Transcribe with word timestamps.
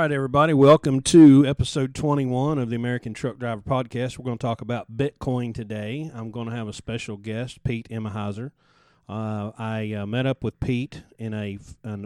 Right, 0.00 0.12
everybody, 0.12 0.54
welcome 0.54 1.02
to 1.02 1.44
episode 1.46 1.94
21 1.94 2.56
of 2.56 2.70
the 2.70 2.76
American 2.76 3.12
Truck 3.12 3.38
Driver 3.38 3.60
Podcast. 3.60 4.16
We're 4.16 4.24
going 4.24 4.38
to 4.38 4.42
talk 4.42 4.62
about 4.62 4.96
Bitcoin 4.96 5.54
today. 5.54 6.10
I'm 6.14 6.30
going 6.30 6.48
to 6.48 6.56
have 6.56 6.68
a 6.68 6.72
special 6.72 7.18
guest, 7.18 7.62
Pete 7.64 7.86
Emahiser. 7.90 8.52
Uh, 9.06 9.50
I 9.58 9.92
uh, 9.92 10.06
met 10.06 10.24
up 10.24 10.42
with 10.42 10.58
Pete 10.58 11.02
in 11.18 11.34
a, 11.34 11.58
a, 11.84 11.98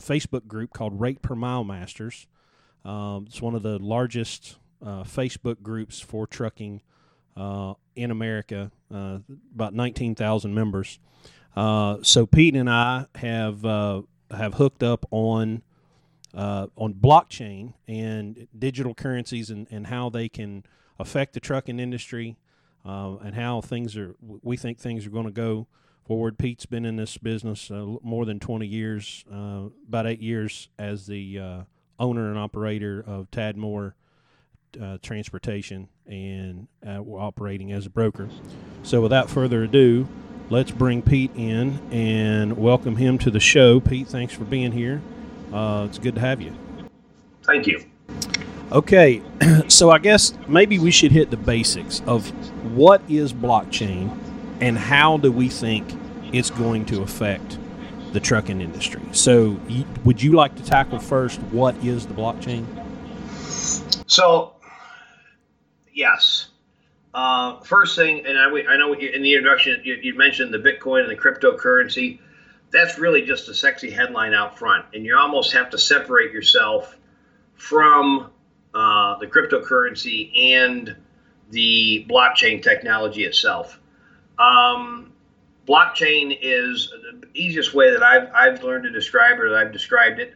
Facebook 0.00 0.46
group 0.46 0.72
called 0.72 0.98
Rate 0.98 1.20
Per 1.20 1.34
Mile 1.34 1.62
Masters. 1.62 2.26
Um, 2.86 3.26
it's 3.28 3.42
one 3.42 3.54
of 3.54 3.62
the 3.62 3.78
largest 3.78 4.56
uh, 4.80 5.04
Facebook 5.04 5.60
groups 5.60 6.00
for 6.00 6.26
trucking 6.26 6.80
uh, 7.36 7.74
in 7.94 8.10
America, 8.10 8.70
uh, 8.90 9.18
about 9.54 9.74
19,000 9.74 10.54
members. 10.54 10.98
Uh, 11.54 11.98
so 12.00 12.24
Pete 12.24 12.56
and 12.56 12.70
I 12.70 13.08
have 13.16 13.62
have 14.30 14.54
hooked 14.54 14.82
up 14.82 15.04
on 15.10 15.60
uh, 16.34 16.66
on 16.76 16.94
blockchain 16.94 17.74
and 17.86 18.46
digital 18.58 18.94
currencies 18.94 19.50
and, 19.50 19.66
and 19.70 19.88
how 19.88 20.08
they 20.08 20.28
can 20.28 20.64
affect 20.98 21.34
the 21.34 21.40
trucking 21.40 21.78
industry 21.78 22.36
uh, 22.84 23.16
and 23.22 23.34
how 23.34 23.60
things 23.60 23.96
are 23.96 24.14
we 24.20 24.56
think 24.56 24.78
things 24.78 25.06
are 25.06 25.10
going 25.10 25.26
to 25.26 25.32
go 25.32 25.66
forward. 26.04 26.38
Pete's 26.38 26.66
been 26.66 26.84
in 26.84 26.96
this 26.96 27.16
business 27.18 27.70
uh, 27.70 27.86
more 28.02 28.24
than 28.24 28.40
20 28.40 28.66
years 28.66 29.24
uh, 29.32 29.64
about 29.86 30.06
eight 30.06 30.20
years 30.20 30.68
as 30.78 31.06
the 31.06 31.38
uh, 31.38 31.60
owner 31.98 32.30
and 32.30 32.38
operator 32.38 33.04
of 33.06 33.30
tadmore 33.30 33.94
uh, 34.80 34.96
transportation 35.02 35.88
and 36.06 36.66
operating 36.86 37.72
as 37.72 37.86
a 37.86 37.90
broker. 37.90 38.28
So 38.82 39.00
without 39.00 39.28
further 39.28 39.64
ado 39.64 40.08
let's 40.50 40.70
bring 40.70 41.02
pete 41.02 41.30
in 41.36 41.78
and 41.90 42.56
welcome 42.56 42.96
him 42.96 43.18
to 43.18 43.30
the 43.30 43.40
show. 43.40 43.80
Pete 43.80 44.08
thanks 44.08 44.32
for 44.32 44.44
being 44.44 44.72
here 44.72 45.02
uh, 45.52 45.86
it's 45.88 45.98
good 45.98 46.14
to 46.14 46.20
have 46.20 46.40
you. 46.40 46.52
Thank 47.44 47.66
you. 47.66 47.84
Okay, 48.70 49.22
so 49.68 49.90
I 49.90 49.98
guess 49.98 50.32
maybe 50.48 50.78
we 50.78 50.90
should 50.90 51.12
hit 51.12 51.30
the 51.30 51.36
basics 51.36 52.00
of 52.06 52.30
what 52.74 53.02
is 53.08 53.32
blockchain 53.32 54.16
and 54.60 54.78
how 54.78 55.18
do 55.18 55.30
we 55.30 55.48
think 55.48 55.86
it's 56.32 56.50
going 56.50 56.86
to 56.86 57.02
affect 57.02 57.58
the 58.12 58.20
trucking 58.20 58.60
industry. 58.60 59.02
So, 59.12 59.58
would 60.04 60.22
you 60.22 60.32
like 60.32 60.54
to 60.56 60.64
tackle 60.64 60.98
first 60.98 61.40
what 61.44 61.74
is 61.84 62.06
the 62.06 62.14
blockchain? 62.14 62.64
So, 64.06 64.54
yes. 65.92 66.48
Uh, 67.14 67.60
first 67.60 67.96
thing, 67.96 68.24
and 68.24 68.38
I, 68.38 68.72
I 68.72 68.76
know 68.76 68.94
in 68.94 69.22
the 69.22 69.34
introduction 69.34 69.80
you, 69.84 69.94
you 69.94 70.16
mentioned 70.16 70.52
the 70.52 70.58
Bitcoin 70.58 71.02
and 71.02 71.10
the 71.10 71.16
cryptocurrency 71.16 72.18
that's 72.72 72.98
really 72.98 73.22
just 73.22 73.48
a 73.48 73.54
sexy 73.54 73.90
headline 73.90 74.34
out 74.34 74.58
front. 74.58 74.86
And 74.94 75.04
you 75.04 75.16
almost 75.16 75.52
have 75.52 75.70
to 75.70 75.78
separate 75.78 76.32
yourself 76.32 76.96
from 77.54 78.30
uh, 78.74 79.18
the 79.18 79.26
cryptocurrency 79.26 80.54
and 80.54 80.96
the 81.50 82.06
blockchain 82.08 82.62
technology 82.62 83.24
itself. 83.24 83.78
Um, 84.38 85.12
blockchain 85.68 86.36
is 86.40 86.90
the 87.20 87.28
easiest 87.34 87.74
way 87.74 87.92
that 87.92 88.02
I've, 88.02 88.30
I've 88.34 88.62
learned 88.64 88.84
to 88.84 88.90
describe 88.90 89.38
it, 89.38 89.42
or 89.42 89.56
I've 89.56 89.72
described 89.72 90.18
it, 90.18 90.34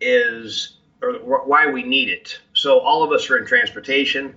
is 0.00 0.78
or 1.02 1.12
why 1.46 1.66
we 1.66 1.82
need 1.82 2.08
it. 2.08 2.40
So 2.54 2.80
all 2.80 3.04
of 3.04 3.12
us 3.12 3.30
are 3.30 3.38
in 3.38 3.46
transportation. 3.46 4.34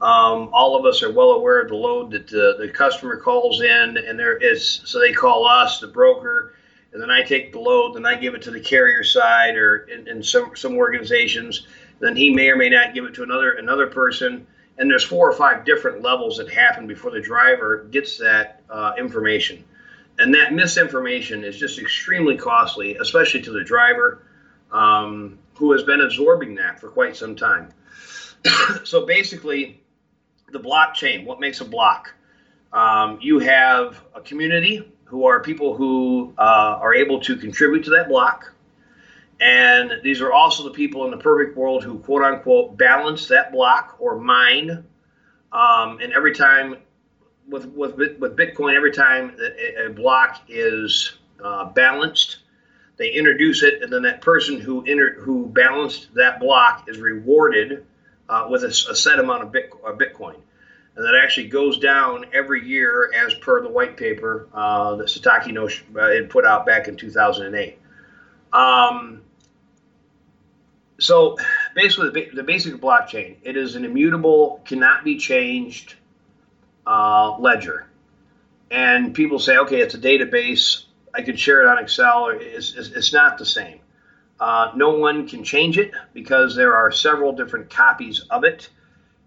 Um, 0.00 0.48
all 0.52 0.78
of 0.78 0.86
us 0.86 1.02
are 1.02 1.12
well 1.12 1.32
aware 1.32 1.60
of 1.60 1.68
the 1.68 1.74
load 1.74 2.12
that 2.12 2.28
the, 2.28 2.56
the 2.58 2.68
customer 2.68 3.16
calls 3.16 3.60
in, 3.60 3.96
and 3.98 4.18
there 4.18 4.36
is 4.36 4.80
so 4.84 5.00
they 5.00 5.12
call 5.12 5.46
us, 5.46 5.80
the 5.80 5.88
broker, 5.88 6.54
and 6.92 7.02
then 7.02 7.10
I 7.10 7.22
take 7.22 7.52
the 7.52 7.60
load, 7.60 7.94
then 7.94 8.06
I 8.06 8.14
give 8.14 8.34
it 8.34 8.42
to 8.42 8.50
the 8.50 8.60
carrier 8.60 9.04
side 9.04 9.56
or 9.56 9.78
in, 9.78 10.08
in 10.08 10.22
some 10.22 10.56
some 10.56 10.76
organizations. 10.76 11.66
Then 12.00 12.16
he 12.16 12.30
may 12.30 12.48
or 12.48 12.56
may 12.56 12.68
not 12.68 12.94
give 12.94 13.04
it 13.04 13.14
to 13.14 13.22
another 13.22 13.52
another 13.52 13.86
person. 13.86 14.46
And 14.78 14.88
there's 14.88 15.04
four 15.04 15.28
or 15.28 15.32
five 15.32 15.64
different 15.64 16.02
levels 16.02 16.38
that 16.38 16.48
happen 16.50 16.86
before 16.86 17.10
the 17.10 17.20
driver 17.20 17.88
gets 17.90 18.16
that 18.18 18.62
uh, 18.70 18.92
information. 18.96 19.64
And 20.20 20.32
that 20.34 20.52
misinformation 20.52 21.44
is 21.44 21.56
just 21.56 21.78
extremely 21.78 22.36
costly, 22.36 22.96
especially 22.96 23.42
to 23.42 23.50
the 23.50 23.64
driver 23.64 24.22
um, 24.70 25.38
who 25.54 25.72
has 25.72 25.82
been 25.82 26.00
absorbing 26.00 26.54
that 26.56 26.80
for 26.80 26.88
quite 26.88 27.16
some 27.16 27.34
time. 27.34 27.72
so 28.84 29.04
basically, 29.04 29.82
the 30.50 30.60
blockchain, 30.60 31.24
what 31.24 31.40
makes 31.40 31.60
a 31.60 31.64
block? 31.64 32.14
Um, 32.72 33.18
you 33.20 33.40
have 33.40 34.00
a 34.14 34.20
community 34.20 34.92
who 35.08 35.24
are 35.24 35.40
people 35.40 35.74
who 35.74 36.34
uh, 36.38 36.78
are 36.82 36.94
able 36.94 37.18
to 37.20 37.36
contribute 37.36 37.84
to 37.84 37.90
that 37.90 38.08
block. 38.08 38.52
And 39.40 40.02
these 40.02 40.20
are 40.20 40.32
also 40.32 40.64
the 40.64 40.70
people 40.70 41.04
in 41.06 41.10
the 41.10 41.16
perfect 41.16 41.56
world 41.56 41.82
who, 41.82 41.98
quote 41.98 42.22
unquote, 42.22 42.76
balance 42.76 43.28
that 43.28 43.50
block 43.50 43.96
or 43.98 44.18
mine. 44.18 44.84
Um, 45.50 45.98
and 46.00 46.12
every 46.12 46.34
time 46.34 46.76
with, 47.48 47.66
with, 47.66 47.96
with 47.96 48.36
Bitcoin, 48.36 48.74
every 48.74 48.92
time 48.92 49.34
a, 49.78 49.88
block 49.88 50.42
is 50.48 51.14
uh, 51.42 51.66
balanced, 51.66 52.38
they 52.98 53.10
introduce 53.10 53.62
it, 53.62 53.82
and 53.82 53.90
then 53.90 54.02
that 54.02 54.20
person 54.20 54.60
who 54.60 54.82
inter- 54.82 55.14
who 55.20 55.46
balanced 55.46 56.12
that 56.14 56.40
block 56.40 56.88
is 56.88 56.98
rewarded 56.98 57.86
uh, 58.28 58.46
with 58.50 58.64
a, 58.64 58.66
a, 58.66 58.96
set 58.96 59.20
amount 59.20 59.44
of 59.44 59.52
Bitcoin 59.98 60.36
and 60.98 61.06
that 61.06 61.14
actually 61.14 61.46
goes 61.46 61.78
down 61.78 62.26
every 62.34 62.66
year 62.66 63.12
as 63.14 63.32
per 63.34 63.62
the 63.62 63.68
white 63.68 63.96
paper 63.96 64.48
uh, 64.52 64.96
that 64.96 65.06
Satoshi 65.06 65.56
uh, 65.96 66.12
had 66.12 66.28
put 66.28 66.44
out 66.44 66.66
back 66.66 66.88
in 66.88 66.96
2008. 66.96 67.78
Um, 68.52 69.22
so 70.98 71.36
basically, 71.76 72.28
the, 72.34 72.42
basic 72.42 72.74
blockchain 72.80 73.36
it 73.44 73.56
is 73.56 73.76
an 73.76 73.84
immutable, 73.84 74.60
cannot 74.64 75.04
be 75.04 75.16
changed 75.18 75.94
uh, 76.84 77.38
ledger. 77.38 77.86
And 78.68 79.14
people 79.14 79.38
say, 79.38 79.56
okay, 79.58 79.80
it's 79.80 79.94
a 79.94 79.98
database. 79.98 80.82
I 81.14 81.22
could 81.22 81.38
share 81.38 81.62
it 81.62 81.68
on 81.68 81.78
Excel. 81.78 82.30
It's, 82.30 82.74
it's, 82.74 82.88
it's 82.88 83.12
not 83.12 83.38
the 83.38 83.46
same. 83.46 83.78
Uh, 84.40 84.72
no 84.74 84.98
one 84.98 85.28
can 85.28 85.44
change 85.44 85.78
it 85.78 85.92
because 86.12 86.56
there 86.56 86.74
are 86.74 86.90
several 86.90 87.32
different 87.32 87.70
copies 87.70 88.24
of 88.30 88.42
it 88.42 88.68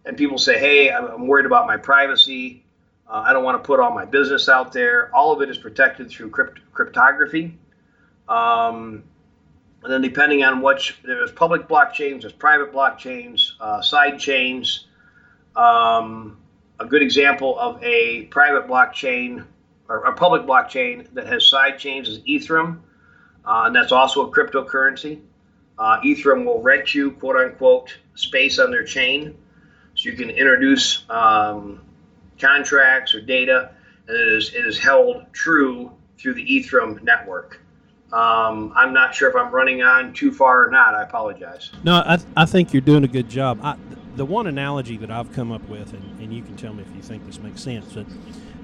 and 0.06 0.18
people 0.18 0.38
say, 0.38 0.58
hey, 0.58 0.92
I'm 0.92 1.28
worried 1.28 1.46
about 1.46 1.68
my 1.68 1.78
privacy. 1.78 2.64
Uh, 3.08 3.24
I 3.26 3.34
don't 3.34 3.44
want 3.44 3.62
to 3.62 3.66
put 3.66 3.80
all 3.80 3.92
my 3.92 4.06
business 4.06 4.50
out 4.50 4.72
there. 4.72 5.14
All 5.14 5.32
of 5.32 5.42
it 5.42 5.50
is 5.50 5.58
protected 5.58 6.10
through 6.10 6.30
crypt- 6.30 6.60
cryptography. 6.72 7.58
Um, 8.28 9.04
and 9.84 9.92
then 9.92 10.02
depending 10.02 10.44
on 10.44 10.62
which, 10.62 11.00
there's 11.04 11.32
public 11.32 11.68
blockchains, 11.68 12.22
there's 12.22 12.34
private 12.34 12.72
blockchains, 12.72 13.52
uh, 13.60 13.82
side 13.82 14.20
chains. 14.20 14.88
Um, 15.56 16.38
a 16.80 16.86
good 16.86 17.02
example 17.02 17.60
of 17.60 17.82
a 17.84 18.24
private 18.26 18.68
blockchain 18.68 19.46
or 19.90 20.06
a 20.06 20.14
public 20.14 20.44
blockchain 20.44 21.12
that 21.14 21.28
has 21.28 21.48
side 21.48 21.78
chains 21.78 22.08
is 22.08 22.20
Ethereum, 22.20 22.80
uh, 23.46 23.64
and 23.66 23.76
that's 23.76 23.92
also 23.92 24.28
a 24.28 24.32
cryptocurrency. 24.32 25.20
Uh, 25.78 26.00
Ethereum 26.02 26.46
will 26.46 26.62
rent 26.62 26.94
you, 26.96 27.12
quote 27.12 27.36
unquote, 27.36 27.98
space 28.16 28.58
on 28.60 28.72
their 28.72 28.84
chain. 28.84 29.36
So 29.96 30.10
you 30.10 30.16
can 30.16 30.30
introduce 30.30 31.04
um, 31.10 31.82
contracts 32.40 33.14
or 33.14 33.22
data, 33.22 33.72
and 34.08 34.18
it 34.18 34.28
is, 34.28 34.54
it 34.54 34.66
is 34.66 34.80
held 34.80 35.26
true 35.34 35.92
through 36.18 36.34
the 36.36 36.46
Ethereum 36.46 37.02
network. 37.04 37.62
Um, 38.14 38.74
I'm 38.76 38.94
not 38.94 39.16
sure 39.16 39.30
if 39.30 39.36
I'm 39.36 39.52
running 39.52 39.84
on 39.84 40.14
too 40.14 40.32
far 40.32 40.68
or 40.68 40.72
not. 40.72 40.96
I 40.96 41.04
apologize. 41.04 41.72
No, 41.84 41.96
I, 41.96 42.20
I 42.36 42.46
think 42.46 42.74
you're 42.74 42.82
doing 42.82 43.04
a 43.04 43.08
good 43.08 43.30
job. 43.30 43.60
I, 43.64 43.78
the 44.16 44.26
one 44.26 44.48
analogy 44.48 44.98
that 44.98 45.10
I've 45.10 45.32
come 45.32 45.52
up 45.52 45.68
with, 45.70 45.94
and, 45.94 46.20
and 46.20 46.34
you 46.34 46.44
can 46.44 46.58
tell 46.58 46.74
me 46.74 46.84
if 46.84 46.94
you 46.96 47.02
think 47.02 47.26
this 47.26 47.40
makes 47.40 47.62
sense, 47.62 47.94
but 47.94 48.06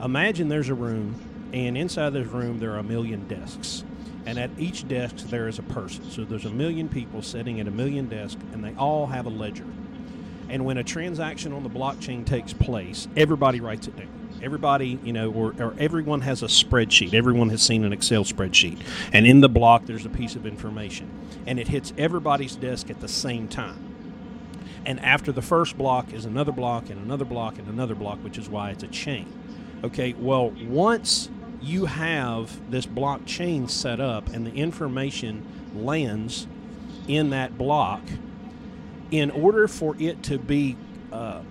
imagine 0.03 0.49
there's 0.49 0.69
a 0.69 0.73
room, 0.73 1.15
and 1.53 1.77
inside 1.77 2.11
this 2.11 2.27
room 2.27 2.59
there 2.59 2.71
are 2.71 2.79
a 2.79 2.83
million 2.83 3.27
desks. 3.27 3.83
And 4.25 4.37
at 4.37 4.49
each 4.57 4.85
desk 4.89 5.15
there 5.29 5.47
is 5.47 5.57
a 5.57 5.63
person. 5.63 6.09
So 6.11 6.25
there's 6.25 6.43
a 6.43 6.49
million 6.49 6.89
people 6.89 7.21
sitting 7.21 7.61
at 7.61 7.67
a 7.67 7.71
million 7.71 8.09
desks, 8.09 8.41
and 8.51 8.61
they 8.61 8.75
all 8.75 9.07
have 9.07 9.25
a 9.25 9.29
ledger. 9.29 9.65
And 10.49 10.65
when 10.65 10.77
a 10.77 10.83
transaction 10.83 11.51
on 11.53 11.63
the 11.63 11.69
blockchain 11.69 12.25
takes 12.25 12.53
place, 12.53 13.07
everybody 13.15 13.59
writes 13.59 13.87
it 13.87 13.97
down. 13.97 14.09
Everybody, 14.41 14.99
you 15.03 15.13
know, 15.13 15.31
or, 15.31 15.55
or, 15.59 15.73
everyone 15.79 16.21
has 16.21 16.43
a 16.43 16.45
spreadsheet. 16.45 17.13
Everyone 17.13 17.49
has 17.49 17.61
seen 17.61 17.83
an 17.83 17.91
Excel 17.91 18.23
spreadsheet. 18.23 18.79
And 19.11 19.25
in 19.25 19.41
the 19.41 19.49
block, 19.49 19.85
there's 19.85 20.05
a 20.05 20.09
piece 20.09 20.35
of 20.35 20.45
information. 20.45 21.09
And 21.47 21.59
it 21.59 21.69
hits 21.69 21.91
everybody's 21.97 22.55
desk 22.55 22.89
at 22.91 23.01
the 23.01 23.07
same 23.07 23.47
time. 23.47 23.87
And 24.85 24.99
after 24.99 25.31
the 25.31 25.41
first 25.41 25.77
block 25.77 26.13
is 26.13 26.23
another 26.23 26.51
block 26.51 26.89
and 26.89 27.03
another 27.03 27.25
block 27.25 27.57
and 27.57 27.67
another 27.67 27.95
block, 27.95 28.23
which 28.23 28.37
is 28.37 28.47
why 28.47 28.69
it's 28.69 28.83
a 28.83 28.87
chain. 28.87 29.27
Okay, 29.83 30.13
well, 30.13 30.51
once 30.65 31.29
you 31.61 31.85
have 31.85 32.71
this 32.71 32.85
blockchain 32.85 33.69
set 33.69 33.99
up 33.99 34.29
and 34.29 34.45
the 34.45 34.53
information 34.53 35.45
lands 35.75 36.47
in 37.07 37.31
that 37.31 37.57
block, 37.57 38.01
in 39.11 39.31
order 39.31 39.67
for 39.67 39.95
it 39.99 40.23
to 40.23 40.37
be 40.37 40.75
uh, 41.11 41.41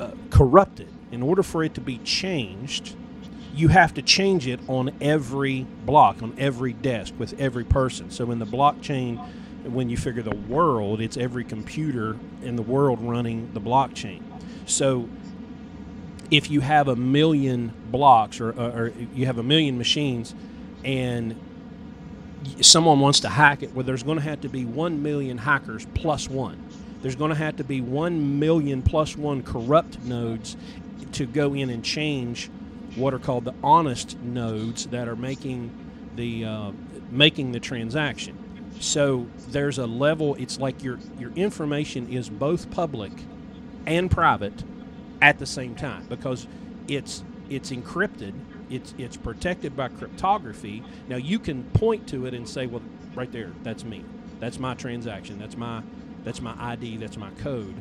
uh, 0.00 0.10
corrupted, 0.30 0.88
in 1.12 1.22
order 1.22 1.42
for 1.42 1.62
it 1.62 1.74
to 1.74 1.80
be 1.80 1.98
changed, 1.98 2.96
you 3.54 3.68
have 3.68 3.94
to 3.94 4.02
change 4.02 4.46
it 4.46 4.60
on 4.68 4.92
every 5.00 5.66
block, 5.84 6.22
on 6.22 6.34
every 6.38 6.72
desk, 6.74 7.14
with 7.18 7.38
every 7.40 7.64
person. 7.64 8.10
So 8.10 8.30
in 8.30 8.38
the 8.38 8.46
blockchain 8.46 9.18
when 9.64 9.88
you 9.88 9.96
figure 9.96 10.22
the 10.22 10.34
world, 10.34 11.00
it's 11.00 11.16
every 11.16 11.44
computer 11.44 12.16
in 12.42 12.56
the 12.56 12.62
world 12.62 13.00
running 13.00 13.52
the 13.52 13.60
blockchain. 13.60 14.22
So 14.66 15.08
if 16.30 16.50
you 16.50 16.60
have 16.60 16.88
a 16.88 16.96
million 16.96 17.72
blocks 17.90 18.40
or, 18.40 18.50
or 18.50 18.92
you 19.14 19.26
have 19.26 19.38
a 19.38 19.42
million 19.42 19.78
machines 19.78 20.34
and 20.84 21.38
someone 22.60 23.00
wants 23.00 23.20
to 23.20 23.28
hack 23.28 23.62
it, 23.62 23.74
well, 23.74 23.84
there's 23.84 24.02
going 24.02 24.18
to 24.18 24.24
have 24.24 24.40
to 24.42 24.48
be 24.48 24.64
1 24.64 25.02
million 25.02 25.38
hackers 25.38 25.86
plus 25.94 26.28
one. 26.28 26.62
There's 27.06 27.14
going 27.14 27.28
to 27.28 27.36
have 27.36 27.58
to 27.58 27.62
be 27.62 27.80
1 27.80 28.40
million 28.40 28.82
plus 28.82 29.16
one 29.16 29.44
corrupt 29.44 30.02
nodes 30.02 30.56
to 31.12 31.24
go 31.24 31.54
in 31.54 31.70
and 31.70 31.84
change 31.84 32.50
what 32.96 33.14
are 33.14 33.20
called 33.20 33.44
the 33.44 33.54
honest 33.62 34.18
nodes 34.18 34.88
that 34.88 35.06
are 35.06 35.14
making 35.14 35.70
the 36.16 36.44
uh, 36.44 36.72
making 37.12 37.52
the 37.52 37.60
transaction. 37.60 38.36
So 38.80 39.28
there's 39.50 39.78
a 39.78 39.86
level. 39.86 40.34
It's 40.34 40.58
like 40.58 40.82
your 40.82 40.98
your 41.16 41.30
information 41.34 42.12
is 42.12 42.28
both 42.28 42.72
public 42.72 43.12
and 43.86 44.10
private 44.10 44.64
at 45.22 45.38
the 45.38 45.46
same 45.46 45.76
time 45.76 46.06
because 46.08 46.48
it's 46.88 47.22
it's 47.48 47.70
encrypted. 47.70 48.34
It's 48.68 48.94
it's 48.98 49.16
protected 49.16 49.76
by 49.76 49.90
cryptography. 49.90 50.82
Now 51.08 51.18
you 51.18 51.38
can 51.38 51.62
point 51.70 52.08
to 52.08 52.26
it 52.26 52.34
and 52.34 52.48
say, 52.48 52.66
well, 52.66 52.82
right 53.14 53.30
there, 53.30 53.52
that's 53.62 53.84
me. 53.84 54.04
That's 54.40 54.58
my 54.58 54.74
transaction. 54.74 55.38
That's 55.38 55.56
my 55.56 55.84
that's 56.26 56.40
my 56.40 56.56
ID. 56.58 56.96
That's 56.96 57.16
my 57.16 57.30
code. 57.38 57.76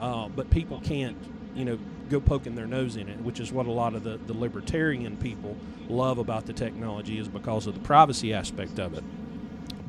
Uh, 0.00 0.28
but 0.28 0.48
people 0.50 0.80
can't, 0.84 1.16
you 1.52 1.64
know, 1.64 1.80
go 2.08 2.20
poking 2.20 2.54
their 2.54 2.68
nose 2.68 2.94
in 2.94 3.08
it, 3.08 3.18
which 3.20 3.40
is 3.40 3.50
what 3.50 3.66
a 3.66 3.72
lot 3.72 3.94
of 3.96 4.04
the, 4.04 4.18
the 4.18 4.32
libertarian 4.32 5.16
people 5.16 5.56
love 5.88 6.18
about 6.18 6.46
the 6.46 6.52
technology 6.52 7.18
is 7.18 7.26
because 7.26 7.66
of 7.66 7.74
the 7.74 7.80
privacy 7.80 8.32
aspect 8.32 8.78
of 8.78 8.94
it. 8.94 9.02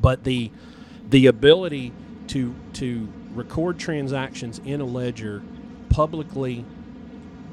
But 0.02 0.24
the 0.24 0.50
the 1.08 1.28
ability 1.28 1.94
to 2.30 2.56
to 2.74 3.08
record 3.36 3.78
transactions 3.78 4.60
in 4.66 4.82
a 4.82 4.86
ledger 4.86 5.44
publicly 5.90 6.66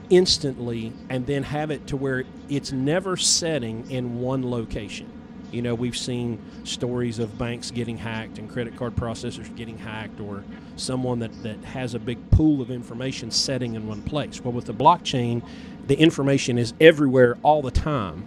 instantly 0.09 0.95
and 1.11 1.27
then 1.27 1.43
have 1.43 1.71
it 1.71 1.87
to 1.89 1.99
where 1.99 2.25
it's 2.49 2.73
never 2.73 3.19
setting 3.19 3.91
in 3.91 4.21
one 4.21 4.51
location. 4.51 5.20
You 5.53 5.63
know, 5.63 5.75
we've 5.75 5.97
seen 5.97 6.39
stories 6.65 7.19
of 7.19 7.37
banks 7.39 7.71
getting 7.71 7.97
hacked 7.97 8.39
and 8.39 8.49
credit 8.51 8.77
card 8.77 8.97
processors 8.97 9.55
getting 9.57 9.79
hacked 9.79 10.21
or 10.21 10.45
someone 10.77 11.19
that, 11.21 11.43
that 11.43 11.63
has 11.65 11.95
a 11.95 11.99
big 11.99 12.31
pool 12.31 12.63
of 12.63 12.71
information 12.71 13.31
setting 13.31 13.75
in 13.75 13.87
one 13.87 14.03
place. 14.03 14.41
Well, 14.41 14.53
with 14.53 14.67
the 14.67 14.75
blockchain, 14.75 15.43
the 15.87 15.99
information 15.99 16.59
is 16.59 16.75
everywhere 16.81 17.39
all 17.43 17.63
the 17.63 17.71
time 17.71 18.25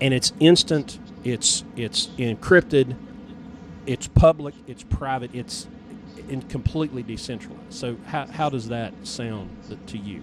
and 0.00 0.14
it's 0.14 0.32
instant, 0.40 0.98
it's 1.24 1.64
it's 1.76 2.08
encrypted, 2.18 2.96
it's 3.86 4.06
public, 4.08 4.54
it's 4.66 4.82
private, 4.84 5.34
it's 5.34 5.66
completely 6.48 7.02
decentralized. 7.02 7.72
So 7.72 7.96
how, 8.06 8.26
how 8.26 8.50
does 8.50 8.68
that 8.68 8.92
sound 9.04 9.50
to 9.86 9.98
you? 9.98 10.22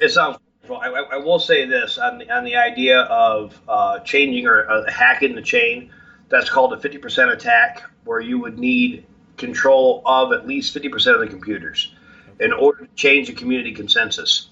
It 0.00 0.10
sounds 0.10 0.38
I, 0.74 0.88
I, 0.88 1.16
will 1.16 1.38
say 1.38 1.66
this 1.66 1.98
on 1.98 2.18
the, 2.18 2.30
on 2.30 2.44
the 2.44 2.56
idea 2.56 3.00
of 3.02 3.60
uh, 3.68 4.00
changing 4.00 4.46
or 4.46 4.68
uh, 4.68 4.90
hacking 4.90 5.34
the 5.34 5.42
chain. 5.42 5.90
That's 6.28 6.50
called 6.50 6.72
a 6.72 6.76
50% 6.76 7.32
attack, 7.32 7.82
where 8.04 8.20
you 8.20 8.38
would 8.40 8.58
need 8.58 9.06
control 9.36 10.02
of 10.04 10.32
at 10.32 10.46
least 10.46 10.74
50% 10.74 11.14
of 11.14 11.20
the 11.20 11.28
computers 11.28 11.94
in 12.40 12.52
order 12.52 12.86
to 12.86 12.94
change 12.94 13.28
the 13.28 13.34
community 13.34 13.72
consensus. 13.72 14.48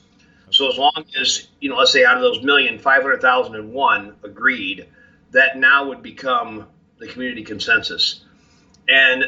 So 0.50 0.70
as 0.70 0.78
long 0.78 1.04
as 1.20 1.48
you 1.60 1.68
know, 1.68 1.76
let's 1.76 1.92
say 1.92 2.04
out 2.04 2.16
of 2.16 2.22
those 2.22 2.42
million, 2.42 2.78
500,001 2.78 4.16
agreed, 4.22 4.86
that 5.32 5.58
now 5.58 5.88
would 5.88 6.02
become 6.02 6.66
the 6.98 7.08
community 7.08 7.42
consensus. 7.42 8.24
And 8.88 9.24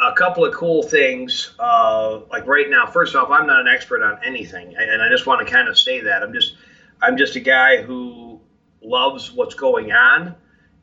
a 0.00 0.12
couple 0.12 0.44
of 0.44 0.54
cool 0.54 0.82
things. 0.82 1.54
Uh, 1.58 2.20
like 2.30 2.46
right 2.46 2.68
now, 2.68 2.86
first 2.86 3.14
off, 3.14 3.30
I'm 3.30 3.46
not 3.46 3.60
an 3.60 3.68
expert 3.68 4.02
on 4.02 4.18
anything, 4.24 4.74
and 4.76 5.02
I 5.02 5.08
just 5.08 5.26
want 5.26 5.46
to 5.46 5.52
kind 5.52 5.68
of 5.68 5.78
say 5.78 6.00
that 6.00 6.22
I'm 6.22 6.32
just 6.32 6.56
I'm 7.02 7.16
just 7.16 7.36
a 7.36 7.40
guy 7.40 7.82
who 7.82 8.40
loves 8.82 9.32
what's 9.32 9.54
going 9.54 9.92
on. 9.92 10.34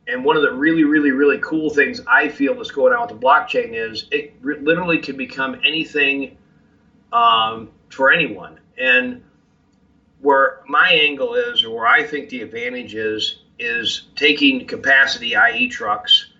And 0.08 0.24
one 0.24 0.36
of 0.36 0.42
the 0.42 0.52
really, 0.52 0.82
really, 0.82 1.12
really 1.12 1.38
cool 1.38 1.70
things 1.70 2.00
I 2.08 2.28
feel 2.28 2.54
that's 2.54 2.72
going 2.72 2.92
on 2.92 3.06
with 3.08 3.20
the 3.20 3.26
blockchain 3.26 3.70
is 3.72 4.06
it 4.10 4.34
literally 4.44 4.98
can 4.98 5.16
become 5.16 5.60
anything 5.64 6.36
um, 7.12 7.70
for 7.88 8.10
anyone. 8.10 8.58
And 8.78 9.22
where 10.20 10.62
my 10.66 10.90
angle 10.90 11.34
is, 11.34 11.64
or 11.64 11.76
where 11.76 11.86
I 11.86 12.02
think 12.02 12.30
the 12.30 12.42
advantage 12.42 12.94
is, 12.94 13.42
is 13.58 14.08
taking 14.16 14.66
capacity, 14.66 15.36
i.e., 15.36 15.68
trucks, 15.68 16.32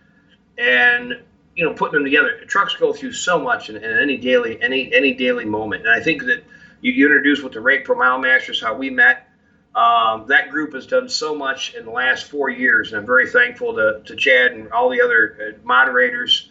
and 0.58 1.22
you 1.54 1.64
know 1.64 1.74
putting 1.74 1.94
them 1.94 2.04
together. 2.04 2.40
Trucks 2.46 2.74
go 2.76 2.92
through 2.92 3.12
so 3.12 3.38
much 3.38 3.68
in, 3.68 3.76
in 3.76 3.98
any 3.98 4.16
daily 4.16 4.60
any 4.62 4.92
any 4.92 5.14
daily 5.14 5.44
moment, 5.44 5.86
and 5.86 5.90
I 5.90 6.00
think 6.00 6.24
that 6.24 6.44
you, 6.80 6.92
you 6.92 7.06
introduced 7.06 7.42
with 7.42 7.52
the 7.52 7.60
rate 7.60 7.84
per 7.84 7.94
mile 7.94 8.18
masters 8.18 8.60
how 8.60 8.74
we 8.74 8.90
met. 8.90 9.28
Um, 9.74 10.26
that 10.28 10.50
group 10.50 10.74
has 10.74 10.86
done 10.86 11.08
so 11.08 11.34
much 11.34 11.74
in 11.74 11.86
the 11.86 11.90
last 11.90 12.30
four 12.30 12.50
years, 12.50 12.92
and 12.92 13.00
I'm 13.00 13.06
very 13.06 13.28
thankful 13.30 13.74
to, 13.74 14.02
to 14.04 14.16
Chad 14.16 14.52
and 14.52 14.70
all 14.70 14.90
the 14.90 15.00
other 15.00 15.54
uh, 15.56 15.66
moderators 15.66 16.50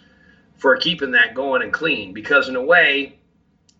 for 0.57 0.75
keeping 0.77 1.12
that 1.12 1.36
going 1.36 1.62
and 1.62 1.71
clean. 1.71 2.13
Because 2.13 2.50
in 2.50 2.56
a 2.56 2.63
way, 2.63 3.19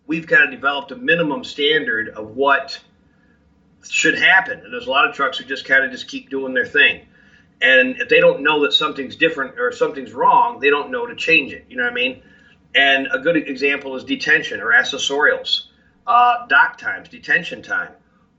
we've 0.06 0.28
kind 0.28 0.44
of 0.44 0.50
developed 0.50 0.92
a 0.92 0.96
minimum 0.96 1.42
standard 1.42 2.10
of 2.10 2.36
what 2.36 2.78
should 3.88 4.16
happen, 4.16 4.60
and 4.60 4.72
there's 4.72 4.86
a 4.86 4.90
lot 4.90 5.08
of 5.08 5.14
trucks 5.14 5.38
who 5.38 5.44
just 5.44 5.64
kind 5.64 5.84
of 5.84 5.90
just 5.90 6.06
keep 6.06 6.30
doing 6.30 6.54
their 6.54 6.66
thing. 6.66 7.06
And 7.62 8.00
if 8.00 8.08
they 8.08 8.18
don't 8.18 8.42
know 8.42 8.62
that 8.62 8.72
something's 8.72 9.14
different 9.14 9.58
or 9.58 9.70
something's 9.70 10.12
wrong, 10.12 10.58
they 10.58 10.68
don't 10.68 10.90
know 10.90 11.06
to 11.06 11.14
change 11.14 11.52
it. 11.52 11.64
You 11.68 11.76
know 11.76 11.84
what 11.84 11.92
I 11.92 11.94
mean? 11.94 12.22
And 12.74 13.06
a 13.12 13.18
good 13.20 13.36
example 13.36 13.94
is 13.96 14.02
detention 14.02 14.60
or 14.60 14.72
accessorials, 14.72 15.66
uh, 16.06 16.46
dock 16.48 16.78
times, 16.78 17.08
detention 17.08 17.62
time. 17.62 17.92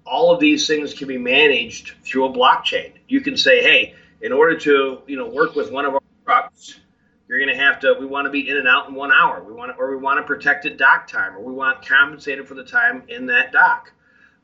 All 0.06 0.34
of 0.34 0.42
these 0.42 0.68
things 0.68 0.94
can 0.94 1.08
be 1.08 1.18
managed 1.18 1.94
through 2.04 2.25
a 2.25 2.34
blockchain. 2.34 2.94
You 3.08 3.22
can 3.22 3.38
say, 3.38 3.62
hey, 3.62 3.96
in 4.22 4.34
order 4.34 4.58
to 4.60 5.02
you 5.08 5.16
know 5.16 5.30
work 5.30 5.56
with 5.56 5.72
one 5.72 5.86
of 5.86 5.94
our 5.94 6.02
trucks, 6.25 6.80
you're 7.28 7.40
going 7.40 7.56
to 7.56 7.64
have 7.64 7.80
to. 7.81 7.96
We 7.98 8.06
want 8.06 8.25
to 8.25 8.31
be 8.31 8.50
in 8.50 8.58
and 8.58 8.68
out 8.68 8.89
in 8.89 8.96
one 8.96 9.12
hour. 9.13 9.42
We 9.42 9.53
want 9.53 9.72
to, 9.72 9.77
or 9.77 9.92
we 9.92 9.98
want 9.98 10.20
to 10.20 10.24
protected 10.24 10.77
dock 10.77 11.08
time, 11.08 11.38
or 11.38 11.42
we 11.42 11.53
want 11.53 11.86
compensated 11.86 12.46
for 12.48 12.56
the 12.56 12.65
time 12.65 13.03
in 13.08 13.27
that 13.27 13.53
dock. 13.53 13.94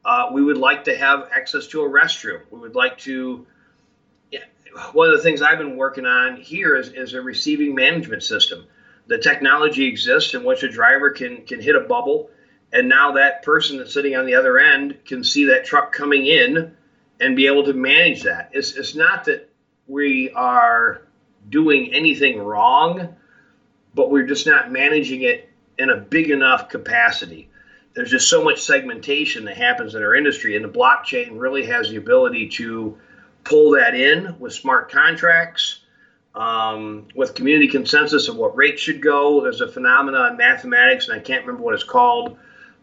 Uh, 0.06 0.30
we 0.32 0.42
would 0.42 0.58
like 0.58 0.86
to 0.86 0.98
have 0.98 1.30
access 1.36 1.68
to 1.68 1.82
a 1.82 1.90
restroom. 1.90 2.42
We 2.52 2.60
would 2.60 2.76
like 2.76 2.98
to 3.00 3.46
one 4.94 5.10
of 5.10 5.16
the 5.16 5.24
things 5.24 5.42
I've 5.42 5.58
been 5.58 5.78
working 5.78 6.06
on 6.06 6.38
here 6.38 6.76
is, 6.76 6.90
is 6.90 7.14
a 7.14 7.22
receiving 7.22 7.76
management 7.76 8.24
system. 8.24 8.66
The 9.08 9.18
technology 9.18 9.88
exists 9.88 10.34
in 10.34 10.44
which 10.44 10.64
a 10.64 10.70
driver 10.70 11.10
can 11.12 11.44
can 11.46 11.60
hit 11.62 11.76
a 11.76 11.82
bubble, 11.82 12.30
and 12.72 12.88
now 12.88 13.14
that 13.14 13.42
person 13.42 13.78
that's 13.78 13.94
sitting 13.94 14.16
on 14.16 14.26
the 14.26 14.36
other 14.36 14.60
end 14.60 15.00
can 15.06 15.24
see 15.24 15.46
that 15.46 15.66
truck 15.66 15.92
coming 15.92 16.26
in 16.28 16.76
and 17.20 17.36
be 17.36 17.48
able 17.48 17.66
to 17.66 17.74
manage 17.74 18.24
that. 18.24 18.50
It's, 18.54 18.74
it's 18.74 18.96
not 18.96 19.26
that 19.26 19.50
we 19.88 20.30
are 20.32 21.02
doing 21.50 21.94
anything 21.94 22.40
wrong, 22.40 23.16
but 23.94 24.12
we're 24.12 24.28
just 24.28 24.46
not 24.46 24.72
managing 24.72 25.24
it 25.24 25.50
in 25.78 25.90
a 25.90 25.98
big 25.98 26.30
enough 26.30 26.70
capacity. 26.70 27.50
There's 27.94 28.12
just 28.12 28.30
so 28.30 28.44
much 28.44 28.62
segmentation 28.62 29.46
that 29.46 29.58
happens 29.58 29.96
in 29.96 30.04
our 30.04 30.16
industry, 30.16 30.56
and 30.56 30.64
the 30.64 30.70
blockchain 30.70 31.40
really 31.40 31.66
has 31.66 31.90
the 31.90 31.98
ability 31.98 32.50
to 32.50 32.98
pull 33.44 33.72
that 33.72 33.96
in 33.96 34.38
with 34.40 34.54
smart 34.54 34.92
contracts, 34.92 35.82
um, 36.36 37.08
with 37.16 37.36
community 37.36 37.68
consensus 37.68 38.28
of 38.28 38.36
what 38.36 38.56
rates 38.56 38.82
should 38.82 39.02
go. 39.02 39.42
There's 39.42 39.62
a 39.62 39.68
phenomenon 39.68 40.32
in 40.32 40.38
mathematics, 40.38 41.08
and 41.08 41.20
I 41.20 41.22
can't 41.22 41.46
remember 41.46 41.64
what 41.64 41.74
it's 41.74 41.84
called. 41.84 42.38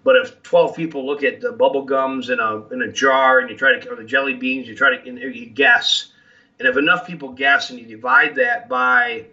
But 0.04 0.16
if 0.16 0.42
12 0.42 0.76
people 0.76 1.04
look 1.04 1.24
at 1.24 1.40
the 1.40 1.52
bubble 1.52 1.82
gums 1.82 2.30
in 2.30 2.38
a 2.38 2.66
in 2.68 2.82
a 2.82 2.92
jar, 2.92 3.40
and 3.40 3.50
you 3.50 3.56
try 3.56 3.78
to 3.78 3.90
or 3.90 3.96
the 3.96 4.04
jelly 4.04 4.34
beans, 4.34 4.68
you 4.68 4.76
try 4.76 4.96
to 4.96 5.10
you 5.10 5.46
guess, 5.46 6.12
and 6.58 6.68
if 6.68 6.76
enough 6.76 7.06
people 7.06 7.30
guess, 7.30 7.70
and 7.70 7.78
you 7.78 7.86
divide 7.86 8.36
that 8.36 8.68
by 8.68 9.26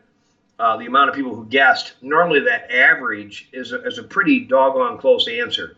uh, 0.59 0.77
the 0.77 0.85
amount 0.85 1.09
of 1.09 1.15
people 1.15 1.35
who 1.35 1.45
guessed, 1.45 1.93
normally 2.01 2.39
that 2.39 2.71
average 2.71 3.49
is 3.51 3.71
a, 3.71 3.85
is 3.85 3.97
a 3.97 4.03
pretty 4.03 4.41
doggone 4.41 4.97
close 4.97 5.27
answer. 5.27 5.77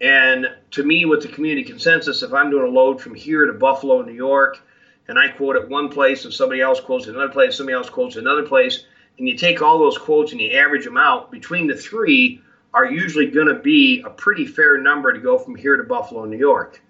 And 0.00 0.48
to 0.72 0.84
me, 0.84 1.04
with 1.04 1.22
the 1.22 1.28
community 1.28 1.64
consensus, 1.64 2.22
if 2.22 2.32
I'm 2.32 2.50
doing 2.50 2.66
a 2.66 2.74
load 2.74 3.00
from 3.00 3.14
here 3.14 3.46
to 3.46 3.52
Buffalo, 3.52 4.02
New 4.02 4.12
York, 4.12 4.60
and 5.08 5.18
I 5.18 5.28
quote 5.28 5.56
it 5.56 5.68
one 5.68 5.88
place 5.88 6.24
and 6.24 6.32
somebody 6.32 6.60
else 6.60 6.80
quotes 6.80 7.06
it 7.06 7.14
another 7.14 7.32
place, 7.32 7.56
somebody 7.56 7.74
else 7.74 7.90
quotes 7.90 8.16
another 8.16 8.42
place, 8.42 8.86
and 9.18 9.28
you 9.28 9.36
take 9.36 9.62
all 9.62 9.78
those 9.78 9.98
quotes 9.98 10.32
and 10.32 10.40
you 10.40 10.52
average 10.52 10.84
them 10.84 10.96
out, 10.96 11.30
between 11.30 11.66
the 11.66 11.76
three 11.76 12.40
are 12.74 12.84
usually 12.84 13.30
going 13.30 13.46
to 13.46 13.54
be 13.54 14.02
a 14.04 14.10
pretty 14.10 14.46
fair 14.46 14.78
number 14.78 15.12
to 15.12 15.20
go 15.20 15.38
from 15.38 15.54
here 15.54 15.76
to 15.76 15.84
Buffalo, 15.84 16.24
New 16.26 16.36
York. 16.36 16.82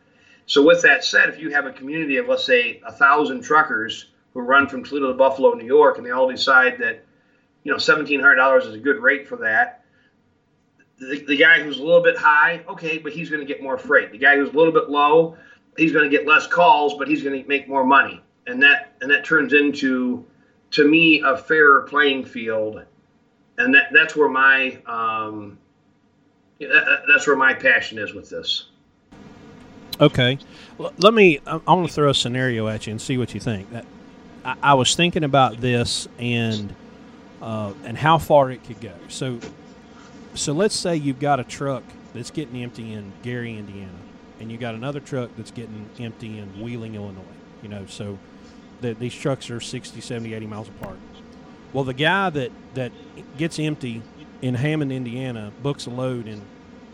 So 0.47 0.65
with 0.65 0.83
that 0.83 1.05
said, 1.05 1.29
if 1.29 1.39
you 1.39 1.51
have 1.51 1.67
a 1.67 1.73
community 1.73 2.17
of 2.17 2.29
let's 2.29 2.45
say 2.45 2.81
a 2.85 2.93
thousand 2.93 3.43
truckers 3.43 4.07
who 4.33 4.41
run 4.41 4.69
from 4.69 4.85
Toledo 4.85 5.09
to 5.09 5.15
Buffalo, 5.15 5.55
New 5.55 5.65
York, 5.65 5.99
and 5.99 6.07
they 6.07 6.11
all 6.11 6.29
decide 6.29 6.79
that 6.79 7.05
you 7.65 7.73
know 7.73 7.79
seventeen 7.79 8.21
hundred 8.21 8.37
dollars 8.37 8.67
is 8.67 8.75
a 8.75 8.79
good 8.79 9.01
rate 9.01 9.27
for 9.27 9.37
that. 9.37 9.85
The, 10.99 11.25
the 11.27 11.37
guy 11.37 11.63
who's 11.63 11.79
a 11.79 11.83
little 11.83 12.03
bit 12.03 12.17
high, 12.17 12.65
okay, 12.69 12.99
but 12.99 13.13
he's 13.13 13.29
going 13.29 13.47
to 13.47 13.47
get 13.47 13.63
more 13.63 13.77
freight. 13.77 14.13
The 14.13 14.19
guy 14.19 14.37
who's 14.37 14.49
a 14.49 14.57
little 14.57 14.73
bit 14.73 14.89
low, 14.89 15.37
he's 15.77 15.93
going 15.93 16.09
to 16.09 16.17
get 16.17 16.27
less 16.27 16.47
calls, 16.47 16.95
but 16.95 17.09
he's 17.09 17.23
going 17.23 17.41
to 17.41 17.49
make 17.49 17.69
more 17.69 17.85
money, 17.85 18.23
and 18.47 18.63
that 18.63 18.95
and 19.01 19.11
that 19.11 19.25
turns 19.25 19.53
into 19.53 20.25
to 20.73 20.89
me, 20.89 21.23
a 21.25 21.37
fairer 21.37 21.83
playing 21.83 22.25
field, 22.25 22.85
and 23.59 23.75
that, 23.75 23.89
that's 23.93 24.17
where 24.17 24.29
my 24.29 24.79
um, 24.87 25.59
that's 26.61 27.27
where 27.27 27.37
my 27.37 27.55
passion 27.55 27.99
is 27.99 28.15
with 28.15 28.29
this. 28.29 28.69
Okay, 30.01 30.39
L- 30.79 30.93
let 30.99 31.15
me. 31.15 31.41
I, 31.47 31.61
I 31.67 31.75
want 31.75 31.89
to 31.89 31.95
throw 31.95 32.11
a 32.11 32.15
scenario 32.15 32.69
at 32.69 32.87
you 32.87 32.91
and 32.91 33.01
see 33.01 33.17
what 33.17 33.33
you 33.35 33.41
think. 33.41 33.69
I, 34.45 34.57
I 34.63 34.75
was 34.75 34.95
thinking 34.95 35.25
about 35.25 35.61
this 35.61 36.09
and 36.19 36.75
uh, 37.41 37.73
and 37.85 37.97
how 37.97 38.19
far 38.19 38.51
it 38.51 38.65
could 38.65 38.81
go. 38.81 38.93
So, 39.09 39.39
so 40.35 40.53
let's 40.53 40.75
say 40.75 40.97
you've 40.97 41.21
got 41.21 41.41
a 41.41 41.45
truck 41.45 41.85
that's 42.13 42.31
getting 42.31 42.63
empty 42.63 42.93
in 42.93 43.13
Gary, 43.23 43.57
Indiana, 43.57 43.93
and 44.41 44.51
you 44.51 44.59
got 44.59 44.75
another 44.75 45.01
truck 45.01 45.31
that's 45.37 45.51
getting 45.51 45.89
empty 45.99 46.39
in 46.39 46.61
Wheeling, 46.61 46.95
Illinois. 46.95 47.23
You 47.63 47.69
know, 47.69 47.87
so 47.87 48.19
the, 48.81 48.95
these 48.95 49.15
trucks 49.15 49.51
are 49.51 49.61
60, 49.61 50.01
70, 50.01 50.35
80 50.35 50.47
miles 50.47 50.69
apart. 50.69 50.99
Well, 51.73 51.85
the 51.85 51.95
guy 51.95 52.31
that 52.31 52.53
that 52.75 52.93
gets 53.37 53.59
empty 53.59 54.03
in 54.43 54.55
Hammond, 54.55 54.93
Indiana, 54.93 55.53
books 55.63 55.87
a 55.87 55.91
load 55.91 56.27
in, 56.27 56.43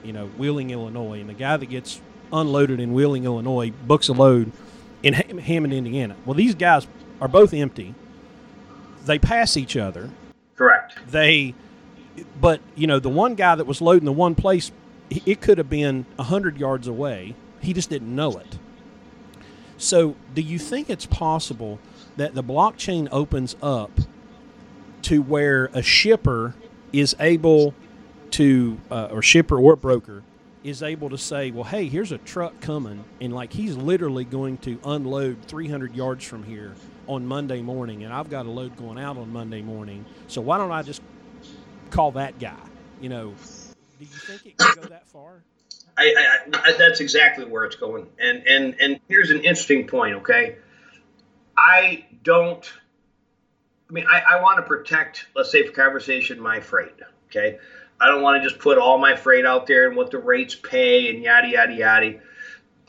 you 0.02 0.12
know, 0.12 0.26
Wheeling, 0.26 0.70
Illinois, 0.70 1.20
and 1.20 1.28
the 1.28 1.34
guy 1.34 1.56
that 1.56 1.66
gets 1.66 2.00
unloaded 2.32 2.80
in 2.80 2.92
Wheeling, 2.92 3.24
Illinois, 3.24 3.70
books 3.86 4.08
a 4.08 4.12
load 4.12 4.50
in 5.02 5.12
Hammond, 5.14 5.72
Indiana. 5.72 6.16
Well, 6.24 6.34
these 6.34 6.54
guys 6.54 6.86
are 7.20 7.28
both 7.28 7.52
empty. 7.52 7.94
They 9.04 9.18
pass 9.18 9.56
each 9.56 9.76
other. 9.76 10.10
Correct. 10.56 10.94
They, 11.08 11.54
but 12.40 12.60
you 12.74 12.86
know, 12.86 12.98
the 12.98 13.08
one 13.08 13.34
guy 13.34 13.54
that 13.54 13.66
was 13.66 13.80
loading 13.80 14.04
the 14.04 14.12
one 14.12 14.34
place, 14.34 14.70
it 15.10 15.40
could 15.40 15.58
have 15.58 15.70
been 15.70 16.06
a 16.18 16.24
hundred 16.24 16.58
yards 16.58 16.86
away. 16.86 17.34
He 17.60 17.72
just 17.72 17.90
didn't 17.90 18.14
know 18.14 18.36
it. 18.38 18.58
So, 19.78 20.16
do 20.34 20.42
you 20.42 20.58
think 20.58 20.88
it's 20.88 21.06
possible 21.06 21.80
that 22.16 22.34
the 22.34 22.42
blockchain 22.42 23.08
opens 23.10 23.56
up 23.62 23.90
to 25.02 25.22
where 25.22 25.70
a 25.72 25.82
shipper 25.82 26.54
is 26.92 27.16
able 27.18 27.74
to, 28.32 28.78
uh, 28.90 29.08
or 29.10 29.22
shipper 29.22 29.58
or 29.58 29.76
broker 29.76 30.22
is 30.64 30.82
able 30.82 31.10
to 31.10 31.18
say, 31.18 31.50
well, 31.50 31.64
hey, 31.64 31.88
here's 31.88 32.12
a 32.12 32.18
truck 32.18 32.60
coming, 32.60 33.04
and 33.20 33.32
like 33.32 33.52
he's 33.52 33.76
literally 33.76 34.24
going 34.24 34.58
to 34.58 34.78
unload 34.84 35.42
300 35.46 35.94
yards 35.96 36.24
from 36.24 36.44
here 36.44 36.74
on 37.08 37.26
Monday 37.26 37.60
morning, 37.60 38.04
and 38.04 38.12
I've 38.12 38.30
got 38.30 38.46
a 38.46 38.50
load 38.50 38.76
going 38.76 38.98
out 38.98 39.16
on 39.16 39.32
Monday 39.32 39.62
morning. 39.62 40.04
So 40.28 40.40
why 40.40 40.58
don't 40.58 40.70
I 40.70 40.82
just 40.82 41.02
call 41.90 42.12
that 42.12 42.38
guy? 42.38 42.56
You 43.00 43.08
know, 43.08 43.34
do 44.04 44.14
you 44.14 44.18
think 44.18 44.46
it 44.46 44.58
can 44.58 44.74
go 44.82 44.88
that 44.88 45.06
far? 45.06 45.42
I, 45.96 46.14
I, 46.54 46.58
I, 46.58 46.72
that's 46.78 47.00
exactly 47.00 47.44
where 47.44 47.64
it's 47.64 47.76
going. 47.76 48.06
And 48.18 48.46
and 48.46 48.74
and 48.80 49.00
here's 49.08 49.30
an 49.30 49.38
interesting 49.38 49.86
point. 49.86 50.16
Okay, 50.16 50.56
I 51.56 52.06
don't. 52.22 52.70
I 53.88 53.92
mean, 53.92 54.06
I, 54.10 54.22
I 54.36 54.42
want 54.42 54.56
to 54.56 54.62
protect, 54.62 55.26
let's 55.36 55.52
say, 55.52 55.66
for 55.66 55.72
conversation, 55.72 56.40
my 56.40 56.60
freight. 56.60 56.94
Okay, 57.26 57.58
I 58.00 58.06
don't 58.06 58.22
want 58.22 58.42
to 58.42 58.48
just 58.48 58.60
put 58.60 58.78
all 58.78 58.98
my 58.98 59.16
freight 59.16 59.46
out 59.46 59.66
there 59.66 59.86
and 59.86 59.96
what 59.96 60.10
the 60.10 60.18
rates 60.18 60.54
pay 60.54 61.10
and 61.10 61.22
yada 61.22 61.48
yada 61.48 61.74
yada. 61.74 62.20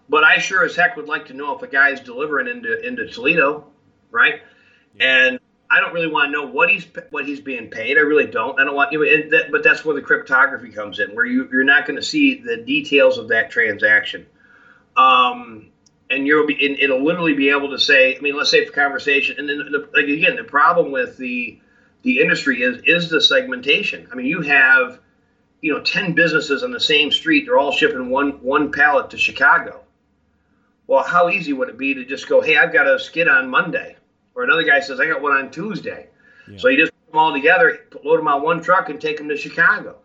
But 0.10 0.24
I 0.24 0.38
sure 0.38 0.66
as 0.66 0.76
heck 0.76 0.96
would 0.98 1.08
like 1.08 1.28
to 1.28 1.34
know 1.34 1.56
if 1.56 1.62
a 1.62 1.68
guy 1.68 1.90
is 1.90 2.00
delivering 2.00 2.48
into 2.48 2.80
into 2.86 3.08
Toledo, 3.08 3.68
right? 4.12 4.42
Yeah. 4.96 5.28
And 5.28 5.40
I 5.74 5.80
don't 5.80 5.92
really 5.92 6.08
want 6.08 6.28
to 6.28 6.32
know 6.32 6.46
what 6.46 6.70
he's 6.70 6.86
what 7.10 7.26
he's 7.26 7.40
being 7.40 7.68
paid. 7.68 7.98
I 7.98 8.02
really 8.02 8.28
don't. 8.28 8.60
I 8.60 8.64
don't 8.64 8.76
want 8.76 8.92
you. 8.92 9.30
That, 9.32 9.52
but 9.52 9.64
that's 9.64 9.84
where 9.84 9.96
the 9.96 10.04
cryptography 10.04 10.70
comes 10.70 11.00
in, 11.00 11.16
where 11.16 11.26
you 11.26 11.50
you're 11.52 11.64
not 11.64 11.88
going 11.88 11.96
to 11.96 12.04
see 12.04 12.36
the 12.36 12.58
details 12.58 13.18
of 13.18 13.30
that 13.30 13.50
transaction. 13.50 14.28
Um, 14.96 15.72
and 16.12 16.28
you'll 16.28 16.46
be 16.46 16.64
and 16.64 16.78
it'll 16.78 17.04
literally 17.04 17.34
be 17.34 17.50
able 17.50 17.72
to 17.72 17.80
say. 17.80 18.16
I 18.16 18.20
mean, 18.20 18.38
let's 18.38 18.52
say 18.52 18.64
for 18.66 18.72
conversation, 18.72 19.40
and 19.40 19.50
then 19.50 19.58
the, 19.58 19.90
like 19.96 20.06
again, 20.06 20.36
the 20.36 20.44
problem 20.44 20.92
with 20.92 21.18
the 21.18 21.60
the 22.04 22.20
industry 22.20 22.62
is 22.62 22.78
is 22.86 23.10
the 23.10 23.20
segmentation. 23.20 24.08
I 24.12 24.16
mean, 24.16 24.28
you 24.28 24.42
have 24.42 25.00
you 25.62 25.74
know 25.74 25.82
10 25.82 26.14
businesses 26.14 26.62
on 26.62 26.70
the 26.70 26.80
same 26.80 27.12
street. 27.12 27.46
They're 27.48 27.58
all 27.58 27.72
shipping 27.72 28.12
one 28.12 28.34
one 28.44 28.72
pallet 28.72 29.10
to 29.10 29.18
Chicago. 29.18 29.82
Well, 30.86 31.04
how 31.04 31.30
easy 31.30 31.52
would 31.52 31.70
it 31.70 31.80
be 31.80 31.96
to 31.96 32.06
just 32.06 32.30
go, 32.30 32.42
hey, 32.42 32.58
I've 32.58 32.74
got 32.74 32.88
a 32.88 33.00
skid 33.00 33.28
on 33.28 33.50
Monday 33.50 33.96
or 34.36 34.44
another 34.44 34.64
guy 34.64 34.80
says, 34.80 35.00
I 35.00 35.06
got 35.06 35.22
one 35.22 35.34
on 35.34 35.52
Tuesday. 35.52 36.08
Yeah. 36.50 36.58
So 36.58 36.68
you 36.70 36.78
just 36.78 36.92
put 36.92 37.12
them 37.12 37.20
all 37.20 37.34
together, 37.34 37.80
load 38.04 38.20
them 38.20 38.28
on 38.28 38.42
one 38.42 38.62
truck, 38.62 38.90
and 38.90 39.00
take 39.00 39.18
them 39.18 39.30
to 39.30 39.38
Chicago. 39.38 39.98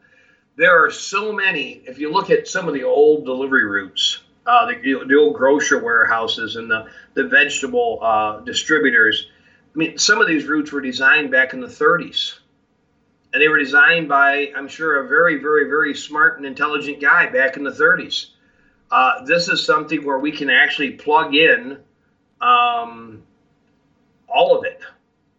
There 0.57 0.85
are 0.85 0.91
so 0.91 1.33
many. 1.33 1.83
If 1.87 1.99
you 1.99 2.13
look 2.13 2.31
at 2.31 2.49
some 2.49 2.69
of 2.69 2.75
the 2.75 2.85
old 2.85 3.25
delivery 3.25 3.65
routes, 3.65 4.23
uh, 4.47 4.67
the, 4.67 5.05
the 5.07 5.15
old 5.17 5.37
grocery 5.37 5.81
warehouses 5.81 6.57
and 6.57 6.71
the, 6.71 6.87
the 7.15 7.25
vegetable 7.25 8.01
uh, 8.03 8.41
distributors, 8.41 9.29
I 9.75 9.79
mean, 9.79 9.99
some 9.99 10.21
of 10.21 10.27
these 10.27 10.47
routes 10.47 10.73
were 10.73 10.81
designed 10.81 11.31
back 11.31 11.53
in 11.53 11.61
the 11.61 11.67
30s. 11.67 12.39
And 13.33 13.43
they 13.43 13.49
were 13.49 13.59
designed 13.59 14.09
by, 14.09 14.53
I'm 14.57 14.69
sure, 14.69 15.05
a 15.05 15.09
very, 15.09 15.39
very, 15.39 15.69
very 15.69 15.95
smart 15.95 16.39
and 16.39 16.47
intelligent 16.47 17.01
guy 17.01 17.27
back 17.27 17.57
in 17.57 17.63
the 17.63 17.71
30s. 17.71 18.31
Uh, 18.91 19.25
this 19.27 19.49
is 19.49 19.65
something 19.65 20.05
where 20.05 20.19
we 20.19 20.33
can 20.33 20.49
actually 20.49 20.93
plug 20.93 21.35
in 21.35 21.79
um, 22.41 23.23
all 24.29 24.59
of 24.59 24.65
it, 24.65 24.81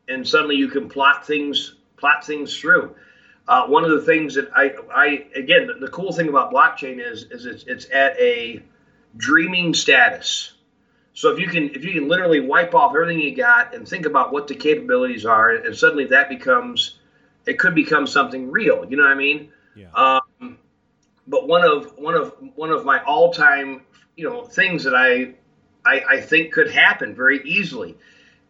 and 0.07 0.27
suddenly 0.27 0.55
you 0.55 0.67
can 0.67 0.89
plot 0.89 1.25
things 1.25 1.75
plot 1.97 2.25
things 2.25 2.57
through. 2.57 2.95
Uh, 3.47 3.65
one 3.65 3.83
of 3.83 3.91
the 3.91 4.01
things 4.01 4.35
that 4.35 4.49
I, 4.55 4.75
I 4.93 5.25
again, 5.35 5.67
the, 5.67 5.73
the, 5.73 5.87
cool 5.87 6.11
thing 6.11 6.29
about 6.29 6.51
blockchain 6.51 6.99
is 6.99 7.23
is 7.31 7.45
it's, 7.45 7.63
it's 7.63 7.87
at 7.91 8.17
a 8.19 8.61
dreaming 9.17 9.73
status. 9.73 10.53
So 11.13 11.33
if 11.33 11.39
you 11.39 11.47
can 11.47 11.69
if 11.75 11.83
you 11.83 11.93
can 11.93 12.07
literally 12.07 12.39
wipe 12.39 12.75
off 12.75 12.93
everything 12.93 13.19
you 13.19 13.35
got 13.35 13.73
and 13.73 13.87
think 13.87 14.05
about 14.05 14.31
what 14.31 14.47
the 14.47 14.55
capabilities 14.55 15.25
are, 15.25 15.55
and 15.55 15.75
suddenly 15.75 16.05
that 16.05 16.29
becomes 16.29 16.99
it 17.45 17.57
could 17.57 17.73
become 17.73 18.05
something 18.05 18.51
real. 18.51 18.85
You 18.87 18.97
know 18.97 19.03
what 19.03 19.13
I 19.13 19.15
mean? 19.15 19.51
Yeah. 19.75 19.91
Um, 19.93 20.59
but 21.27 21.47
one 21.47 21.63
of 21.63 21.97
one 21.97 22.15
of 22.15 22.33
one 22.55 22.69
of 22.69 22.85
my 22.85 23.03
all 23.03 23.33
time 23.33 23.81
you 24.15 24.29
know 24.29 24.43
things 24.43 24.83
that 24.83 24.93
I, 24.95 25.33
I 25.85 26.17
I 26.17 26.21
think 26.21 26.53
could 26.53 26.69
happen 26.69 27.15
very 27.15 27.41
easily 27.43 27.97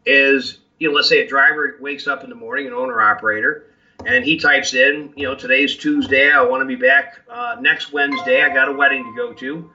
is 0.05 0.59
you 0.79 0.89
know 0.89 0.95
let's 0.95 1.09
say 1.09 1.19
a 1.19 1.27
driver 1.27 1.77
wakes 1.79 2.07
up 2.07 2.23
in 2.23 2.29
the 2.29 2.35
morning 2.35 2.67
an 2.67 2.73
owner 2.73 3.01
operator 3.01 3.65
and 4.05 4.23
he 4.23 4.37
types 4.37 4.73
in 4.73 5.13
you 5.15 5.27
know 5.27 5.35
today's 5.35 5.75
tuesday 5.75 6.31
i 6.31 6.41
want 6.41 6.61
to 6.61 6.65
be 6.65 6.75
back 6.75 7.19
uh, 7.29 7.57
next 7.59 7.91
wednesday 7.91 8.41
i 8.43 8.53
got 8.53 8.69
a 8.69 8.71
wedding 8.71 9.03
to 9.03 9.15
go 9.15 9.33
to 9.33 9.69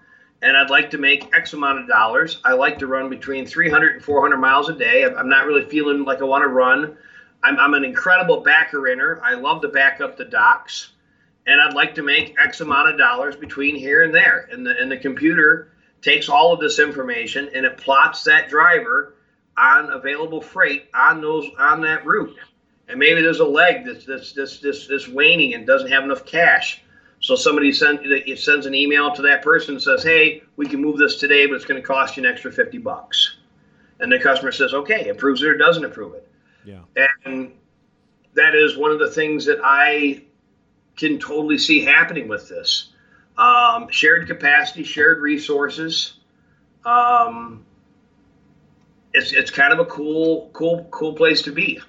and 0.45 0.57
i'd 0.57 0.71
like 0.71 0.91
to 0.91 0.99
make 0.99 1.35
x 1.35 1.53
amount 1.55 1.79
of 1.79 1.89
dollars. 1.89 2.39
I 2.45 2.53
like 2.53 2.79
to 2.79 2.87
run 2.87 3.09
between 3.09 3.47
300 3.47 3.97
and 3.97 4.05
400 4.05 4.37
miles 4.37 4.69
a 4.69 4.75
day. 4.75 5.05
I'm 5.05 5.29
not 5.29 5.47
really 5.47 5.65
feeling 5.65 6.05
like 6.05 6.21
i 6.21 6.25
want 6.25 6.43
to 6.43 6.49
run. 6.49 6.97
I'm, 7.43 7.59
I'm 7.59 7.75
an 7.75 7.85
incredible 7.85 8.41
backer 8.41 8.87
inner. 8.89 9.21
I 9.23 9.35
love 9.35 9.63
to 9.63 9.69
back 9.69 10.01
up 10.01 10.17
the 10.17 10.25
docks 10.25 10.93
and 11.47 11.61
i'd 11.61 11.75
like 11.75 11.95
to 11.95 12.03
make 12.03 12.35
x 12.43 12.61
amount 12.61 12.91
of 12.91 12.99
dollars 12.99 13.37
between 13.37 13.75
here 13.75 14.03
and 14.03 14.15
there. 14.15 14.49
And 14.53 14.67
the, 14.67 14.79
and 14.79 14.91
the 14.91 14.99
computer 14.99 15.73
takes 16.03 16.29
all 16.29 16.53
of 16.53 16.61
this 16.61 16.79
information 16.79 17.49
and 17.55 17.65
it 17.65 17.79
plots 17.79 18.25
that 18.25 18.49
driver 18.49 19.15
on 19.57 19.91
available 19.91 20.41
freight 20.41 20.89
on 20.95 21.21
those 21.21 21.47
on 21.59 21.81
that 21.83 22.05
route. 22.05 22.37
And 22.89 22.99
maybe 22.99 23.23
there's 23.23 23.41
a 23.41 23.47
leg 23.47 23.85
that's 23.85 24.05
that's 24.05 24.33
this 24.33 24.59
this 24.59 24.87
this 24.87 25.09
waning 25.09 25.55
and 25.55 25.67
doesn't 25.67 25.91
have 25.91 26.05
enough 26.05 26.27
cash. 26.27 26.83
So 27.21 27.35
somebody 27.37 27.73
sends 27.73 28.03
it 28.05 28.39
sends 28.39 28.67
an 28.67 28.75
email 28.75 29.15
to 29.15 29.23
that 29.23 29.43
person 29.43 29.75
and 29.75 29.83
says, 29.83 30.03
"Hey, 30.03 30.43
we 30.57 30.67
can 30.67 30.81
move 30.81 30.99
this 30.99 31.17
today, 31.17 31.47
but 31.47 31.55
it's 31.55 31.65
going 31.65 31.81
to 31.81 31.87
cost 31.87 32.17
you 32.17 32.25
an 32.25 32.31
extra 32.31 32.53
fifty 32.53 32.79
bucks." 32.79 33.37
And 34.01 34.13
the 34.13 34.19
customer 34.19 34.53
says, 34.53 34.75
"Okay," 34.75 35.09
approves 35.09 35.43
it 35.43 35.49
or 35.49 35.57
doesn't 35.57 35.85
approve 35.85 36.15
it. 36.15 36.29
Yeah. 36.65 36.81
And 37.25 37.53
that 38.35 38.55
is 38.55 38.77
one 38.77 38.91
of 38.91 38.99
the 38.99 39.11
things 39.11 39.47
that 39.47 39.61
I 39.63 40.25
can 40.97 41.19
totally 41.19 41.59
see 41.59 41.81
happening 41.81 42.29
with 42.29 42.49
this. 42.49 42.91
Um, 43.39 43.89
shared 43.91 44.27
capacity, 44.27 44.85
shared 44.85 45.21
resources. 45.21 46.19
Um, 46.85 47.64
it's 49.15 49.33
it's 49.33 49.51
kind 49.51 49.73
of 49.73 49.79
a 49.79 49.85
cool 49.87 50.51
cool 50.53 50.87
cool 50.91 51.15
place 51.15 51.41
to 51.43 51.53
be. 51.53 51.81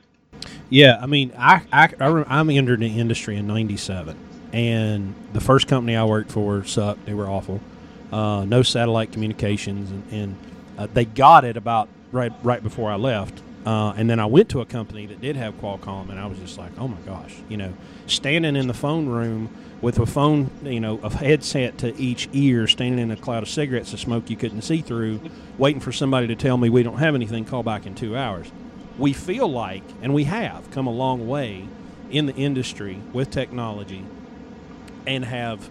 Yeah, 0.70 1.00
I 1.02 1.08
mean, 1.08 1.34
I 1.38 1.64
I, 1.74 1.90
I 2.00 2.40
am 2.40 2.50
entered 2.50 2.80
the 2.80 3.00
industry 3.00 3.36
in 3.36 3.48
'97, 3.48 4.18
and 4.54 5.14
the 5.34 5.42
first 5.42 5.68
company 5.68 5.96
I 5.96 6.06
worked 6.06 6.32
for 6.32 6.64
sucked. 6.64 7.06
They 7.06 7.14
were 7.14 7.28
awful. 7.28 7.60
Uh, 8.14 8.46
no 8.46 8.62
satellite 8.62 9.12
communications, 9.12 9.92
and, 9.92 10.04
and 10.12 10.36
uh, 10.78 10.88
they 10.94 11.06
got 11.06 11.44
it 11.44 11.58
about 11.58 11.90
right 12.12 12.32
right 12.44 12.64
before 12.64 12.92
I 12.92 12.96
left. 12.96 13.42
Uh, 13.66 13.94
and 13.98 14.08
then 14.08 14.20
I 14.20 14.28
went 14.28 14.50
to 14.50 14.62
a 14.62 14.66
company 14.66 15.08
that 15.08 15.22
did 15.22 15.36
have 15.36 15.60
Qualcomm, 15.60 16.10
and 16.10 16.20
I 16.20 16.28
was 16.28 16.38
just 16.38 16.58
like, 16.58 16.72
oh 16.78 16.88
my 16.88 17.00
gosh, 17.02 17.36
you 17.50 17.58
know, 17.58 17.74
standing 18.06 18.56
in 18.56 18.68
the 18.68 18.76
phone 18.76 19.08
room 19.08 19.50
with 19.82 19.98
a 19.98 20.06
phone, 20.06 20.52
you 20.64 20.80
know, 20.80 21.00
a 21.02 21.10
headset 21.10 21.80
to 21.80 21.96
each 22.00 22.30
ear, 22.32 22.68
standing 22.68 23.00
in 23.00 23.10
a 23.10 23.18
cloud 23.18 23.42
of 23.42 23.50
cigarettes 23.50 23.92
of 23.92 24.00
smoke 24.00 24.30
you 24.30 24.38
couldn't 24.38 24.62
see 24.62 24.82
through, 24.82 25.20
waiting 25.58 25.82
for 25.82 25.92
somebody 25.92 26.28
to 26.28 26.36
tell 26.36 26.58
me 26.58 26.70
we 26.70 26.84
don't 26.84 27.00
have 27.00 27.16
anything, 27.16 27.44
call 27.44 27.64
back 27.64 27.88
in 27.88 27.96
two 27.96 28.16
hours. 28.16 28.52
We 29.00 29.14
feel 29.14 29.48
like, 29.48 29.84
and 30.04 30.14
we 30.14 30.26
have 30.26 30.70
come 30.70 30.86
a 30.86 30.92
long 30.92 31.28
way 31.28 31.68
in 32.12 32.28
the 32.28 32.36
industry 32.36 33.00
with 33.14 33.32
technology 33.32 34.06
and 35.08 35.26
have 35.26 35.68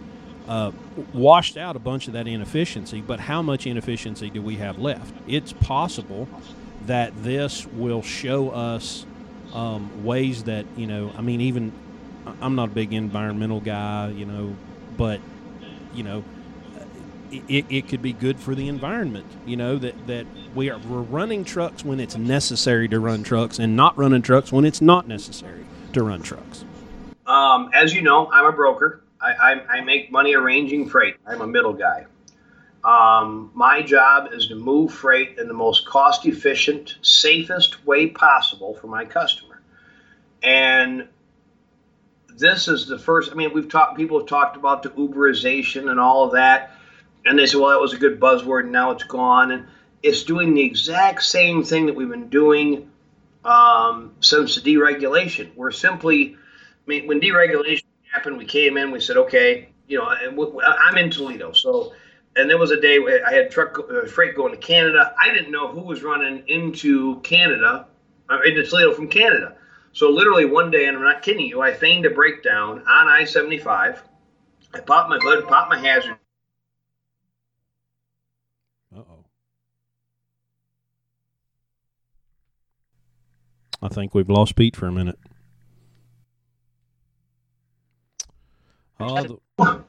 uh, 0.49 0.71
washed 1.13 1.55
out 1.57 1.75
a 1.75 1.79
bunch 1.79 2.07
of 2.07 2.13
that 2.13 2.27
inefficiency. 2.27 3.01
But 3.01 3.21
how 3.21 3.41
much 3.41 3.65
inefficiency 3.65 4.29
do 4.29 4.41
we 4.41 4.57
have 4.57 4.77
left? 4.77 5.13
It's 5.27 5.53
possible 5.53 6.27
that 6.87 7.23
this 7.23 7.65
will 7.67 8.01
show 8.01 8.49
us 8.49 9.05
um, 9.53 10.03
ways 10.03 10.43
that 10.43 10.65
you 10.75 10.87
know. 10.87 11.11
I 11.17 11.21
mean, 11.21 11.41
even 11.41 11.71
I'm 12.41 12.55
not 12.55 12.69
a 12.69 12.71
big 12.71 12.93
environmental 12.93 13.61
guy, 13.61 14.09
you 14.09 14.25
know, 14.25 14.55
but 14.97 15.19
you 15.93 16.03
know, 16.03 16.23
it, 17.31 17.65
it 17.69 17.87
could 17.87 18.01
be 18.01 18.13
good 18.13 18.39
for 18.39 18.55
the 18.55 18.67
environment. 18.67 19.25
You 19.45 19.57
know 19.57 19.77
that 19.77 20.07
that 20.07 20.25
we 20.53 20.69
are 20.69 20.79
we're 20.79 21.01
running 21.01 21.43
trucks 21.43 21.83
when 21.83 21.99
it's 21.99 22.17
necessary 22.17 22.87
to 22.89 22.99
run 22.99 23.23
trucks, 23.23 23.59
and 23.59 23.75
not 23.75 23.97
running 23.97 24.21
trucks 24.21 24.51
when 24.51 24.65
it's 24.65 24.81
not 24.81 25.07
necessary 25.07 25.65
to 25.93 26.03
run 26.03 26.21
trucks. 26.21 26.65
Um, 27.25 27.71
as 27.73 27.93
you 27.93 28.01
know, 28.01 28.29
I'm 28.31 28.45
a 28.45 28.51
broker. 28.51 29.01
I, 29.19 29.31
I, 29.31 29.77
I, 29.77 29.81
make 29.81 30.11
money 30.11 30.35
arranging 30.35 30.87
freight. 30.87 31.15
I'm 31.25 31.41
a 31.41 31.47
middle 31.47 31.73
guy. 31.73 32.05
Um, 32.85 33.49
my 33.55 33.81
job 33.81 34.31
is 34.31 34.47
to 34.47 34.55
move 34.55 34.93
freight 34.93 35.39
in 35.39 35.47
the 35.47 35.55
most 35.55 35.87
cost 35.87 36.27
efficient, 36.27 36.97
safest 37.01 37.83
way 37.83 38.07
possible 38.07 38.75
for 38.75 38.85
my 38.85 39.05
customer. 39.05 39.59
And 40.43 41.07
this 42.37 42.67
is 42.67 42.85
the 42.85 42.99
first. 42.99 43.31
I 43.31 43.35
mean, 43.35 43.53
we've 43.53 43.67
talked. 43.67 43.97
People 43.97 44.19
have 44.19 44.27
talked 44.27 44.55
about 44.55 44.83
the 44.83 44.89
Uberization 44.89 45.89
and 45.89 45.99
all 45.99 46.25
of 46.25 46.33
that, 46.33 46.73
and 47.25 47.39
they 47.39 47.47
say, 47.47 47.57
"Well, 47.57 47.69
that 47.69 47.81
was 47.81 47.93
a 47.93 47.97
good 47.97 48.19
buzzword, 48.19 48.63
and 48.63 48.71
now 48.71 48.91
it's 48.91 49.03
gone." 49.03 49.49
And 49.49 49.65
it's 50.03 50.21
doing 50.21 50.53
the 50.53 50.61
exact 50.61 51.23
same 51.23 51.63
thing 51.63 51.87
that 51.87 51.95
we've 51.95 52.09
been 52.09 52.29
doing 52.29 52.91
um, 53.43 54.13
since 54.19 54.55
the 54.55 54.75
deregulation. 54.75 55.55
We're 55.55 55.71
simply, 55.71 56.35
I 56.35 56.85
mean, 56.85 57.07
when 57.07 57.19
deregulation 57.19 57.85
happened, 58.13 58.37
we 58.37 58.45
came 58.45 58.77
in, 58.77 58.91
we 58.91 58.99
said, 58.99 59.17
"Okay, 59.17 59.69
you 59.87 59.97
know, 59.97 60.05
I'm 60.05 60.97
in 60.97 61.09
Toledo, 61.09 61.51
so." 61.53 61.93
And 62.35 62.49
there 62.49 62.57
was 62.57 62.71
a 62.71 62.79
day 62.79 62.99
where 62.99 63.25
I 63.25 63.33
had 63.33 63.49
truck 63.49 63.79
uh, 63.79 64.05
freight 64.05 64.35
going 64.35 64.51
to 64.51 64.57
Canada. 64.57 65.15
I 65.21 65.33
didn't 65.33 65.51
know 65.51 65.69
who 65.69 65.81
was 65.81 66.03
running 66.03 66.43
into 66.47 67.21
Canada, 67.21 67.87
uh, 68.29 68.39
into 68.41 68.65
Toledo 68.65 68.93
from 68.93 69.07
Canada. 69.07 69.55
So 69.93 70.09
literally 70.09 70.43
one 70.43 70.69
day, 70.69 70.87
and 70.87 70.97
I'm 70.97 71.03
not 71.03 71.21
kidding 71.21 71.45
you, 71.45 71.61
I 71.61 71.73
feigned 71.73 72.05
a 72.05 72.09
breakdown 72.09 72.79
on 72.79 73.07
I-75. 73.07 73.99
I 74.73 74.79
popped 74.81 75.09
my 75.09 75.17
hood, 75.21 75.47
popped 75.47 75.69
my 75.69 75.79
hazard. 75.79 76.17
Uh-oh. 78.93 79.23
I 83.81 83.87
think 83.87 84.13
we've 84.13 84.29
lost 84.29 84.57
Pete 84.57 84.75
for 84.75 84.87
a 84.87 84.91
minute. 84.91 85.19
Oh, 88.99 89.23
the, 89.23 89.37
oh, 89.59 89.81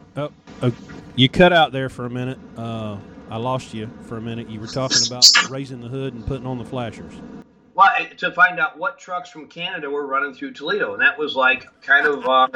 oh, 0.62 0.72
you 1.16 1.28
cut 1.28 1.52
out 1.52 1.72
there 1.72 1.88
for 1.88 2.06
a 2.06 2.10
minute. 2.10 2.38
Uh, 2.56 2.98
I 3.30 3.38
lost 3.38 3.74
you 3.74 3.90
for 4.02 4.16
a 4.16 4.20
minute. 4.20 4.48
You 4.48 4.60
were 4.60 4.66
talking 4.66 4.98
about 5.06 5.24
raising 5.50 5.80
the 5.80 5.88
hood 5.88 6.14
and 6.14 6.26
putting 6.26 6.46
on 6.46 6.58
the 6.58 6.64
flashers 6.64 7.14
well, 7.76 7.90
to 8.16 8.32
find 8.32 8.58
out 8.58 8.78
what 8.78 8.98
trucks 8.98 9.28
from 9.28 9.48
Canada 9.48 9.90
were 9.90 10.06
running 10.06 10.32
through 10.32 10.52
Toledo, 10.54 10.94
and 10.94 11.02
that 11.02 11.18
was 11.18 11.36
like 11.36 11.68
kind 11.82 12.06
of. 12.06 12.26
Uh, 12.26 12.48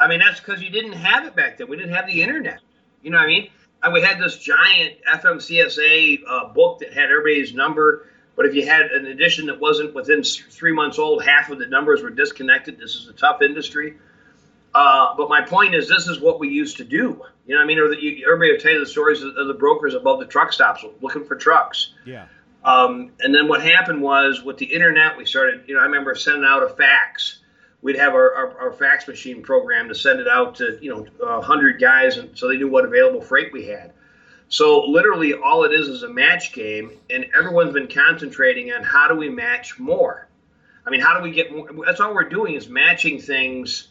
I 0.00 0.06
mean, 0.06 0.20
that's 0.20 0.38
because 0.38 0.62
you 0.62 0.70
didn't 0.70 0.92
have 0.92 1.26
it 1.26 1.34
back 1.34 1.58
then. 1.58 1.68
We 1.68 1.76
didn't 1.76 1.94
have 1.94 2.06
the 2.06 2.22
internet. 2.22 2.60
You 3.02 3.10
know 3.10 3.18
what 3.18 3.24
I 3.24 3.28
mean? 3.28 3.50
And 3.82 3.92
we 3.92 4.00
had 4.00 4.20
this 4.20 4.38
giant 4.38 4.96
FMCSA 5.12 6.20
uh, 6.28 6.48
book 6.48 6.78
that 6.80 6.92
had 6.92 7.10
everybody's 7.10 7.52
number. 7.52 8.06
But 8.36 8.46
if 8.46 8.54
you 8.54 8.64
had 8.64 8.86
an 8.92 9.06
edition 9.06 9.46
that 9.46 9.58
wasn't 9.58 9.94
within 9.94 10.22
three 10.22 10.72
months 10.72 11.00
old, 11.00 11.24
half 11.24 11.50
of 11.50 11.58
the 11.58 11.66
numbers 11.66 12.02
were 12.02 12.10
disconnected. 12.10 12.78
This 12.78 12.94
is 12.94 13.08
a 13.08 13.12
tough 13.12 13.42
industry. 13.42 13.96
Uh, 14.74 15.14
but 15.16 15.28
my 15.28 15.40
point 15.40 15.74
is, 15.74 15.88
this 15.88 16.06
is 16.08 16.20
what 16.20 16.38
we 16.38 16.48
used 16.48 16.76
to 16.76 16.84
do. 16.84 17.22
You 17.46 17.54
know 17.54 17.56
what 17.56 17.62
I 17.62 17.66
mean? 17.66 17.78
Or 17.78 17.88
the, 17.88 18.02
you, 18.02 18.24
everybody 18.26 18.52
will 18.52 18.60
tell 18.60 18.72
you 18.72 18.80
the 18.80 18.86
stories 18.86 19.22
of, 19.22 19.34
the 19.34 19.54
brokers 19.54 19.94
above 19.94 20.20
the 20.20 20.26
truck 20.26 20.52
stops 20.52 20.84
looking 21.00 21.24
for 21.24 21.36
trucks. 21.36 21.94
Yeah. 22.04 22.26
Um, 22.64 23.12
and 23.20 23.34
then 23.34 23.48
what 23.48 23.62
happened 23.62 24.02
was 24.02 24.42
with 24.42 24.58
the 24.58 24.66
internet, 24.66 25.16
we 25.16 25.24
started, 25.24 25.64
you 25.66 25.74
know, 25.74 25.80
I 25.80 25.84
remember 25.84 26.14
sending 26.14 26.44
out 26.44 26.62
a 26.62 26.68
fax. 26.68 27.40
We'd 27.80 27.96
have 27.96 28.12
our, 28.12 28.34
our, 28.34 28.60
our 28.60 28.72
fax 28.72 29.06
machine 29.08 29.42
program 29.42 29.88
to 29.88 29.94
send 29.94 30.20
it 30.20 30.28
out 30.28 30.56
to, 30.56 30.78
you 30.82 30.90
know, 30.90 31.06
100 31.18 31.80
guys, 31.80 32.18
and 32.18 32.36
so 32.36 32.48
they 32.48 32.56
knew 32.56 32.68
what 32.68 32.84
available 32.84 33.20
freight 33.20 33.52
we 33.52 33.66
had. 33.66 33.92
So 34.48 34.84
literally 34.84 35.34
all 35.34 35.64
it 35.64 35.72
is 35.72 35.88
is 35.88 36.02
a 36.02 36.08
match 36.08 36.52
game, 36.52 36.92
and 37.10 37.26
everyone's 37.36 37.72
been 37.72 37.88
concentrating 37.88 38.72
on 38.72 38.82
how 38.82 39.06
do 39.08 39.14
we 39.14 39.28
match 39.28 39.78
more. 39.78 40.28
I 40.86 40.90
mean, 40.90 41.00
how 41.00 41.16
do 41.16 41.22
we 41.22 41.30
get 41.30 41.54
more? 41.54 41.68
That's 41.86 42.00
all 42.00 42.14
we're 42.14 42.28
doing 42.28 42.54
is 42.54 42.68
matching 42.68 43.20
things 43.20 43.87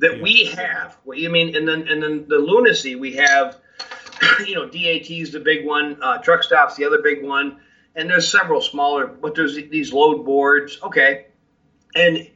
that 0.00 0.16
yeah. 0.16 0.22
we 0.22 0.44
have. 0.46 0.98
I 1.06 1.28
mean, 1.28 1.56
and 1.56 1.66
then 1.66 1.88
and 1.88 2.02
then 2.02 2.26
the 2.28 2.38
lunacy 2.38 2.96
we 2.96 3.14
have, 3.14 3.56
you 4.46 4.54
know, 4.54 4.66
DAT 4.66 5.10
is 5.10 5.32
the 5.32 5.40
big 5.40 5.64
one, 5.64 6.02
uh, 6.02 6.18
truck 6.18 6.42
stops 6.42 6.76
the 6.76 6.84
other 6.84 7.00
big 7.02 7.22
one 7.22 7.60
and 7.94 8.08
there's 8.08 8.30
several 8.30 8.60
smaller, 8.60 9.06
but 9.06 9.34
there's 9.34 9.56
these 9.56 9.92
load 9.92 10.24
boards. 10.24 10.78
Okay, 10.82 11.26
and 11.94 12.28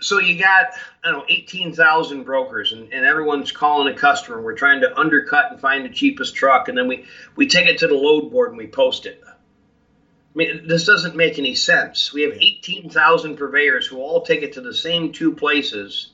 so 0.00 0.18
you 0.18 0.38
got 0.38 0.66
I 1.04 1.10
don't 1.10 1.20
know 1.20 1.24
18,000 1.28 2.24
brokers, 2.24 2.72
and, 2.72 2.92
and 2.92 3.04
everyone's 3.04 3.52
calling 3.52 3.92
a 3.92 3.96
customer. 3.96 4.40
We're 4.40 4.56
trying 4.56 4.80
to 4.82 4.98
undercut 4.98 5.52
and 5.52 5.60
find 5.60 5.84
the 5.84 5.90
cheapest 5.90 6.34
truck, 6.34 6.68
and 6.68 6.76
then 6.76 6.88
we 6.88 7.06
we 7.36 7.46
take 7.46 7.66
it 7.66 7.78
to 7.78 7.86
the 7.86 7.94
load 7.94 8.30
board 8.30 8.50
and 8.50 8.58
we 8.58 8.66
post 8.66 9.06
it. 9.06 9.22
I 9.26 10.36
mean, 10.36 10.68
this 10.68 10.84
doesn't 10.84 11.16
make 11.16 11.38
any 11.38 11.54
sense. 11.54 12.12
We 12.12 12.22
have 12.22 12.32
18,000 12.32 13.38
purveyors 13.38 13.86
who 13.86 13.96
all 13.96 14.20
take 14.20 14.42
it 14.42 14.52
to 14.54 14.60
the 14.60 14.74
same 14.74 15.12
two 15.12 15.32
places 15.32 16.10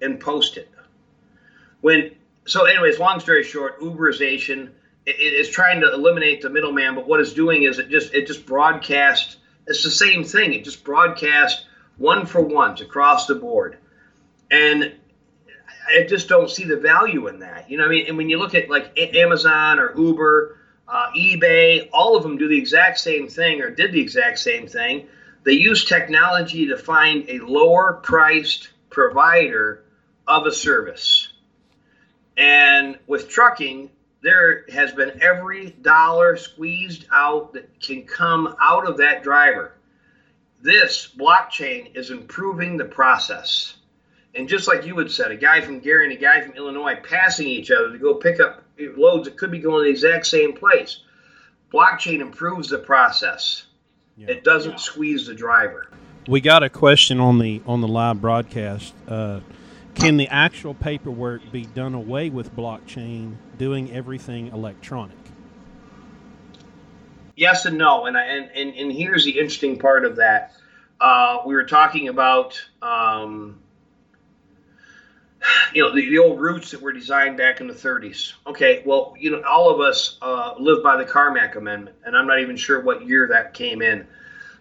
and 0.00 0.20
post 0.20 0.56
it. 0.56 0.70
When 1.80 2.12
so, 2.46 2.64
anyways, 2.64 2.98
long 2.98 3.20
story 3.20 3.42
short, 3.42 3.80
Uberization 3.80 4.70
it 5.06 5.34
is 5.34 5.48
trying 5.48 5.80
to 5.80 5.92
eliminate 5.92 6.42
the 6.42 6.50
middleman, 6.50 6.96
but 6.96 7.06
what 7.06 7.20
it's 7.20 7.32
doing 7.32 7.62
is 7.62 7.78
it 7.78 7.88
just 7.88 8.12
it 8.12 8.26
just 8.26 8.44
broadcast. 8.44 9.36
It's 9.66 9.84
the 9.84 9.90
same 9.90 10.24
thing. 10.24 10.52
It 10.52 10.64
just 10.64 10.84
broadcasts 10.84 11.64
one 11.96 12.26
for 12.26 12.40
ones 12.40 12.80
across 12.80 13.26
the 13.26 13.36
board, 13.36 13.78
and 14.50 14.92
I 15.88 16.04
just 16.08 16.28
don't 16.28 16.50
see 16.50 16.64
the 16.64 16.76
value 16.76 17.28
in 17.28 17.38
that. 17.38 17.70
You 17.70 17.78
know, 17.78 17.86
I 17.86 17.88
mean, 17.88 18.06
and 18.08 18.16
when 18.16 18.28
you 18.28 18.38
look 18.38 18.54
at 18.54 18.68
like 18.68 18.98
Amazon 18.98 19.78
or 19.78 19.96
Uber, 19.96 20.58
uh, 20.88 21.10
eBay, 21.16 21.88
all 21.92 22.16
of 22.16 22.24
them 22.24 22.36
do 22.36 22.48
the 22.48 22.58
exact 22.58 22.98
same 22.98 23.28
thing 23.28 23.60
or 23.60 23.70
did 23.70 23.92
the 23.92 24.00
exact 24.00 24.40
same 24.40 24.66
thing. 24.66 25.06
They 25.44 25.52
use 25.52 25.84
technology 25.84 26.66
to 26.66 26.76
find 26.76 27.24
a 27.28 27.38
lower 27.38 28.00
priced 28.02 28.70
provider 28.90 29.84
of 30.26 30.46
a 30.46 30.52
service. 30.52 31.28
And 32.36 32.98
with 33.06 33.28
trucking, 33.28 33.90
there 34.22 34.64
has 34.72 34.92
been 34.92 35.22
every 35.22 35.70
dollar 35.70 36.36
squeezed 36.36 37.06
out 37.12 37.52
that 37.54 37.80
can 37.80 38.04
come 38.04 38.56
out 38.60 38.86
of 38.86 38.98
that 38.98 39.22
driver. 39.22 39.72
This 40.60 41.08
blockchain 41.16 41.94
is 41.94 42.10
improving 42.10 42.76
the 42.76 42.84
process. 42.84 43.74
And 44.34 44.48
just 44.48 44.68
like 44.68 44.84
you 44.84 44.98
had 44.98 45.10
said, 45.10 45.30
a 45.30 45.36
guy 45.36 45.60
from 45.60 45.80
Gary 45.80 46.04
and 46.04 46.12
a 46.12 46.20
guy 46.20 46.42
from 46.42 46.54
Illinois 46.56 46.96
passing 47.02 47.46
each 47.46 47.70
other 47.70 47.90
to 47.92 47.98
go 47.98 48.14
pick 48.14 48.40
up 48.40 48.62
loads 48.78 49.26
that 49.26 49.38
could 49.38 49.50
be 49.50 49.58
going 49.58 49.80
to 49.80 49.84
the 49.84 49.90
exact 49.90 50.26
same 50.26 50.52
place. 50.52 51.00
Blockchain 51.72 52.20
improves 52.20 52.68
the 52.68 52.78
process. 52.78 53.64
Yeah. 54.16 54.28
It 54.30 54.44
doesn't 54.44 54.72
yeah. 54.72 54.76
squeeze 54.78 55.26
the 55.26 55.34
driver. 55.34 55.88
We 56.28 56.40
got 56.40 56.62
a 56.62 56.68
question 56.68 57.20
on 57.20 57.38
the 57.38 57.62
on 57.66 57.80
the 57.80 57.88
live 57.88 58.20
broadcast. 58.20 58.92
Uh, 59.06 59.40
can 59.96 60.16
the 60.18 60.28
actual 60.28 60.74
paperwork 60.74 61.50
be 61.50 61.64
done 61.64 61.94
away 61.94 62.30
with 62.30 62.54
blockchain 62.54 63.36
doing 63.58 63.90
everything 63.92 64.48
electronic? 64.48 65.16
Yes 67.34 67.66
and 67.66 67.76
no, 67.76 68.06
and 68.06 68.16
I, 68.16 68.24
and, 68.24 68.50
and 68.54 68.74
and 68.74 68.92
here's 68.92 69.24
the 69.24 69.32
interesting 69.32 69.78
part 69.78 70.04
of 70.04 70.16
that. 70.16 70.52
Uh, 71.00 71.38
we 71.44 71.54
were 71.54 71.64
talking 71.64 72.08
about 72.08 72.62
um, 72.80 73.60
you 75.74 75.82
know 75.82 75.94
the, 75.94 76.08
the, 76.08 76.18
old 76.18 76.40
routes 76.40 76.70
that 76.70 76.80
were 76.80 76.92
designed 76.92 77.36
back 77.36 77.60
in 77.60 77.66
the 77.66 77.74
30s. 77.74 78.32
Okay, 78.46 78.82
well 78.86 79.14
you 79.18 79.30
know 79.30 79.42
all 79.42 79.74
of 79.74 79.80
us 79.80 80.18
uh, 80.22 80.54
live 80.58 80.82
by 80.82 80.96
the 80.96 81.04
Carmack 81.04 81.56
Amendment, 81.56 81.96
and 82.04 82.16
I'm 82.16 82.26
not 82.26 82.40
even 82.40 82.56
sure 82.56 82.80
what 82.80 83.06
year 83.06 83.28
that 83.32 83.52
came 83.52 83.82
in. 83.82 84.06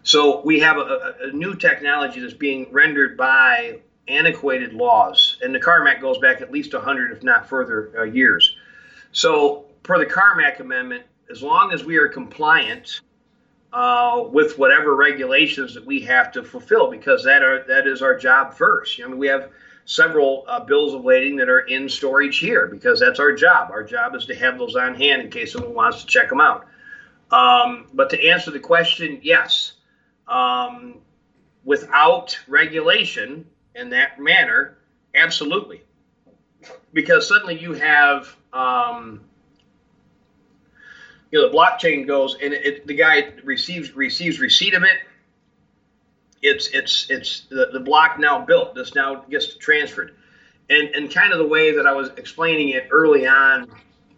So 0.03 0.41
we 0.43 0.59
have 0.59 0.77
a, 0.77 0.81
a, 0.81 1.29
a 1.29 1.31
new 1.31 1.55
technology 1.55 2.19
that's 2.19 2.33
being 2.33 2.67
rendered 2.71 3.17
by 3.17 3.79
antiquated 4.07 4.73
laws, 4.73 5.37
and 5.41 5.53
the 5.53 5.59
Carmack 5.59 6.01
goes 6.01 6.17
back 6.19 6.41
at 6.41 6.51
least 6.51 6.73
100, 6.73 7.11
if 7.11 7.23
not 7.23 7.47
further, 7.47 7.91
uh, 7.97 8.03
years. 8.03 8.55
So, 9.11 9.65
per 9.83 9.97
the 9.97 10.05
Carmack 10.05 10.59
Amendment, 10.59 11.03
as 11.29 11.41
long 11.41 11.71
as 11.71 11.83
we 11.83 11.97
are 11.97 12.07
compliant 12.07 13.01
uh, 13.73 14.23
with 14.31 14.57
whatever 14.57 14.95
regulations 14.95 15.73
that 15.73 15.85
we 15.85 15.99
have 16.01 16.31
to 16.33 16.43
fulfill, 16.43 16.89
because 16.89 17.23
that 17.23 17.43
are 17.43 17.63
that 17.67 17.87
is 17.87 18.01
our 18.01 18.17
job 18.17 18.53
first. 18.53 18.99
I 19.03 19.07
mean, 19.07 19.17
we 19.17 19.27
have 19.27 19.49
several 19.85 20.45
uh, 20.47 20.59
bills 20.59 20.93
of 20.93 21.05
lading 21.05 21.35
that 21.37 21.49
are 21.49 21.61
in 21.61 21.87
storage 21.87 22.39
here 22.39 22.67
because 22.67 22.99
that's 22.99 23.19
our 23.19 23.31
job. 23.33 23.71
Our 23.71 23.83
job 23.83 24.15
is 24.15 24.25
to 24.25 24.35
have 24.35 24.57
those 24.57 24.75
on 24.75 24.95
hand 24.95 25.21
in 25.21 25.29
case 25.29 25.53
someone 25.53 25.73
wants 25.73 26.01
to 26.01 26.07
check 26.07 26.29
them 26.29 26.41
out. 26.41 26.67
Um, 27.31 27.87
but 27.93 28.09
to 28.11 28.27
answer 28.27 28.51
the 28.51 28.59
question, 28.59 29.19
yes. 29.21 29.73
Um, 30.27 30.95
without 31.63 32.37
regulation, 32.47 33.45
in 33.75 33.89
that 33.89 34.19
manner, 34.19 34.77
absolutely. 35.13 35.83
Because 36.93 37.27
suddenly 37.27 37.59
you 37.59 37.73
have, 37.73 38.35
um, 38.53 39.21
you 41.31 41.41
know, 41.41 41.49
the 41.49 41.55
blockchain 41.55 42.07
goes 42.07 42.37
and 42.41 42.53
it, 42.53 42.65
it, 42.65 42.87
the 42.87 42.95
guy 42.95 43.33
receives 43.43 43.95
receives 43.95 44.39
receipt 44.39 44.73
of 44.73 44.83
it. 44.83 44.99
it's 46.45 46.67
it's 46.67 47.07
it's 47.09 47.41
the, 47.49 47.69
the 47.73 47.79
block 47.79 48.19
now 48.19 48.45
built. 48.45 48.75
This 48.75 48.95
now 48.95 49.15
gets 49.29 49.55
transferred, 49.55 50.15
and 50.69 50.89
and 50.89 51.11
kind 51.11 51.33
of 51.33 51.39
the 51.39 51.47
way 51.47 51.75
that 51.75 51.87
I 51.87 51.91
was 51.91 52.09
explaining 52.17 52.69
it 52.69 52.87
early 52.91 53.27
on, 53.27 53.69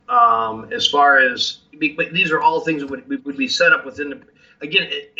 um, 0.09 0.71
as 0.73 0.87
far 0.87 1.19
as 1.19 1.59
these 1.79 2.31
are 2.31 2.41
all 2.41 2.61
things 2.61 2.81
that 2.81 2.89
would, 2.89 3.25
would 3.25 3.37
be 3.37 3.47
set 3.47 3.71
up 3.71 3.85
within 3.85 4.09
the 4.09 4.21
again. 4.61 4.87
It, 4.91 5.13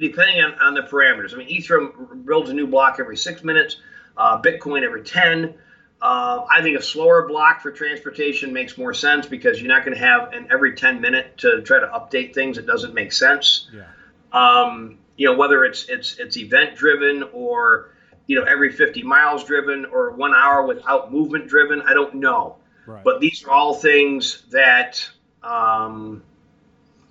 depending 0.00 0.42
on, 0.42 0.54
on 0.60 0.74
the 0.74 0.82
parameters. 0.82 1.34
I 1.34 1.38
mean, 1.38 1.48
Ethereum 1.48 2.24
builds 2.24 2.50
a 2.50 2.54
new 2.54 2.66
block 2.66 2.96
every 2.98 3.16
six 3.16 3.42
minutes, 3.44 3.76
uh, 4.16 4.40
Bitcoin 4.40 4.82
every 4.82 5.02
10. 5.02 5.54
Uh, 6.00 6.44
I 6.48 6.62
think 6.62 6.78
a 6.78 6.82
slower 6.82 7.26
block 7.26 7.60
for 7.60 7.72
transportation 7.72 8.52
makes 8.52 8.78
more 8.78 8.94
sense 8.94 9.26
because 9.26 9.60
you're 9.60 9.68
not 9.68 9.84
going 9.84 9.96
to 9.96 10.04
have 10.04 10.32
an 10.32 10.46
every 10.50 10.74
10 10.74 11.00
minute 11.00 11.36
to 11.38 11.60
try 11.62 11.80
to 11.80 11.86
update 11.86 12.34
things. 12.34 12.56
It 12.56 12.66
doesn't 12.66 12.94
make 12.94 13.12
sense. 13.12 13.68
Yeah. 13.72 13.84
Um, 14.32 14.98
you 15.16 15.26
know, 15.26 15.36
whether 15.36 15.64
it's 15.64 15.88
it's 15.88 16.18
it's 16.18 16.36
event 16.36 16.76
driven 16.76 17.24
or 17.32 17.90
you 18.28 18.38
know 18.38 18.44
every 18.44 18.70
50 18.70 19.02
miles 19.02 19.42
driven 19.42 19.84
or 19.86 20.12
one 20.12 20.32
hour 20.34 20.64
without 20.64 21.12
movement 21.12 21.48
driven. 21.48 21.82
I 21.82 21.94
don't 21.94 22.14
know. 22.14 22.56
Right. 22.86 23.02
But 23.02 23.20
these 23.20 23.42
are 23.44 23.50
all 23.50 23.74
things 23.74 24.44
that 24.50 25.04
um, 25.42 26.22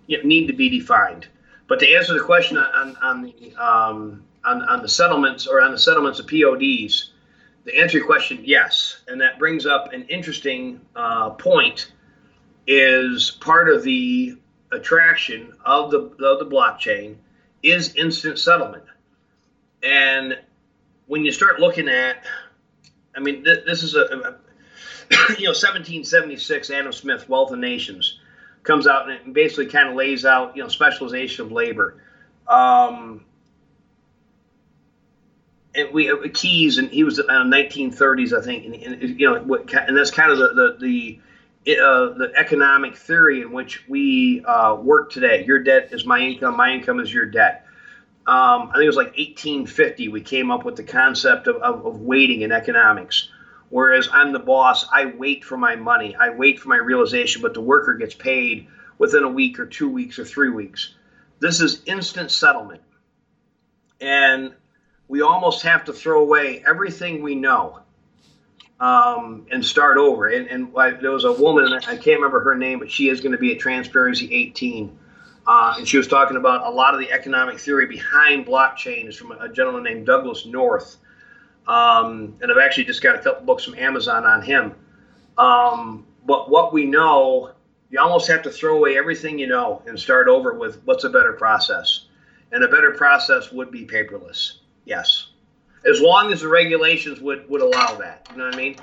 you 0.07 0.17
know, 0.17 0.23
need 0.23 0.47
to 0.47 0.53
be 0.53 0.69
defined. 0.69 1.27
But 1.67 1.79
to 1.79 1.93
answer 1.93 2.13
the 2.13 2.23
question 2.23 2.57
on 2.57 2.95
on 3.01 3.21
the 3.21 3.55
um, 3.55 4.23
on, 4.45 4.63
on 4.63 4.81
the 4.81 4.87
settlements 4.87 5.47
or 5.47 5.61
on 5.61 5.71
the 5.71 5.79
settlements 5.79 6.19
of 6.19 6.27
PODs, 6.27 7.11
the 7.65 7.77
answer 7.77 7.97
your 7.97 8.07
question, 8.07 8.39
yes, 8.43 9.01
and 9.07 9.19
that 9.19 9.37
brings 9.37 9.65
up 9.65 9.91
an 9.93 10.03
interesting 10.03 10.81
uh, 10.95 11.31
point. 11.31 11.91
Is 12.69 13.31
part 13.39 13.69
of 13.69 13.83
the 13.83 14.37
attraction 14.71 15.53
of 15.65 15.91
the 15.91 15.99
of 15.99 16.39
the 16.39 16.45
blockchain 16.45 17.15
is 17.63 17.95
instant 17.95 18.39
settlement, 18.39 18.83
and 19.83 20.37
when 21.05 21.23
you 21.23 21.31
start 21.31 21.59
looking 21.59 21.87
at, 21.87 22.25
I 23.15 23.21
mean, 23.21 23.43
th- 23.43 23.65
this 23.65 23.83
is 23.83 23.95
a, 23.95 24.01
a 24.01 24.35
you 25.37 25.45
know 25.45 25.55
1776 25.55 26.69
Adam 26.69 26.91
Smith 26.91 27.29
Wealth 27.29 27.51
of 27.51 27.59
Nations 27.59 28.19
comes 28.67 28.85
out 28.85 29.09
and 29.09 29.33
basically 29.33 29.67
kind 29.67 29.89
of 29.89 29.95
lays 29.95 30.25
out 30.25 30.55
you 30.55 30.61
know 30.61 30.69
specialization 30.69 31.45
of 31.45 31.51
labor. 31.51 32.01
Um, 32.47 33.25
and 35.73 35.93
we 35.93 36.11
uh, 36.11 36.17
Keynes 36.33 36.77
and 36.77 36.89
he 36.89 37.03
was 37.03 37.19
in 37.19 37.27
the 37.27 37.33
1930s, 37.33 38.37
I 38.37 38.43
think, 38.43 38.65
and, 38.65 38.75
and 38.75 39.19
you 39.19 39.31
know, 39.31 39.41
what, 39.41 39.73
and 39.73 39.97
that's 39.97 40.11
kind 40.11 40.31
of 40.31 40.37
the 40.37 40.75
the 40.79 41.19
the, 41.65 41.79
uh, 41.79 42.17
the 42.17 42.31
economic 42.35 42.95
theory 42.95 43.41
in 43.41 43.51
which 43.51 43.87
we 43.87 44.43
uh, 44.45 44.75
work 44.75 45.11
today. 45.11 45.45
Your 45.45 45.59
debt 45.59 45.89
is 45.91 46.05
my 46.05 46.19
income, 46.19 46.57
my 46.57 46.71
income 46.71 46.99
is 46.99 47.13
your 47.13 47.25
debt. 47.25 47.65
Um, 48.25 48.69
I 48.69 48.73
think 48.73 48.83
it 48.83 48.87
was 48.87 48.97
like 48.97 49.17
1850 49.17 50.09
we 50.09 50.19
came 50.19 50.51
up 50.51 50.65
with 50.65 50.75
the 50.75 50.83
concept 50.83 51.47
of, 51.47 51.57
of, 51.57 51.85
of 51.85 52.01
waiting 52.01 52.41
in 52.41 52.51
economics. 52.51 53.29
Whereas 53.69 54.07
I'm 54.11 54.31
the 54.31 54.39
boss, 54.39 54.85
I 54.91 55.05
wait 55.05 55.43
for 55.43 55.57
my 55.57 55.75
money, 55.75 56.15
I 56.15 56.29
wait 56.29 56.59
for 56.59 56.69
my 56.69 56.77
realization, 56.77 57.41
but 57.41 57.53
the 57.53 57.61
worker 57.61 57.95
gets 57.95 58.13
paid 58.13 58.67
within 58.97 59.23
a 59.23 59.29
week 59.29 59.59
or 59.59 59.65
two 59.65 59.89
weeks 59.89 60.19
or 60.19 60.25
three 60.25 60.49
weeks. 60.49 60.93
This 61.39 61.61
is 61.61 61.83
instant 61.85 62.31
settlement. 62.31 62.81
And 63.99 64.53
we 65.07 65.21
almost 65.21 65.63
have 65.63 65.85
to 65.85 65.93
throw 65.93 66.21
away 66.21 66.63
everything 66.65 67.23
we 67.23 67.35
know 67.35 67.79
um, 68.79 69.47
and 69.51 69.65
start 69.65 69.97
over. 69.97 70.27
And, 70.27 70.47
and 70.47 70.71
I, 70.77 70.91
there 70.91 71.11
was 71.11 71.25
a 71.25 71.33
woman, 71.33 71.73
I 71.73 71.79
can't 71.79 72.19
remember 72.19 72.41
her 72.41 72.55
name, 72.55 72.79
but 72.79 72.91
she 72.91 73.09
is 73.09 73.21
going 73.21 73.31
to 73.31 73.37
be 73.37 73.53
at 73.53 73.59
Transparency 73.59 74.33
18. 74.33 74.97
Uh, 75.45 75.75
and 75.77 75.87
she 75.87 75.97
was 75.97 76.07
talking 76.07 76.37
about 76.37 76.65
a 76.65 76.69
lot 76.69 76.93
of 76.93 76.99
the 76.99 77.11
economic 77.11 77.59
theory 77.59 77.85
behind 77.85 78.45
blockchain 78.45 79.07
is 79.07 79.15
from 79.15 79.31
a 79.31 79.47
gentleman 79.47 79.83
named 79.83 80.05
Douglass 80.05 80.45
North 80.45 80.97
um, 81.67 82.35
and 82.41 82.51
I've 82.51 82.57
actually 82.57 82.85
just 82.85 83.03
got 83.03 83.15
a 83.15 83.19
couple 83.19 83.45
books 83.45 83.63
from 83.65 83.75
Amazon 83.75 84.25
on 84.25 84.41
him. 84.41 84.75
Um, 85.37 86.05
but 86.25 86.49
what 86.49 86.73
we 86.73 86.85
know, 86.85 87.51
you 87.89 87.99
almost 87.99 88.27
have 88.27 88.41
to 88.43 88.51
throw 88.51 88.77
away 88.77 88.97
everything 88.97 89.37
you 89.37 89.47
know 89.47 89.81
and 89.85 89.99
start 89.99 90.27
over 90.27 90.53
with 90.53 90.81
what's 90.85 91.03
a 91.03 91.09
better 91.09 91.33
process. 91.33 92.05
And 92.51 92.63
a 92.63 92.67
better 92.69 92.91
process 92.91 93.51
would 93.51 93.71
be 93.71 93.85
paperless. 93.85 94.59
Yes. 94.85 95.27
As 95.89 95.99
long 95.99 96.31
as 96.31 96.41
the 96.41 96.47
regulations 96.47 97.19
would, 97.19 97.49
would 97.49 97.61
allow 97.61 97.95
that. 97.95 98.27
You 98.31 98.37
know 98.37 98.45
what 98.45 98.55
I 98.55 98.57
mean? 98.57 98.77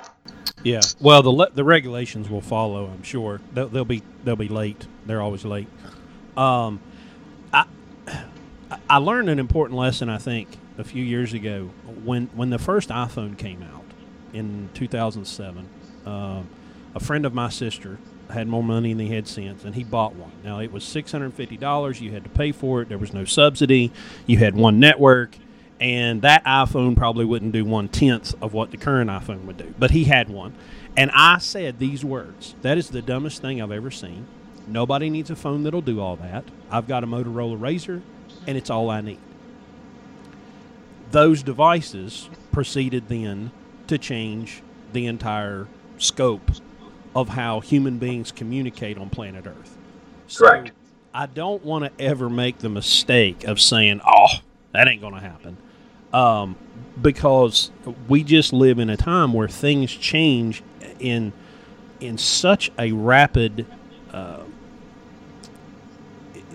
Yeah. 0.63 0.81
Well, 0.99 1.21
the 1.23 1.31
le- 1.31 1.51
the 1.51 1.63
regulations 1.63 2.29
will 2.29 2.41
follow. 2.41 2.87
I'm 2.87 3.03
sure 3.03 3.41
they'll, 3.53 3.67
they'll 3.67 3.85
be 3.85 4.01
they'll 4.23 4.35
be 4.35 4.47
late. 4.47 4.87
They're 5.05 5.21
always 5.21 5.45
late. 5.45 5.67
Um, 6.35 6.79
I 7.53 7.65
I 8.89 8.97
learned 8.97 9.29
an 9.29 9.37
important 9.37 9.77
lesson. 9.77 10.09
I 10.09 10.17
think 10.17 10.57
a 10.77 10.83
few 10.83 11.03
years 11.03 11.33
ago 11.33 11.69
when 12.03 12.27
when 12.33 12.49
the 12.49 12.59
first 12.59 12.89
iPhone 12.89 13.37
came 13.37 13.63
out 13.63 13.85
in 14.33 14.69
2007. 14.73 15.69
Uh, 16.05 16.43
a 16.93 16.99
friend 16.99 17.25
of 17.25 17.33
my 17.33 17.49
sister 17.49 17.97
had 18.29 18.47
more 18.47 18.63
money 18.63 18.93
than 18.93 19.05
he 19.07 19.13
had 19.13 19.27
sense, 19.27 19.63
and 19.63 19.75
he 19.75 19.83
bought 19.83 20.15
one. 20.15 20.31
Now 20.43 20.59
it 20.59 20.71
was 20.71 20.83
six 20.83 21.11
hundred 21.11 21.33
fifty 21.33 21.57
dollars. 21.57 22.01
You 22.01 22.11
had 22.11 22.23
to 22.23 22.29
pay 22.29 22.51
for 22.51 22.81
it. 22.81 22.89
There 22.89 22.97
was 22.97 23.13
no 23.13 23.25
subsidy. 23.25 23.91
You 24.25 24.37
had 24.37 24.55
one 24.55 24.79
network, 24.79 25.37
and 25.79 26.21
that 26.21 26.43
iPhone 26.45 26.95
probably 26.95 27.25
wouldn't 27.25 27.51
do 27.51 27.65
one 27.65 27.87
tenth 27.87 28.33
of 28.41 28.53
what 28.53 28.71
the 28.71 28.77
current 28.77 29.09
iPhone 29.09 29.45
would 29.45 29.57
do. 29.57 29.73
But 29.77 29.91
he 29.91 30.05
had 30.05 30.29
one, 30.29 30.53
and 30.97 31.11
I 31.13 31.37
said 31.39 31.79
these 31.79 32.03
words: 32.03 32.55
"That 32.61 32.77
is 32.77 32.89
the 32.89 33.01
dumbest 33.01 33.41
thing 33.41 33.61
I've 33.61 33.71
ever 33.71 33.91
seen. 33.91 34.25
Nobody 34.67 35.09
needs 35.09 35.29
a 35.29 35.35
phone 35.35 35.63
that'll 35.63 35.81
do 35.81 35.99
all 35.99 36.15
that. 36.17 36.45
I've 36.71 36.87
got 36.87 37.03
a 37.03 37.07
Motorola 37.07 37.59
Razr, 37.59 38.01
and 38.47 38.57
it's 38.57 38.69
all 38.69 38.89
I 38.89 39.01
need." 39.01 39.19
Those 41.11 41.43
devices 41.43 42.29
proceeded 42.51 43.07
then 43.07 43.51
to 43.87 43.97
change 43.97 44.61
the 44.93 45.05
entire 45.05 45.67
scope 45.97 46.51
of 47.15 47.29
how 47.29 47.59
human 47.59 47.97
beings 47.97 48.31
communicate 48.31 48.97
on 48.97 49.09
planet 49.09 49.47
Earth. 49.47 49.77
So 50.27 50.47
Correct. 50.47 50.71
I 51.13 51.27
don't 51.27 51.63
want 51.63 51.85
to 51.85 52.03
ever 52.03 52.29
make 52.29 52.59
the 52.59 52.69
mistake 52.69 53.45
of 53.45 53.61
saying, 53.61 54.01
"Oh, 54.05 54.27
that 54.73 54.87
ain't 54.87 54.99
going 54.99 55.13
to 55.13 55.21
happen," 55.21 55.57
um, 56.11 56.57
because 57.01 57.71
we 58.09 58.23
just 58.23 58.51
live 58.51 58.79
in 58.79 58.89
a 58.89 58.97
time 58.97 59.31
where 59.31 59.47
things 59.47 59.91
change 59.91 60.61
in 60.99 61.31
in 62.01 62.17
such 62.17 62.69
a 62.77 62.91
rapid, 62.91 63.65
uh, 64.11 64.41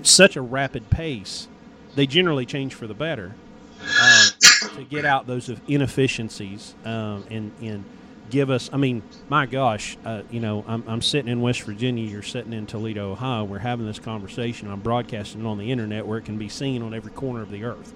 such 0.02 0.36
a 0.36 0.42
rapid 0.42 0.90
pace. 0.90 1.48
They 1.94 2.06
generally 2.06 2.44
change 2.44 2.74
for 2.74 2.86
the 2.86 2.94
better. 2.94 3.34
Um, 3.80 4.76
to 4.76 4.84
get 4.84 5.04
out 5.04 5.26
those 5.26 5.50
inefficiencies 5.66 6.74
um, 6.84 7.24
and 7.30 7.52
and 7.62 7.84
give 8.30 8.50
us. 8.50 8.70
I 8.72 8.76
mean, 8.76 9.02
my 9.28 9.46
gosh, 9.46 9.96
uh, 10.04 10.22
you 10.30 10.40
know, 10.40 10.64
I'm, 10.66 10.84
I'm 10.86 11.02
sitting 11.02 11.30
in 11.30 11.40
West 11.40 11.62
Virginia. 11.62 12.08
You're 12.08 12.22
sitting 12.22 12.52
in 12.52 12.66
Toledo, 12.66 13.12
Ohio. 13.12 13.44
We're 13.44 13.58
having 13.58 13.86
this 13.86 13.98
conversation. 13.98 14.70
I'm 14.70 14.80
broadcasting 14.80 15.44
it 15.44 15.46
on 15.46 15.58
the 15.58 15.70
internet 15.70 16.06
where 16.06 16.18
it 16.18 16.24
can 16.24 16.38
be 16.38 16.48
seen 16.48 16.82
on 16.82 16.94
every 16.94 17.12
corner 17.12 17.42
of 17.42 17.50
the 17.50 17.64
earth. 17.64 17.92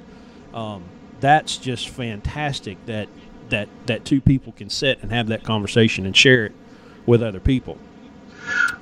Um, 0.53 0.85
that's 1.20 1.57
just 1.57 1.88
fantastic. 1.88 2.85
That 2.87 3.09
that 3.49 3.68
that 3.87 4.05
two 4.05 4.20
people 4.20 4.53
can 4.53 4.70
sit 4.70 5.03
and 5.03 5.12
have 5.12 5.29
that 5.29 5.44
conversation 5.44 6.07
and 6.07 6.16
share 6.16 6.47
it 6.47 6.53
with 7.07 7.23
other 7.23 7.40
people. 7.40 7.79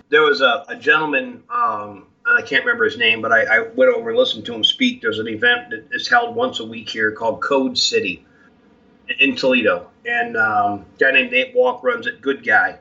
There 0.09 0.23
was 0.23 0.41
a, 0.41 0.65
a 0.69 0.77
gentleman 0.77 1.43
um, 1.51 2.07
I 2.25 2.43
can't 2.43 2.65
remember 2.65 2.85
his 2.85 2.99
name, 2.99 3.21
but 3.21 3.33
I, 3.33 3.43
I, 3.43 3.61
went 3.61 3.93
over 3.93 4.11
and 4.11 4.19
listened 4.19 4.47
to 4.47 4.55
him 4.55 4.63
speak. 4.63 5.01
There's 5.01 5.19
an 5.19 5.29
event 5.29 5.71
that 5.71 5.89
is 5.93 6.09
held 6.09 6.37
once 6.37 6.61
a 6.61 6.65
week 6.65 6.89
here 6.89 7.11
called 7.11 7.43
Code 7.43 7.77
City 7.77 8.25
in 9.19 9.35
Toledo, 9.35 9.91
and 10.07 10.37
um, 10.37 10.87
guy 10.99 11.11
named 11.11 11.33
Nate 11.33 11.55
Walk 11.55 11.83
runs 11.83 12.07
it. 12.07 12.21
Good 12.21 12.45
guy, 12.45 12.79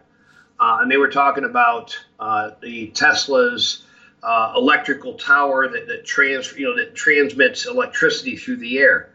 uh, 0.60 0.80
and 0.82 0.92
they 0.92 0.98
were 0.98 1.10
talking 1.10 1.44
about 1.44 1.98
uh, 2.20 2.52
the 2.62 2.88
Tesla's 2.88 3.84
uh, 4.22 4.54
electrical 4.56 5.16
tower 5.16 5.68
that, 5.68 5.88
that 5.88 6.06
trans 6.06 6.54
you 6.54 6.68
know 6.68 6.78
that 6.78 6.94
transmits 6.94 7.66
electricity 7.66 8.38
through 8.38 8.58
the 8.58 8.78
air, 8.78 9.10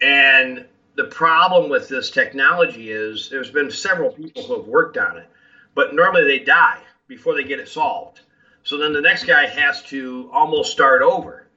and 0.00 0.64
the 0.96 1.04
problem 1.04 1.70
with 1.70 1.88
this 1.88 2.10
technology 2.10 2.90
is 2.90 3.28
there's 3.28 3.50
been 3.50 3.70
several 3.70 4.10
people 4.10 4.42
who 4.44 4.56
have 4.56 4.66
worked 4.66 4.96
on 4.96 5.18
it, 5.18 5.28
but 5.74 5.94
normally 5.94 6.24
they 6.24 6.38
die 6.38 6.80
before 7.06 7.34
they 7.34 7.44
get 7.44 7.60
it 7.60 7.68
solved 7.68 8.20
so 8.62 8.78
then 8.78 8.92
the 8.92 9.00
next 9.00 9.24
guy 9.24 9.46
has 9.46 9.82
to 9.84 10.30
almost 10.32 10.72
start 10.72 11.02
over. 11.02 11.48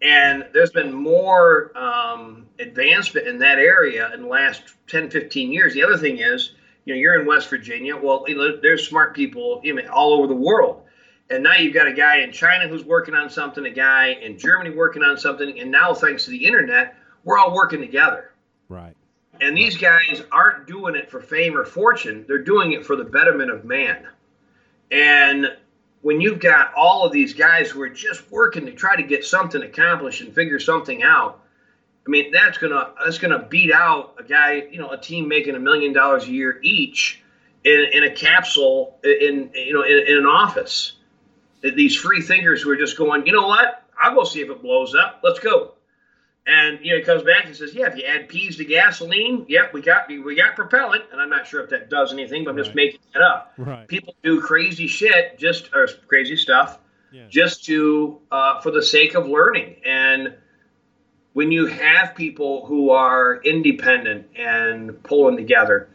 And 0.00 0.46
there's 0.52 0.70
been 0.70 0.92
more 0.92 1.76
um, 1.76 2.46
advancement 2.58 3.26
in 3.26 3.38
that 3.38 3.58
area 3.58 4.12
in 4.14 4.22
the 4.22 4.28
last 4.28 4.62
10, 4.86 5.10
15 5.10 5.52
years. 5.52 5.74
The 5.74 5.82
other 5.82 5.96
thing 5.96 6.18
is, 6.18 6.52
you 6.84 6.94
know, 6.94 7.00
you're 7.00 7.20
in 7.20 7.26
West 7.26 7.50
Virginia. 7.50 7.96
Well, 7.96 8.24
you 8.28 8.36
know, 8.36 8.60
there's 8.60 8.88
smart 8.88 9.14
people 9.14 9.60
you 9.64 9.74
know, 9.74 9.82
all 9.92 10.12
over 10.14 10.26
the 10.26 10.34
world. 10.34 10.82
And 11.30 11.42
now 11.42 11.54
you've 11.56 11.74
got 11.74 11.86
a 11.86 11.92
guy 11.92 12.18
in 12.18 12.32
China 12.32 12.68
who's 12.68 12.84
working 12.84 13.14
on 13.14 13.28
something, 13.28 13.66
a 13.66 13.70
guy 13.70 14.18
in 14.22 14.38
Germany 14.38 14.74
working 14.74 15.02
on 15.02 15.18
something. 15.18 15.60
And 15.60 15.70
now, 15.70 15.92
thanks 15.92 16.24
to 16.24 16.30
the 16.30 16.46
internet, 16.46 16.96
we're 17.24 17.36
all 17.36 17.54
working 17.54 17.80
together. 17.80 18.32
Right. 18.68 18.96
And 19.40 19.56
these 19.56 19.76
guys 19.76 20.22
aren't 20.32 20.66
doing 20.66 20.94
it 20.94 21.10
for 21.10 21.20
fame 21.20 21.56
or 21.56 21.64
fortune, 21.64 22.24
they're 22.26 22.42
doing 22.42 22.72
it 22.72 22.86
for 22.86 22.96
the 22.96 23.04
betterment 23.04 23.50
of 23.50 23.64
man. 23.64 24.06
And 24.90 25.48
when 26.02 26.20
you've 26.20 26.40
got 26.40 26.72
all 26.74 27.04
of 27.04 27.12
these 27.12 27.34
guys 27.34 27.70
who 27.70 27.82
are 27.82 27.88
just 27.88 28.30
working 28.30 28.66
to 28.66 28.72
try 28.72 28.96
to 28.96 29.02
get 29.02 29.24
something 29.24 29.62
accomplished 29.62 30.20
and 30.20 30.34
figure 30.34 30.60
something 30.60 31.02
out, 31.02 31.42
I 32.06 32.10
mean, 32.10 32.30
that's 32.32 32.58
gonna 32.58 32.92
that's 33.04 33.18
gonna 33.18 33.40
beat 33.40 33.72
out 33.72 34.14
a 34.18 34.22
guy, 34.22 34.66
you 34.70 34.78
know, 34.78 34.90
a 34.90 34.98
team 34.98 35.28
making 35.28 35.56
a 35.56 35.60
million 35.60 35.92
dollars 35.92 36.24
a 36.24 36.30
year 36.30 36.58
each 36.62 37.22
in, 37.64 37.86
in 37.92 38.04
a 38.04 38.10
capsule 38.10 38.98
in 39.04 39.50
you 39.54 39.74
know 39.74 39.82
in, 39.82 40.06
in 40.06 40.16
an 40.18 40.26
office. 40.26 40.92
These 41.60 41.96
free 41.96 42.22
thinkers 42.22 42.62
who 42.62 42.70
are 42.70 42.76
just 42.76 42.96
going, 42.96 43.26
you 43.26 43.32
know 43.32 43.46
what? 43.46 43.82
I'll 44.00 44.14
go 44.14 44.24
see 44.24 44.40
if 44.40 44.48
it 44.48 44.62
blows 44.62 44.94
up. 44.94 45.20
Let's 45.24 45.40
go. 45.40 45.72
And 46.48 46.78
you 46.82 46.92
know, 46.92 46.98
he 46.98 47.04
comes 47.04 47.22
back 47.24 47.44
and 47.44 47.54
says, 47.54 47.74
"Yeah, 47.74 47.88
if 47.88 47.96
you 47.96 48.04
add 48.04 48.26
peas 48.30 48.56
to 48.56 48.64
gasoline, 48.64 49.44
yep, 49.48 49.74
we 49.74 49.82
got 49.82 50.08
we 50.08 50.34
got 50.34 50.56
propellant." 50.56 51.04
And 51.12 51.20
I'm 51.20 51.28
not 51.28 51.46
sure 51.46 51.60
if 51.62 51.68
that 51.70 51.90
does 51.90 52.10
anything, 52.10 52.44
but 52.44 52.52
I'm 52.52 52.56
just 52.56 52.74
making 52.74 53.00
it 53.14 53.20
up. 53.20 53.52
Right. 53.58 53.86
People 53.86 54.14
do 54.22 54.40
crazy 54.40 54.86
shit, 54.86 55.38
just 55.38 55.68
or 55.74 55.86
crazy 56.06 56.36
stuff, 56.36 56.78
Yeah. 57.12 57.26
just 57.28 57.66
to 57.66 58.20
uh, 58.32 58.60
for 58.62 58.70
the 58.70 58.82
sake 58.82 59.14
of 59.14 59.28
learning. 59.28 59.76
And 59.84 60.36
when 61.34 61.52
you 61.52 61.66
have 61.66 62.14
people 62.14 62.64
who 62.64 62.90
are 62.90 63.42
independent 63.42 64.28
and 64.34 65.02
pulling 65.02 65.36
together, 65.36 65.90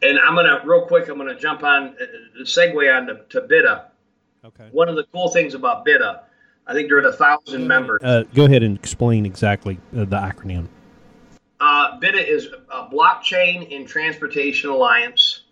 and 0.00 0.16
I'm 0.16 0.36
gonna 0.36 0.62
real 0.64 0.86
quick, 0.86 1.08
I'm 1.08 1.18
gonna 1.18 1.34
jump 1.34 1.64
on 1.64 1.96
uh, 2.00 2.44
segue 2.44 2.96
on 2.96 3.06
to, 3.08 3.24
to 3.30 3.40
BiTA. 3.48 3.86
Okay. 4.44 4.68
One 4.70 4.88
of 4.88 4.94
the 4.94 5.04
cool 5.12 5.28
things 5.30 5.54
about 5.54 5.84
BiTA, 5.84 6.20
I 6.68 6.74
think 6.74 6.88
they're 6.88 6.98
at 6.98 7.06
a 7.06 7.12
thousand 7.12 7.66
members. 7.66 8.02
Uh, 8.02 8.24
go 8.34 8.44
ahead 8.44 8.62
and 8.62 8.76
explain 8.76 9.24
exactly 9.24 9.78
uh, 9.96 10.04
the 10.04 10.16
acronym. 10.16 10.68
Uh, 11.60 11.98
BiTA 11.98 12.28
is 12.28 12.48
a 12.72 12.86
blockchain 12.86 13.68
in 13.70 13.86
transportation 13.86 14.70
alliance. 14.70 15.44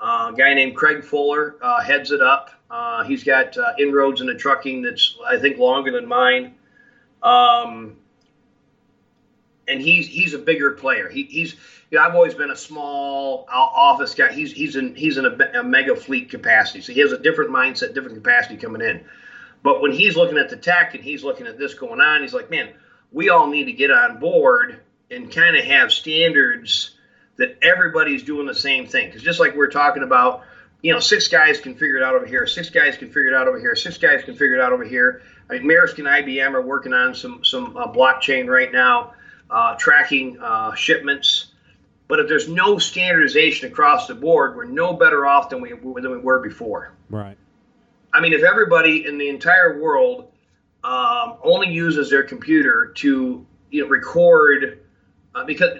Uh, 0.00 0.32
a 0.34 0.36
guy 0.36 0.52
named 0.52 0.76
Craig 0.76 1.04
Fuller 1.04 1.56
uh, 1.62 1.80
heads 1.80 2.10
it 2.10 2.20
up. 2.20 2.50
Uh, 2.70 3.04
he's 3.04 3.22
got 3.22 3.56
uh, 3.56 3.72
inroads 3.78 4.20
into 4.20 4.34
trucking 4.34 4.82
that's 4.82 5.16
I 5.26 5.38
think 5.38 5.58
longer 5.58 5.92
than 5.92 6.06
mine. 6.06 6.56
Um, 7.22 7.96
and 9.68 9.80
he's 9.80 10.08
he's 10.08 10.34
a 10.34 10.38
bigger 10.38 10.72
player. 10.72 11.08
He, 11.08 11.22
he's 11.22 11.54
you 11.90 11.98
know, 11.98 12.04
I've 12.04 12.14
always 12.14 12.34
been 12.34 12.50
a 12.50 12.56
small 12.56 13.46
office 13.48 14.14
guy. 14.14 14.32
He's 14.32 14.52
he's 14.52 14.76
in 14.76 14.94
he's 14.96 15.16
in 15.16 15.24
a, 15.24 15.60
a 15.60 15.62
mega 15.62 15.94
fleet 15.94 16.28
capacity, 16.28 16.80
so 16.80 16.92
he 16.92 17.00
has 17.00 17.12
a 17.12 17.18
different 17.18 17.50
mindset, 17.50 17.94
different 17.94 18.16
capacity 18.16 18.56
coming 18.56 18.82
in. 18.82 19.04
But 19.64 19.80
when 19.80 19.92
he's 19.92 20.14
looking 20.14 20.36
at 20.36 20.50
the 20.50 20.58
tech 20.58 20.94
and 20.94 21.02
he's 21.02 21.24
looking 21.24 21.46
at 21.46 21.58
this 21.58 21.72
going 21.72 21.98
on, 21.98 22.20
he's 22.20 22.34
like, 22.34 22.50
man, 22.50 22.74
we 23.10 23.30
all 23.30 23.46
need 23.46 23.64
to 23.64 23.72
get 23.72 23.90
on 23.90 24.20
board 24.20 24.78
and 25.10 25.32
kind 25.32 25.56
of 25.56 25.64
have 25.64 25.90
standards 25.90 26.94
that 27.36 27.56
everybody's 27.62 28.22
doing 28.22 28.46
the 28.46 28.54
same 28.54 28.86
thing. 28.86 29.06
Because 29.08 29.22
just 29.22 29.40
like 29.40 29.56
we're 29.56 29.70
talking 29.70 30.02
about, 30.02 30.44
you 30.82 30.92
know, 30.92 31.00
six 31.00 31.28
guys 31.28 31.60
can 31.60 31.72
figure 31.72 31.96
it 31.96 32.02
out 32.02 32.14
over 32.14 32.26
here, 32.26 32.46
six 32.46 32.68
guys 32.68 32.98
can 32.98 33.08
figure 33.08 33.28
it 33.28 33.34
out 33.34 33.48
over 33.48 33.58
here, 33.58 33.74
six 33.74 33.96
guys 33.96 34.22
can 34.22 34.34
figure 34.34 34.54
it 34.54 34.60
out 34.60 34.74
over 34.74 34.84
here. 34.84 35.22
I 35.48 35.54
mean, 35.54 35.62
Maersk 35.62 35.96
and 35.96 36.06
IBM 36.06 36.52
are 36.52 36.62
working 36.62 36.92
on 36.92 37.14
some 37.14 37.42
some 37.42 37.74
uh, 37.74 37.90
blockchain 37.90 38.46
right 38.48 38.70
now, 38.70 39.14
uh, 39.48 39.76
tracking 39.76 40.38
uh, 40.42 40.74
shipments. 40.74 41.52
But 42.06 42.20
if 42.20 42.28
there's 42.28 42.50
no 42.50 42.76
standardization 42.76 43.72
across 43.72 44.08
the 44.08 44.14
board, 44.14 44.56
we're 44.56 44.66
no 44.66 44.92
better 44.92 45.24
off 45.24 45.48
than 45.48 45.62
we 45.62 45.70
than 45.70 46.10
we 46.10 46.18
were 46.18 46.40
before. 46.40 46.92
Right. 47.08 47.38
I 48.14 48.20
mean, 48.20 48.32
if 48.32 48.44
everybody 48.44 49.06
in 49.06 49.18
the 49.18 49.28
entire 49.28 49.82
world 49.82 50.32
um, 50.84 51.38
only 51.42 51.68
uses 51.68 52.08
their 52.08 52.22
computer 52.22 52.92
to 52.96 53.44
you 53.70 53.82
know 53.82 53.88
record, 53.88 54.80
uh, 55.34 55.44
because 55.44 55.70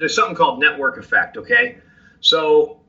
there's 0.00 0.14
something 0.14 0.34
called 0.34 0.58
network 0.58 0.98
effect. 0.98 1.36
Okay, 1.36 1.78
so 2.20 2.80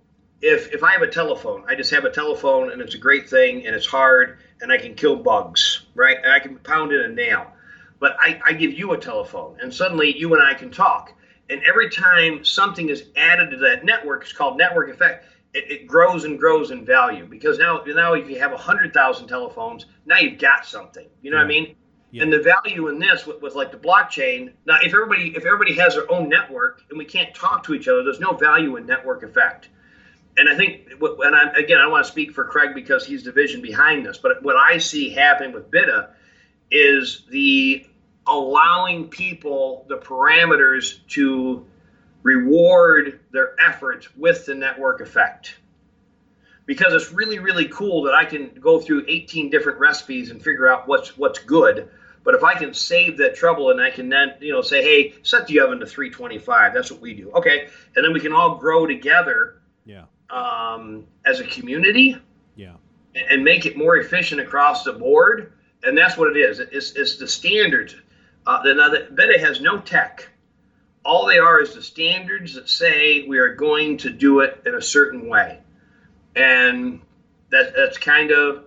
if 0.42 0.74
if 0.74 0.84
I 0.84 0.92
have 0.92 1.04
a 1.04 1.08
telephone, 1.08 1.64
I 1.68 1.76
just 1.76 1.92
have 1.92 2.04
a 2.04 2.10
telephone 2.10 2.72
and 2.72 2.82
it's 2.82 2.96
a 2.96 2.98
great 2.98 3.30
thing 3.30 3.66
and 3.68 3.76
it's 3.76 3.86
hard 3.86 4.40
and 4.62 4.72
I 4.72 4.78
can 4.78 4.96
kill 4.96 5.18
bugs, 5.18 5.86
right? 5.94 6.18
And 6.18 6.32
I 6.32 6.40
can 6.40 6.58
pound 6.60 6.92
in 6.92 7.02
a 7.02 7.08
nail. 7.08 7.52
But 8.00 8.18
I, 8.20 8.42
I 8.46 8.54
give 8.54 8.74
you 8.74 8.94
a 8.94 8.98
telephone 8.98 9.58
and 9.62 9.74
suddenly 9.74 10.18
you 10.18 10.34
and 10.34 10.44
I 10.44 10.54
can 10.54 10.72
talk. 10.72 11.14
And 11.50 11.62
every 11.64 11.90
time 11.90 12.44
something 12.44 12.90
is 12.90 13.06
added 13.16 13.52
to 13.52 13.58
that 13.58 13.86
network, 13.86 14.24
it's 14.24 14.34
called 14.34 14.58
network 14.58 14.90
effect. 14.90 15.26
It, 15.56 15.72
it 15.72 15.88
grows 15.88 16.26
and 16.26 16.38
grows 16.38 16.72
in 16.72 16.86
value 16.86 17.26
because 17.26 17.58
now 17.58 17.82
now 17.88 18.14
if 18.14 18.30
you 18.30 18.38
have 18.40 18.52
a 18.52 18.58
hundred 18.58 18.94
thousand 18.94 19.28
telephones, 19.28 19.86
now 20.06 20.18
you've 20.18 20.40
got 20.40 20.66
something. 20.66 21.08
You 21.22 21.32
know 21.32 21.38
what 21.38 21.46
I 21.46 21.48
mean? 21.48 21.76
Yeah. 22.12 22.24
And 22.24 22.34
the 22.34 22.40
value 22.40 22.88
in 22.90 23.00
this 23.00 23.26
with, 23.26 23.42
with 23.42 23.56
like 23.56 23.72
the 23.72 23.78
blockchain. 23.78 24.54
Now, 24.66 24.78
if 24.82 24.94
everybody 24.94 25.34
if 25.36 25.46
everybody 25.46 25.74
has 25.76 25.96
their 25.96 26.12
own 26.12 26.30
network 26.30 26.82
and 26.90 26.98
we 26.98 27.06
can't 27.06 27.34
talk 27.34 27.64
to 27.66 27.74
each 27.74 27.88
other, 27.88 28.04
there's 28.04 28.20
no 28.20 28.34
value 28.34 28.76
in 28.76 28.86
network 28.86 29.24
effect. 29.24 29.70
And 30.38 30.50
I 30.50 30.56
think, 30.56 30.90
and 31.00 31.36
I, 31.36 31.52
again, 31.58 31.78
I 31.78 31.84
don't 31.84 31.92
want 31.92 32.06
to 32.06 32.12
speak 32.12 32.34
for 32.34 32.44
Craig 32.44 32.76
because 32.76 33.06
he's 33.06 33.24
the 33.24 33.32
vision 33.32 33.62
behind 33.62 34.06
this, 34.06 34.18
but 34.18 34.44
what 34.44 34.58
I 34.58 34.78
see 34.80 35.10
happening 35.10 35.54
with 35.54 35.72
BiTA 35.72 36.10
is 36.72 37.24
the 37.30 37.86
allowing 38.28 39.08
people 39.08 39.86
the 39.88 39.98
parameters 39.98 41.06
to 41.10 41.66
reward 42.26 43.20
their 43.32 43.56
efforts 43.62 44.14
with 44.18 44.48
the 44.48 44.56
network 44.56 45.00
effect. 45.00 45.58
Because 46.66 46.92
it's 46.92 47.14
really, 47.14 47.38
really 47.38 47.68
cool 47.68 48.02
that 48.04 48.16
I 48.16 48.26
can 48.26 48.50
go 48.60 48.80
through 48.80 49.06
18 49.08 49.52
different 49.52 49.80
recipes 49.80 50.32
and 50.32 50.42
figure 50.42 50.68
out 50.68 50.88
what's 50.88 51.16
what's 51.16 51.38
good. 51.38 51.88
But 52.24 52.34
if 52.34 52.44
I 52.44 52.56
can 52.56 52.74
save 52.74 53.20
that 53.20 53.36
trouble 53.36 53.70
and 53.70 53.80
I 53.80 53.92
can 53.92 54.10
then, 54.10 54.34
you 54.42 54.52
know, 54.52 54.64
say, 54.64 54.82
hey, 54.82 55.14
set 55.22 55.46
the 55.46 55.60
oven 55.60 55.80
to 55.80 55.86
325, 55.86 56.74
that's 56.74 56.92
what 56.92 57.00
we 57.00 57.14
do. 57.14 57.30
Okay. 57.34 57.68
And 57.96 58.04
then 58.04 58.12
we 58.14 58.20
can 58.20 58.34
all 58.34 58.56
grow 58.56 58.88
together 58.88 59.62
Yeah. 59.86 60.06
um, 60.32 61.06
as 61.28 61.40
a 61.40 61.44
community 61.44 62.18
Yeah. 62.56 62.78
and 63.30 63.44
make 63.44 63.68
it 63.68 63.78
more 63.78 63.98
efficient 63.98 64.42
across 64.42 64.84
the 64.84 64.94
board. 64.94 65.54
And 65.84 65.96
that's 65.96 66.18
what 66.18 66.36
it 66.36 66.40
is. 66.40 66.60
It's, 66.60 66.94
it's 66.94 67.18
the 67.18 67.28
standards. 67.28 67.96
Uh, 68.48 68.60
now, 68.76 68.90
the 68.90 69.08
Beta 69.14 69.38
has 69.40 69.62
no 69.62 69.80
tech. 69.82 70.28
All 71.06 71.28
they 71.28 71.38
are 71.38 71.62
is 71.62 71.76
the 71.76 71.84
standards 71.84 72.56
that 72.56 72.68
say 72.68 73.28
we 73.28 73.38
are 73.38 73.54
going 73.54 73.98
to 74.00 74.10
do 74.10 74.40
it 74.40 74.62
in 74.66 74.74
a 74.74 74.82
certain 74.82 75.30
way, 75.30 75.60
and 76.36 77.00
that, 77.52 77.74
that's 77.76 77.98
kind 77.98 78.32
of 78.32 78.64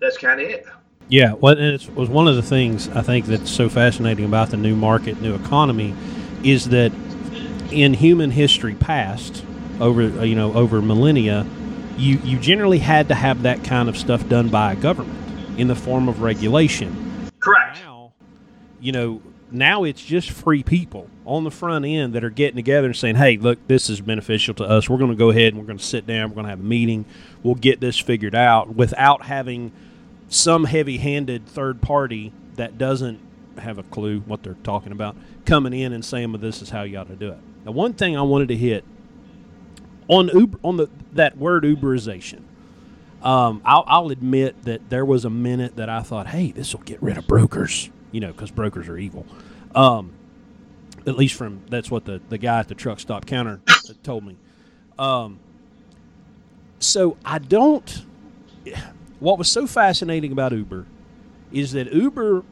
that's 0.00 0.16
kind 0.16 0.40
of 0.40 0.48
it. 0.48 0.66
Yeah, 1.08 1.34
well, 1.34 1.58
and 1.58 1.80
it 1.80 1.94
was 1.94 2.08
one 2.08 2.28
of 2.28 2.36
the 2.36 2.42
things 2.42 2.88
I 2.88 3.02
think 3.02 3.26
that's 3.26 3.50
so 3.50 3.68
fascinating 3.68 4.24
about 4.24 4.50
the 4.50 4.56
new 4.56 4.74
market, 4.74 5.20
new 5.20 5.34
economy, 5.34 5.94
is 6.42 6.68
that 6.70 6.92
in 7.70 7.92
human 7.92 8.30
history 8.30 8.74
past, 8.74 9.44
over 9.80 10.02
uh, 10.02 10.22
you 10.22 10.36
know 10.36 10.54
over 10.54 10.80
millennia, 10.80 11.46
you 11.96 12.18
you 12.24 12.38
generally 12.38 12.78
had 12.78 13.08
to 13.08 13.14
have 13.14 13.42
that 13.42 13.64
kind 13.64 13.88
of 13.88 13.96
stuff 13.96 14.28
done 14.28 14.48
by 14.48 14.72
a 14.72 14.76
government 14.76 15.58
in 15.58 15.68
the 15.68 15.76
form 15.76 16.08
of 16.08 16.22
regulation. 16.22 17.30
Correct. 17.40 17.80
Now, 17.82 18.12
you 18.80 18.92
know, 18.92 19.20
now 19.50 19.84
it's 19.84 20.04
just 20.04 20.30
free 20.30 20.62
people 20.62 21.08
on 21.26 21.44
the 21.44 21.50
front 21.50 21.84
end 21.84 22.12
that 22.14 22.24
are 22.24 22.30
getting 22.30 22.56
together 22.56 22.88
and 22.88 22.96
saying, 22.96 23.16
"Hey, 23.16 23.36
look, 23.36 23.58
this 23.66 23.88
is 23.88 24.00
beneficial 24.00 24.54
to 24.54 24.64
us. 24.64 24.88
We're 24.88 24.98
going 24.98 25.10
to 25.10 25.16
go 25.16 25.30
ahead 25.30 25.52
and 25.52 25.58
we're 25.58 25.66
going 25.66 25.78
to 25.78 25.84
sit 25.84 26.06
down. 26.06 26.30
We're 26.30 26.34
going 26.34 26.46
to 26.46 26.50
have 26.50 26.60
a 26.60 26.64
meeting. 26.64 27.04
We'll 27.42 27.54
get 27.54 27.80
this 27.80 27.98
figured 27.98 28.34
out 28.34 28.74
without 28.74 29.24
having 29.24 29.72
some 30.28 30.64
heavy-handed 30.64 31.46
third 31.46 31.80
party 31.80 32.32
that 32.56 32.78
doesn't 32.78 33.20
have 33.58 33.78
a 33.78 33.82
clue 33.84 34.20
what 34.20 34.42
they're 34.42 34.56
talking 34.64 34.92
about 34.92 35.16
coming 35.44 35.72
in 35.72 35.92
and 35.92 36.04
saying, 36.04 36.32
"Well, 36.32 36.40
this 36.40 36.62
is 36.62 36.70
how 36.70 36.82
you 36.82 36.98
ought 36.98 37.08
to 37.08 37.16
do 37.16 37.30
it." 37.30 37.38
Now, 37.64 37.72
one 37.72 37.94
thing 37.94 38.16
I 38.16 38.22
wanted 38.22 38.48
to 38.48 38.56
hit 38.56 38.84
on 40.08 40.28
Uber 40.28 40.58
on 40.62 40.76
the 40.76 40.88
that 41.12 41.38
word 41.38 41.64
Uberization. 41.64 42.42
Um, 43.22 43.62
I'll, 43.64 43.84
I'll 43.86 44.10
admit 44.10 44.64
that 44.64 44.90
there 44.90 45.04
was 45.04 45.24
a 45.24 45.30
minute 45.30 45.76
that 45.76 45.88
I 45.88 46.02
thought, 46.02 46.26
"Hey, 46.26 46.50
this 46.50 46.74
will 46.74 46.82
get 46.82 47.02
rid 47.02 47.16
of 47.16 47.26
brokers," 47.26 47.88
you 48.12 48.20
know, 48.20 48.32
because 48.32 48.50
brokers 48.50 48.88
are 48.88 48.98
evil. 48.98 49.26
Um, 49.74 50.12
at 51.06 51.16
least 51.16 51.34
from 51.34 51.62
that's 51.68 51.90
what 51.90 52.04
the, 52.04 52.20
the 52.28 52.38
guy 52.38 52.60
at 52.60 52.68
the 52.68 52.74
truck 52.74 53.00
stop 53.00 53.26
counter 53.26 53.60
told 54.02 54.24
me. 54.24 54.36
Um, 54.98 55.38
so 56.78 57.16
I 57.24 57.38
don't. 57.38 58.04
What 59.20 59.38
was 59.38 59.50
so 59.50 59.66
fascinating 59.66 60.32
about 60.32 60.52
Uber 60.52 60.86
is 61.52 61.72
that 61.72 61.92
Uber 61.92 62.42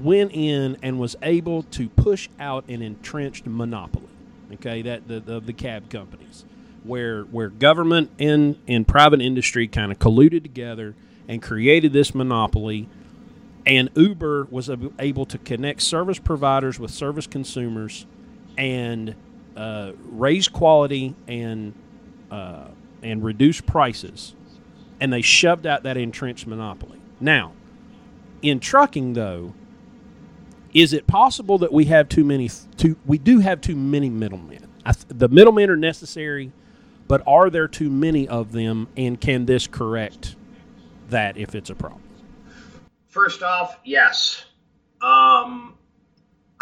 went 0.00 0.32
in 0.32 0.76
and 0.82 0.98
was 0.98 1.16
able 1.22 1.62
to 1.64 1.88
push 1.88 2.28
out 2.38 2.68
an 2.68 2.82
entrenched 2.82 3.46
monopoly. 3.46 4.08
Okay, 4.54 4.82
that 4.82 5.08
the 5.08 5.20
the, 5.20 5.40
the 5.40 5.52
cab 5.52 5.90
companies, 5.90 6.44
where 6.84 7.22
where 7.24 7.48
government 7.48 8.10
and 8.18 8.58
and 8.66 8.86
private 8.86 9.20
industry 9.20 9.68
kind 9.68 9.92
of 9.92 9.98
colluded 9.98 10.42
together 10.42 10.94
and 11.28 11.40
created 11.42 11.92
this 11.92 12.14
monopoly 12.14 12.88
and 13.66 13.90
Uber 13.94 14.48
was 14.50 14.70
able 14.98 15.26
to 15.26 15.38
connect 15.38 15.82
service 15.82 16.18
providers 16.18 16.78
with 16.78 16.90
service 16.90 17.26
consumers 17.26 18.06
and 18.56 19.14
uh, 19.56 19.92
raise 20.10 20.48
quality 20.48 21.14
and 21.28 21.74
uh, 22.30 22.68
and 23.02 23.24
reduce 23.24 23.60
prices, 23.60 24.34
and 25.00 25.12
they 25.12 25.22
shoved 25.22 25.66
out 25.66 25.82
that 25.82 25.96
entrenched 25.96 26.46
monopoly. 26.46 27.00
Now, 27.20 27.52
in 28.42 28.60
trucking, 28.60 29.14
though, 29.14 29.54
is 30.72 30.92
it 30.92 31.06
possible 31.06 31.58
that 31.58 31.72
we 31.72 31.86
have 31.86 32.08
too 32.08 32.24
many? 32.24 32.48
Too 32.76 32.96
we 33.06 33.18
do 33.18 33.40
have 33.40 33.60
too 33.60 33.76
many 33.76 34.08
middlemen. 34.08 34.66
Th- 34.84 34.96
the 35.08 35.28
middlemen 35.28 35.68
are 35.70 35.76
necessary, 35.76 36.52
but 37.08 37.22
are 37.26 37.50
there 37.50 37.68
too 37.68 37.90
many 37.90 38.26
of 38.28 38.52
them? 38.52 38.88
And 38.96 39.20
can 39.20 39.46
this 39.46 39.66
correct 39.66 40.36
that 41.08 41.36
if 41.36 41.54
it's 41.54 41.70
a 41.70 41.74
problem? 41.74 42.02
First 43.10 43.42
off, 43.42 43.76
yes. 43.84 44.44
Um, 45.02 45.74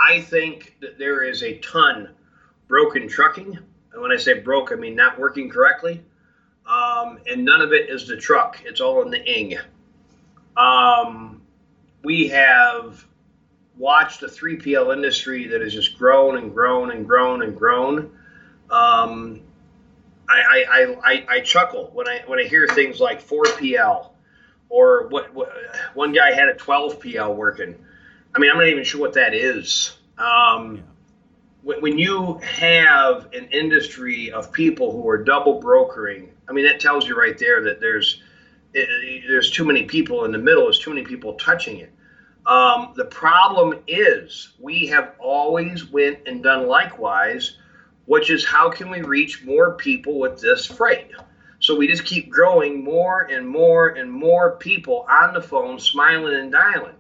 I 0.01 0.21
think 0.21 0.77
that 0.81 0.99
there 0.99 1.23
is 1.23 1.43
a 1.43 1.59
ton 1.59 2.11
broken 2.69 3.07
trucking. 3.07 3.59
And 3.93 4.03
when 4.03 4.13
I 4.13 4.17
say 4.17 4.41
broke, 4.41 4.73
I 4.73 4.75
mean 4.75 4.97
not 4.97 5.19
working 5.19 5.51
correctly. 5.51 6.03
Um, 6.67 7.19
and 7.27 7.45
none 7.45 7.61
of 7.61 7.73
it 7.73 7.91
is 7.91 8.07
the 8.07 8.17
truck, 8.17 8.63
it's 8.65 8.81
all 8.81 9.03
in 9.03 9.11
the 9.11 9.25
ing. 9.25 9.59
Um, 10.57 11.43
we 12.03 12.29
have 12.29 13.05
watched 13.77 14.21
the 14.21 14.27
3PL 14.27 14.93
industry 14.93 15.49
that 15.49 15.61
has 15.61 15.73
just 15.73 15.99
grown 15.99 16.39
and 16.39 16.53
grown 16.53 16.91
and 16.91 17.07
grown 17.07 17.43
and 17.43 17.57
grown. 17.57 18.11
Um, 18.71 19.41
I, 20.29 20.65
I, 20.71 20.97
I, 21.05 21.27
I, 21.29 21.41
chuckle 21.41 21.91
when 21.95 22.07
I 22.07 22.23
when 22.27 22.39
I 22.39 22.45
hear 22.45 22.67
things 22.67 23.01
like 23.01 23.27
4PL 23.27 24.11
or 24.69 25.09
what, 25.09 25.33
what 25.35 25.53
one 25.95 26.13
guy 26.13 26.33
had 26.33 26.49
a 26.49 26.55
12PL 26.55 27.35
working. 27.35 27.75
I 28.35 28.39
mean, 28.39 28.51
I'm 28.51 28.59
not 28.59 28.69
even 28.69 28.85
sure 28.85 29.01
what 29.01 29.15
that 29.15 29.35
is. 29.35 29.97
Um, 30.19 30.77
yeah. 30.77 30.83
when, 31.63 31.81
when 31.81 31.99
you 31.99 32.35
have 32.39 33.29
an 33.33 33.49
industry 33.51 34.31
of 34.31 34.53
people 34.53 34.93
who 34.93 35.09
are 35.09 35.23
double 35.23 35.61
brokering, 35.61 36.31
I 36.49 36.53
mean, 36.53 36.67
that 36.67 36.81
tells 36.81 37.07
you 37.07 37.19
right 37.19 37.39
there 37.39 37.63
that 37.65 37.81
there's 37.81 38.23
it, 38.75 39.25
there's 39.27 39.51
too 39.51 39.65
many 39.65 39.85
people 39.85 40.25
in 40.25 40.33
the 40.33 40.39
middle. 40.39 40.65
There's 40.65 40.79
too 40.79 40.91
many 40.91 41.05
people 41.05 41.35
touching 41.35 41.79
it. 41.79 41.93
Um, 42.47 42.95
the 42.97 43.05
problem 43.05 43.79
is 43.87 44.55
we 44.59 44.87
have 44.87 45.15
always 45.19 45.85
went 45.85 46.21
and 46.27 46.43
done 46.43 46.67
likewise, 46.67 47.59
which 48.07 48.31
is 48.31 48.45
how 48.45 48.71
can 48.71 48.91
we 48.91 49.03
reach 49.03 49.45
more 49.45 49.75
people 49.75 50.19
with 50.19 50.41
this 50.41 50.65
freight? 50.65 51.11
So 51.69 51.77
we 51.77 51.87
just 51.87 52.07
keep 52.07 52.31
growing 52.31 52.83
more 52.83 53.25
and 53.31 53.47
more 53.47 53.89
and 53.89 54.11
more 54.11 54.53
people 54.53 55.05
on 55.07 55.35
the 55.35 55.43
phone, 55.43 55.79
smiling 55.79 56.35
and 56.35 56.51
dialing. 56.51 56.95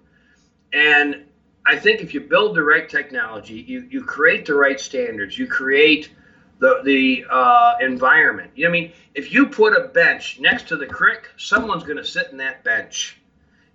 And 0.74 1.24
I 1.64 1.78
think 1.78 2.02
if 2.02 2.12
you 2.12 2.20
build 2.20 2.54
the 2.54 2.62
right 2.62 2.86
technology, 2.86 3.64
you, 3.66 3.88
you 3.90 4.04
create 4.04 4.44
the 4.44 4.56
right 4.56 4.78
standards, 4.78 5.38
you 5.38 5.46
create 5.46 6.10
the 6.58 6.82
the 6.84 7.24
uh, 7.30 7.76
environment. 7.80 8.50
You 8.56 8.64
know, 8.66 8.70
what 8.72 8.76
I 8.76 8.80
mean, 8.82 8.92
if 9.14 9.32
you 9.32 9.46
put 9.46 9.72
a 9.74 9.88
bench 9.88 10.38
next 10.38 10.68
to 10.68 10.76
the 10.76 10.86
creek, 10.86 11.30
someone's 11.38 11.84
going 11.84 11.96
to 11.96 12.04
sit 12.04 12.30
in 12.30 12.36
that 12.36 12.62
bench 12.62 13.22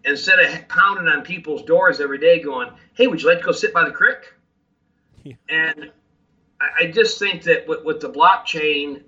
instead 0.05 0.37
of 0.37 0.67
pounding 0.67 1.07
on 1.07 1.23
people's 1.23 1.63
doors 1.63 2.01
every 2.01 2.19
day, 2.19 2.39
going, 2.39 2.69
"Hey, 2.93 3.07
would 3.07 3.19
you 3.19 3.29
like 3.29 3.39
to 3.39 3.45
go 3.45 3.51
sit 3.51 3.73
by 3.73 3.83
the 3.83 3.95
creek?" 3.95 4.31
Yeah. 5.23 5.33
And 5.49 5.91
I, 6.61 6.83
I, 6.83 6.91
just 6.91 7.17
think 7.17 7.41
that 7.45 7.67
with, 7.67 7.83
with, 7.83 7.99
the 7.99 8.11
blockchain, 8.11 9.01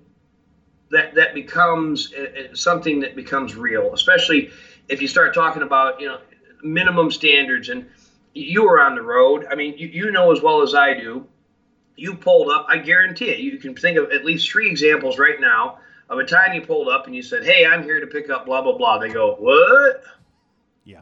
that 0.90 1.14
that 1.14 1.34
becomes 1.34 2.12
uh, 2.14 2.54
something 2.54 3.00
that 3.00 3.16
becomes 3.16 3.54
real, 3.56 3.92
especially 3.94 4.50
if 4.88 5.02
you 5.02 5.08
start 5.08 5.34
talking 5.34 5.62
about 5.62 6.00
you 6.00 6.06
know 6.06 6.18
minimum 6.62 7.10
standards 7.10 7.68
and 7.68 7.86
you 8.34 8.64
were 8.64 8.80
on 8.80 8.94
the 8.94 9.02
road. 9.02 9.46
I 9.50 9.54
mean, 9.54 9.76
you, 9.78 9.88
you 9.88 10.10
know 10.10 10.32
as 10.32 10.42
well 10.42 10.62
as 10.62 10.74
I 10.74 10.94
do 10.94 11.26
you 11.96 12.14
pulled 12.14 12.50
up, 12.50 12.66
I 12.68 12.78
guarantee 12.78 13.30
it, 13.30 13.38
you 13.38 13.58
can 13.58 13.74
think 13.74 13.98
of 13.98 14.10
at 14.12 14.24
least 14.24 14.50
three 14.50 14.70
examples 14.70 15.18
right 15.18 15.40
now 15.40 15.78
of 16.08 16.18
a 16.18 16.24
time 16.24 16.54
you 16.54 16.60
pulled 16.60 16.88
up 16.88 17.06
and 17.06 17.16
you 17.16 17.22
said, 17.22 17.44
Hey, 17.44 17.66
I'm 17.66 17.82
here 17.82 18.00
to 18.00 18.06
pick 18.06 18.30
up 18.30 18.46
blah, 18.46 18.62
blah, 18.62 18.76
blah. 18.76 18.98
They 18.98 19.08
go, 19.08 19.34
What? 19.36 20.02
Yeah. 20.84 21.00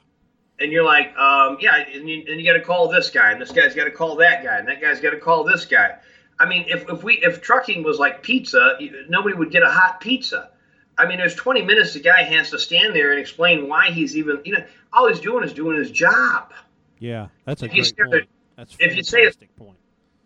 And 0.60 0.72
you're 0.72 0.84
like, 0.84 1.14
um, 1.16 1.58
Yeah, 1.60 1.76
and 1.76 2.08
you, 2.08 2.24
and 2.28 2.40
you 2.40 2.46
got 2.46 2.56
to 2.56 2.64
call 2.64 2.88
this 2.88 3.10
guy, 3.10 3.32
and 3.32 3.40
this 3.40 3.50
guy's 3.50 3.74
got 3.74 3.84
to 3.84 3.90
call 3.90 4.16
that 4.16 4.44
guy, 4.44 4.58
and 4.58 4.68
that 4.68 4.80
guy's 4.80 5.00
got 5.00 5.10
to 5.10 5.18
call 5.18 5.44
this 5.44 5.64
guy. 5.64 5.98
I 6.38 6.46
mean, 6.46 6.66
if, 6.68 6.88
if 6.88 7.02
we 7.04 7.14
if 7.22 7.40
trucking 7.40 7.82
was 7.82 7.98
like 7.98 8.22
pizza, 8.22 8.78
nobody 9.08 9.36
would 9.36 9.50
get 9.50 9.62
a 9.62 9.70
hot 9.70 10.00
pizza. 10.00 10.50
I 10.96 11.06
mean, 11.06 11.18
there's 11.18 11.34
20 11.34 11.62
minutes 11.62 11.94
the 11.94 12.00
guy 12.00 12.22
has 12.22 12.50
to 12.50 12.58
stand 12.58 12.94
there 12.94 13.10
and 13.10 13.20
explain 13.20 13.68
why 13.68 13.90
he's 13.90 14.16
even, 14.16 14.40
you 14.44 14.52
know, 14.52 14.64
all 14.92 15.08
he's 15.08 15.20
doing 15.20 15.44
is 15.44 15.52
doing 15.52 15.76
his 15.76 15.90
job. 15.90 16.52
Yeah, 16.98 17.28
that's 17.44 17.62
a 17.62 17.66
if 17.66 17.96
great 17.96 18.10
point. 18.10 18.28
That's 18.56 18.76
if 18.78 18.96
you 18.96 19.02
say 19.02 19.28
point. 19.56 19.76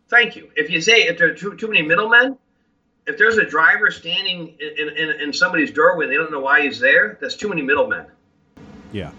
Thank 0.08 0.36
you. 0.36 0.50
If 0.56 0.70
you 0.70 0.80
say 0.80 1.02
if 1.02 1.18
there 1.18 1.30
are 1.30 1.34
too, 1.34 1.56
too 1.56 1.68
many 1.68 1.82
middlemen, 1.82 2.36
if 3.06 3.16
there's 3.16 3.38
a 3.38 3.44
driver 3.44 3.90
standing 3.90 4.54
in, 4.58 4.88
in, 4.88 5.10
in 5.20 5.32
somebody's 5.32 5.70
doorway 5.70 6.04
and 6.04 6.12
they 6.12 6.16
don't 6.16 6.30
know 6.30 6.40
why 6.40 6.62
he's 6.62 6.78
there, 6.78 7.18
that's 7.20 7.36
too 7.36 7.48
many 7.48 7.62
middlemen. 7.62 8.06
Yeah. 8.92 9.12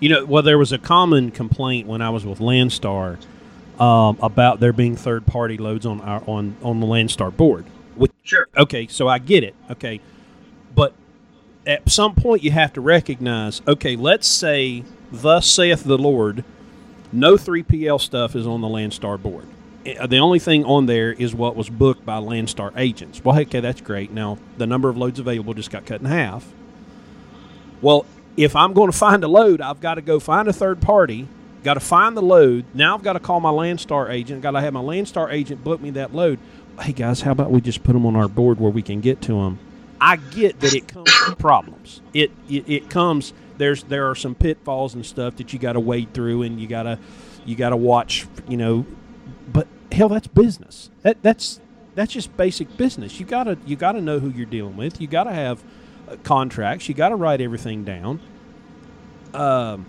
You 0.00 0.08
know, 0.08 0.24
well, 0.24 0.42
there 0.42 0.58
was 0.58 0.72
a 0.72 0.78
common 0.78 1.30
complaint 1.30 1.86
when 1.86 2.02
I 2.02 2.10
was 2.10 2.26
with 2.26 2.40
Landstar 2.40 3.18
um, 3.82 4.16
about 4.22 4.60
there 4.60 4.72
being 4.72 4.94
third 4.94 5.26
party 5.26 5.58
loads 5.58 5.84
on 5.84 6.00
our 6.02 6.22
on 6.28 6.56
on 6.62 6.78
the 6.78 6.86
Landstar 6.86 7.36
board. 7.36 7.66
With, 7.96 8.12
sure. 8.22 8.46
Okay, 8.56 8.86
so 8.86 9.08
I 9.08 9.18
get 9.18 9.42
it. 9.42 9.56
Okay, 9.70 10.00
but 10.72 10.94
at 11.66 11.90
some 11.90 12.14
point 12.14 12.44
you 12.44 12.52
have 12.52 12.72
to 12.74 12.80
recognize. 12.80 13.60
Okay, 13.66 13.96
let's 13.96 14.28
say, 14.28 14.84
"Thus 15.10 15.46
saith 15.46 15.82
the 15.82 15.98
Lord." 15.98 16.44
No 17.14 17.36
3PL 17.36 18.00
stuff 18.00 18.34
is 18.34 18.46
on 18.46 18.62
the 18.62 18.68
Landstar 18.68 19.20
board. 19.20 19.46
Eh, 19.84 20.06
the 20.06 20.16
only 20.18 20.38
thing 20.38 20.64
on 20.64 20.86
there 20.86 21.12
is 21.12 21.34
what 21.34 21.56
was 21.56 21.68
booked 21.68 22.06
by 22.06 22.18
Landstar 22.18 22.72
agents. 22.76 23.22
Well, 23.22 23.38
okay, 23.40 23.60
that's 23.60 23.82
great. 23.82 24.12
Now, 24.12 24.38
the 24.56 24.66
number 24.66 24.88
of 24.88 24.96
loads 24.96 25.18
available 25.18 25.52
just 25.52 25.70
got 25.70 25.84
cut 25.84 26.00
in 26.00 26.06
half. 26.06 26.50
Well, 27.82 28.06
if 28.38 28.56
I'm 28.56 28.72
going 28.72 28.90
to 28.90 28.96
find 28.96 29.22
a 29.24 29.28
load, 29.28 29.60
I've 29.60 29.80
got 29.80 29.96
to 29.96 30.00
go 30.00 30.18
find 30.20 30.48
a 30.48 30.54
third 30.54 30.80
party, 30.80 31.28
got 31.62 31.74
to 31.74 31.80
find 31.80 32.16
the 32.16 32.22
load. 32.22 32.64
Now 32.74 32.94
I've 32.94 33.02
got 33.02 33.14
to 33.14 33.20
call 33.20 33.40
my 33.40 33.50
Landstar 33.50 34.10
agent, 34.10 34.42
got 34.42 34.52
to 34.52 34.60
have 34.60 34.72
my 34.72 34.80
Landstar 34.80 35.32
agent 35.32 35.62
book 35.62 35.80
me 35.80 35.90
that 35.90 36.14
load. 36.14 36.38
Hey, 36.80 36.92
guys, 36.92 37.20
how 37.20 37.32
about 37.32 37.50
we 37.50 37.60
just 37.60 37.82
put 37.82 37.92
them 37.92 38.06
on 38.06 38.16
our 38.16 38.28
board 38.28 38.58
where 38.58 38.70
we 38.70 38.82
can 38.82 39.00
get 39.00 39.20
to 39.22 39.34
them? 39.34 39.58
I 40.00 40.16
get 40.16 40.58
that 40.60 40.74
it 40.74 40.88
comes 40.88 41.12
with 41.28 41.38
problems. 41.38 42.00
It, 42.12 42.32
it, 42.48 42.68
it 42.68 42.90
comes 42.90 43.32
there's 43.58 43.84
there 43.84 44.10
are 44.10 44.14
some 44.14 44.34
pitfalls 44.34 44.94
and 44.94 45.06
stuff 45.06 45.36
that 45.36 45.52
you 45.52 45.58
got 45.58 45.74
to 45.74 45.80
wade 45.80 46.12
through, 46.12 46.42
and 46.42 46.60
you 46.60 46.66
gotta 46.66 46.98
you 47.44 47.54
gotta 47.54 47.76
watch. 47.76 48.26
You 48.48 48.56
know, 48.56 48.86
but 49.52 49.68
hell, 49.92 50.08
that's 50.08 50.26
business. 50.26 50.90
That 51.02 51.22
that's 51.22 51.60
that's 51.94 52.12
just 52.12 52.36
basic 52.36 52.76
business. 52.76 53.20
You 53.20 53.26
gotta 53.26 53.56
you 53.64 53.76
gotta 53.76 54.00
know 54.00 54.18
who 54.18 54.30
you're 54.30 54.46
dealing 54.46 54.76
with. 54.76 55.00
You 55.00 55.06
gotta 55.06 55.32
have 55.32 55.62
uh, 56.08 56.16
contracts. 56.24 56.88
You 56.88 56.94
gotta 56.94 57.16
write 57.16 57.40
everything 57.40 57.84
down. 57.84 58.20
Um, 59.32 59.86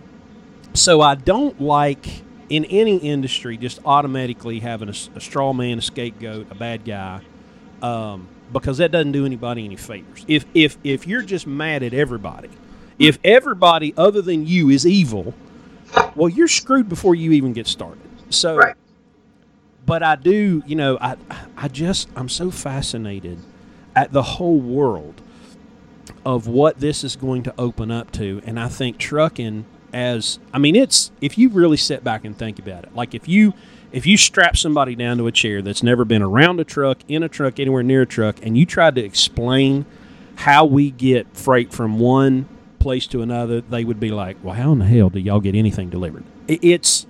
so 0.73 1.01
I 1.01 1.15
don't 1.15 1.59
like 1.61 2.23
in 2.49 2.65
any 2.65 2.97
industry 2.97 3.57
just 3.57 3.79
automatically 3.85 4.59
having 4.59 4.89
a, 4.89 4.95
a 5.15 5.21
straw 5.21 5.53
man, 5.53 5.79
a 5.79 5.81
scapegoat, 5.81 6.51
a 6.51 6.55
bad 6.55 6.85
guy. 6.85 7.21
Um, 7.81 8.27
because 8.51 8.77
that 8.77 8.91
doesn't 8.91 9.11
do 9.11 9.25
anybody 9.25 9.65
any 9.65 9.75
favors. 9.75 10.25
If 10.27 10.45
if 10.53 10.77
if 10.83 11.07
you're 11.07 11.23
just 11.23 11.47
mad 11.47 11.81
at 11.81 11.93
everybody, 11.93 12.49
if 12.99 13.17
everybody 13.23 13.93
other 13.97 14.21
than 14.21 14.45
you 14.45 14.69
is 14.69 14.85
evil, 14.85 15.33
well, 16.15 16.29
you're 16.29 16.47
screwed 16.47 16.89
before 16.89 17.15
you 17.15 17.31
even 17.31 17.53
get 17.53 17.67
started. 17.67 18.01
So, 18.29 18.55
right. 18.55 18.75
but 19.85 20.03
I 20.03 20.15
do, 20.15 20.63
you 20.65 20.75
know, 20.75 20.97
I, 20.99 21.17
I 21.57 21.67
just, 21.67 22.09
I'm 22.15 22.29
so 22.29 22.51
fascinated 22.51 23.39
at 23.95 24.11
the 24.11 24.23
whole 24.23 24.59
world 24.59 25.21
of 26.25 26.47
what 26.47 26.79
this 26.79 27.03
is 27.03 27.15
going 27.15 27.43
to 27.43 27.53
open 27.57 27.91
up 27.91 28.11
to. 28.13 28.41
And 28.45 28.59
I 28.59 28.69
think 28.69 28.97
trucking 28.97 29.65
as, 29.93 30.39
I 30.51 30.57
mean, 30.57 30.75
it's, 30.75 31.11
if 31.21 31.37
you 31.37 31.49
really 31.49 31.77
sit 31.77 32.03
back 32.03 32.25
and 32.25 32.37
think 32.37 32.59
about 32.59 32.83
it, 32.83 32.95
like 32.95 33.13
if 33.13 33.27
you, 33.27 33.53
if 33.91 34.05
you 34.05 34.17
strap 34.17 34.57
somebody 34.57 34.95
down 34.95 35.17
to 35.19 35.27
a 35.27 35.31
chair 35.31 35.61
that's 35.61 35.83
never 35.83 36.03
been 36.03 36.21
around 36.21 36.59
a 36.59 36.63
truck, 36.63 36.99
in 37.07 37.23
a 37.23 37.29
truck, 37.29 37.59
anywhere 37.59 37.83
near 37.83 38.01
a 38.01 38.05
truck, 38.05 38.37
and 38.41 38.57
you 38.57 38.65
tried 38.65 38.95
to 38.95 39.03
explain 39.03 39.85
how 40.35 40.65
we 40.65 40.91
get 40.91 41.27
freight 41.37 41.71
from 41.71 41.99
one 41.99 42.47
place 42.79 43.07
to 43.07 43.21
another, 43.21 43.61
they 43.61 43.85
would 43.85 43.99
be 43.99 44.09
like, 44.09 44.37
"Well, 44.43 44.55
how 44.55 44.71
in 44.73 44.79
the 44.79 44.85
hell 44.85 45.09
do 45.09 45.19
y'all 45.19 45.39
get 45.39 45.55
anything 45.55 45.89
delivered?" 45.89 46.23
It's 46.47 47.07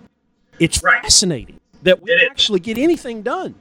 it's 0.60 0.84
right. 0.84 1.02
fascinating 1.02 1.60
that 1.82 2.02
we 2.02 2.12
it 2.12 2.30
actually 2.30 2.60
is. 2.60 2.66
get 2.66 2.78
anything 2.78 3.22
done, 3.22 3.56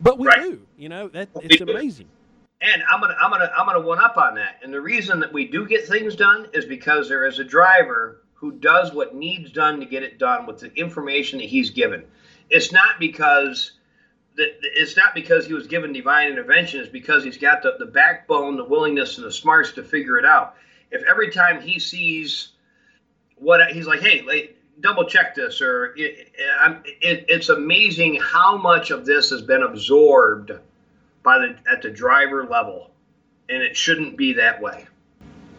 but 0.00 0.18
we 0.18 0.26
right. 0.26 0.40
do. 0.40 0.62
You 0.76 0.88
know 0.88 1.08
that 1.08 1.28
it's 1.42 1.60
amazing. 1.60 2.06
And 2.62 2.82
I'm 2.90 3.00
gonna 3.00 3.16
I'm 3.20 3.30
gonna 3.30 3.50
I'm 3.56 3.66
gonna 3.66 3.80
one 3.80 3.98
up 3.98 4.16
on 4.16 4.34
that. 4.36 4.56
And 4.62 4.72
the 4.72 4.80
reason 4.80 5.20
that 5.20 5.32
we 5.32 5.46
do 5.46 5.66
get 5.66 5.86
things 5.86 6.14
done 6.16 6.46
is 6.52 6.64
because 6.64 7.08
there 7.08 7.26
is 7.26 7.38
a 7.38 7.44
driver 7.44 8.22
who 8.40 8.52
does 8.52 8.92
what 8.92 9.14
needs 9.14 9.52
done 9.52 9.80
to 9.80 9.86
get 9.86 10.02
it 10.02 10.18
done 10.18 10.46
with 10.46 10.60
the 10.60 10.74
information 10.74 11.38
that 11.38 11.48
he's 11.48 11.70
given. 11.70 12.04
It's 12.48 12.72
not 12.72 12.98
because 12.98 13.72
that 14.36 14.58
it's 14.62 14.96
not 14.96 15.14
because 15.14 15.46
he 15.46 15.52
was 15.52 15.66
given 15.66 15.92
divine 15.92 16.28
intervention. 16.28 16.80
It's 16.80 16.88
because 16.88 17.22
he's 17.22 17.38
got 17.38 17.62
the, 17.62 17.76
the 17.78 17.86
backbone, 17.86 18.56
the 18.56 18.64
willingness, 18.64 19.18
and 19.18 19.26
the 19.26 19.32
smarts 19.32 19.72
to 19.72 19.82
figure 19.82 20.18
it 20.18 20.24
out 20.24 20.56
if 20.90 21.02
every 21.08 21.30
time 21.30 21.60
he 21.60 21.78
sees 21.78 22.50
what 23.36 23.70
he's 23.70 23.86
like, 23.86 24.00
hey, 24.00 24.22
like, 24.22 24.56
double 24.80 25.04
check 25.04 25.34
this, 25.34 25.60
or 25.60 25.94
it, 25.96 26.32
it, 27.00 27.24
it's 27.28 27.48
amazing 27.48 28.18
how 28.20 28.56
much 28.56 28.90
of 28.90 29.06
this 29.06 29.30
has 29.30 29.42
been 29.42 29.62
absorbed 29.62 30.52
by 31.22 31.38
the 31.38 31.56
at 31.70 31.82
the 31.82 31.90
driver 31.90 32.46
level, 32.46 32.90
and 33.48 33.62
it 33.62 33.76
shouldn't 33.76 34.16
be 34.16 34.32
that 34.34 34.60
way. 34.60 34.86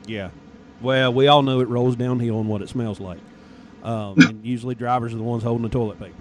Yeah, 0.05 0.29
well, 0.82 1.13
we 1.13 1.27
all 1.27 1.41
know 1.41 1.59
it 1.59 1.67
rolls 1.67 1.95
downhill 1.95 2.39
on 2.39 2.47
what 2.47 2.61
it 2.61 2.69
smells 2.69 2.99
like, 2.99 3.19
um, 3.84 4.15
and 4.19 4.45
usually 4.45 4.75
drivers 4.75 5.13
are 5.13 5.17
the 5.17 5.23
ones 5.23 5.43
holding 5.43 5.63
the 5.63 5.69
toilet 5.69 5.99
paper. 5.99 6.13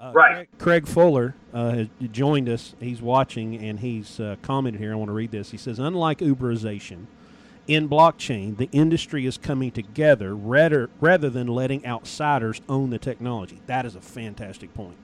Uh, 0.00 0.12
right. 0.14 0.34
Craig, 0.34 0.48
Craig 0.58 0.86
Fuller 0.86 1.34
uh, 1.52 1.70
has 1.70 1.88
joined 2.12 2.48
us. 2.48 2.74
He's 2.78 3.02
watching 3.02 3.56
and 3.56 3.80
he's 3.80 4.20
uh, 4.20 4.36
commented 4.42 4.80
here. 4.80 4.92
I 4.92 4.94
want 4.94 5.08
to 5.08 5.12
read 5.12 5.32
this. 5.32 5.50
He 5.50 5.56
says, 5.56 5.80
unlike 5.80 6.18
Uberization, 6.18 7.06
in 7.66 7.88
blockchain, 7.88 8.56
the 8.56 8.68
industry 8.72 9.26
is 9.26 9.36
coming 9.36 9.70
together 9.70 10.34
rather 10.34 10.88
rather 11.00 11.28
than 11.28 11.48
letting 11.48 11.84
outsiders 11.84 12.60
own 12.68 12.90
the 12.90 12.98
technology. 12.98 13.60
That 13.66 13.84
is 13.84 13.96
a 13.96 14.00
fantastic 14.00 14.72
point. 14.72 14.96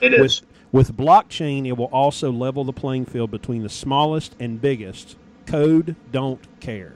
It 0.00 0.14
is. 0.14 0.42
With, 0.72 0.88
with 0.88 0.96
blockchain, 0.96 1.66
it 1.66 1.76
will 1.76 1.86
also 1.86 2.30
level 2.32 2.64
the 2.64 2.72
playing 2.72 3.06
field 3.06 3.30
between 3.30 3.62
the 3.62 3.68
smallest 3.68 4.34
and 4.40 4.60
biggest. 4.60 5.16
Code 5.46 5.96
don't 6.10 6.40
care. 6.60 6.94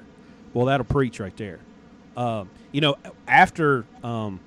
Well, 0.53 0.66
that'll 0.66 0.85
preach 0.85 1.20
right 1.20 1.37
there. 1.37 1.61
Uh, 2.17 2.45
you 2.73 2.81
know, 2.81 2.97
after 3.27 3.85
um, 4.03 4.41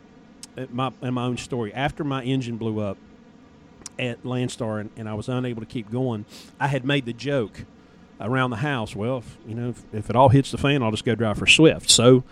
my 0.72 0.91
in 1.01 1.13
my 1.13 1.26
own 1.26 1.38
story, 1.38 1.74
after 1.74 2.03
my 2.03 2.24
engine 2.24 2.57
blew 2.57 2.80
up 2.80 2.97
at 3.99 4.24
Landstar 4.24 4.82
and, 4.82 4.89
and 4.95 5.09
I 5.09 5.13
was 5.13 5.30
unable 5.30 5.61
to 5.61 5.68
keep 5.68 5.91
going, 5.91 6.26
I 6.59 6.68
had 6.68 6.86
made 6.86 7.05
the 7.05 7.13
joke 7.13 7.65
around 8.20 8.49
the 8.49 8.57
house. 8.57 8.95
Well, 8.95 9.20
if, 9.20 9.38
you 9.47 9.55
know, 9.55 9.70
if, 9.70 9.84
if, 9.93 10.09
it 10.09 10.15
all 10.15 10.30
hits 10.30 10.51
the 10.51 10.57
fan, 10.57 10.84
I'll 10.84 10.91
just 10.91 11.05
go 11.05 11.15
drive 11.15 11.38
for 11.38 11.47
Swift. 11.47 11.89
So 11.89 12.24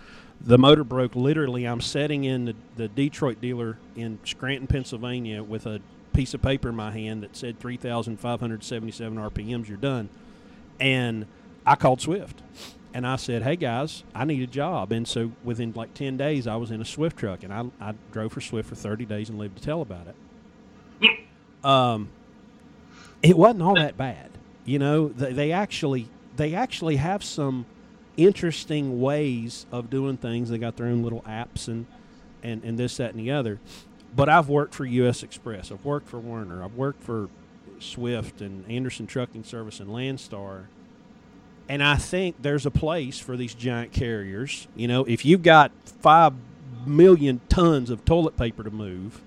the 0.42 0.58
motor 0.58 0.84
broke. 0.84 1.16
Literally, 1.16 1.66
I'm 1.66 1.82
sitting 1.82 2.24
in 2.24 2.46
the, 2.46 2.56
the 2.76 2.88
Detroit 2.88 3.42
dealer 3.42 3.78
in 3.96 4.20
Scranton, 4.24 4.68
Pennsylvania, 4.68 5.44
with 5.44 5.66
a 5.66 5.82
piece 6.14 6.34
of 6.34 6.42
paper 6.42 6.70
in 6.70 6.76
my 6.76 6.92
hand 6.92 7.24
that 7.24 7.36
said 7.36 7.60
3,577 7.60 9.18
RPMs. 9.18 9.68
You're 9.68 9.78
done. 9.78 10.10
And 10.80 11.26
I 11.66 11.76
called 11.76 12.02
Swift. 12.02 12.42
And 12.96 13.06
I 13.06 13.18
said, 13.18 13.43
"Hey 13.43 13.58
guys, 13.58 14.04
I 14.16 14.24
need 14.24 14.41
a 14.41 14.48
job." 14.48 14.93
And 14.93 15.06
so 15.06 15.34
within 15.43 15.74
like 15.76 15.93
ten 15.93 16.16
days, 16.16 16.48
I 16.48 16.56
was 16.56 16.72
in 16.72 16.80
a 16.80 16.86
Swift 16.86 17.18
truck, 17.18 17.43
and 17.43 17.54
I, 17.54 17.66
I 17.82 17.93
drove 18.14 18.32
for 18.32 18.39
Swift 18.39 18.70
for 18.70 18.76
thirty 18.76 19.04
days 19.06 19.28
and 19.30 19.38
lived 19.38 19.58
to 19.58 19.64
tell 19.64 19.82
about 19.82 20.08
it. 20.08 20.16
Um, 21.66 22.08
it 23.22 23.38
wasn't 23.38 23.64
all 23.64 23.76
that 23.76 23.98
bad. 23.98 24.30
You 24.64 24.80
know, 24.80 25.10
they, 25.10 25.34
they 25.34 25.52
actually 25.52 26.08
they 26.38 26.56
actually 26.56 26.96
have 26.96 27.22
some 27.22 27.66
interesting 28.16 29.02
ways 29.02 29.66
of 29.74 29.89
doing 29.89 30.16
things. 30.16 30.50
They 30.50 30.58
got 30.58 30.78
their 30.78 30.88
own 30.88 31.04
little 31.04 31.22
apps 31.24 31.68
and 31.68 31.88
and 32.43 32.64
and 32.64 32.80
this 32.80 32.96
that 32.98 33.12
and 33.12 33.20
the 33.20 33.32
other. 33.32 33.60
But 34.16 34.30
I've 34.30 34.48
worked 34.48 34.74
for 34.74 34.86
U.S. 34.86 35.22
Express. 35.22 35.70
I've 35.70 35.84
worked 35.84 36.08
for 36.08 36.20
Werner. 36.20 36.64
I've 36.64 36.76
worked 36.76 37.04
for 37.04 37.28
Swift 37.80 38.39
and 38.39 38.64
Anderson 38.72 39.06
Trucking 39.06 39.43
Service 39.43 39.82
and 39.82 39.89
Landstar. 39.89 40.68
And 41.68 41.84
I 41.84 41.95
think 41.95 42.36
there's 42.41 42.66
a 42.66 42.72
place 42.72 43.20
for 43.20 43.36
these 43.36 43.53
giant 43.53 43.91
carriers. 43.91 44.68
You 44.76 44.88
know, 44.88 45.03
if 45.05 45.26
you've 45.26 45.41
got 45.41 45.72
five 46.01 46.34
million 46.86 47.41
tons 47.49 47.89
of 47.89 48.05
toilet 48.05 48.38
paper 48.38 48.63
to 48.63 48.72
move, 48.72 49.22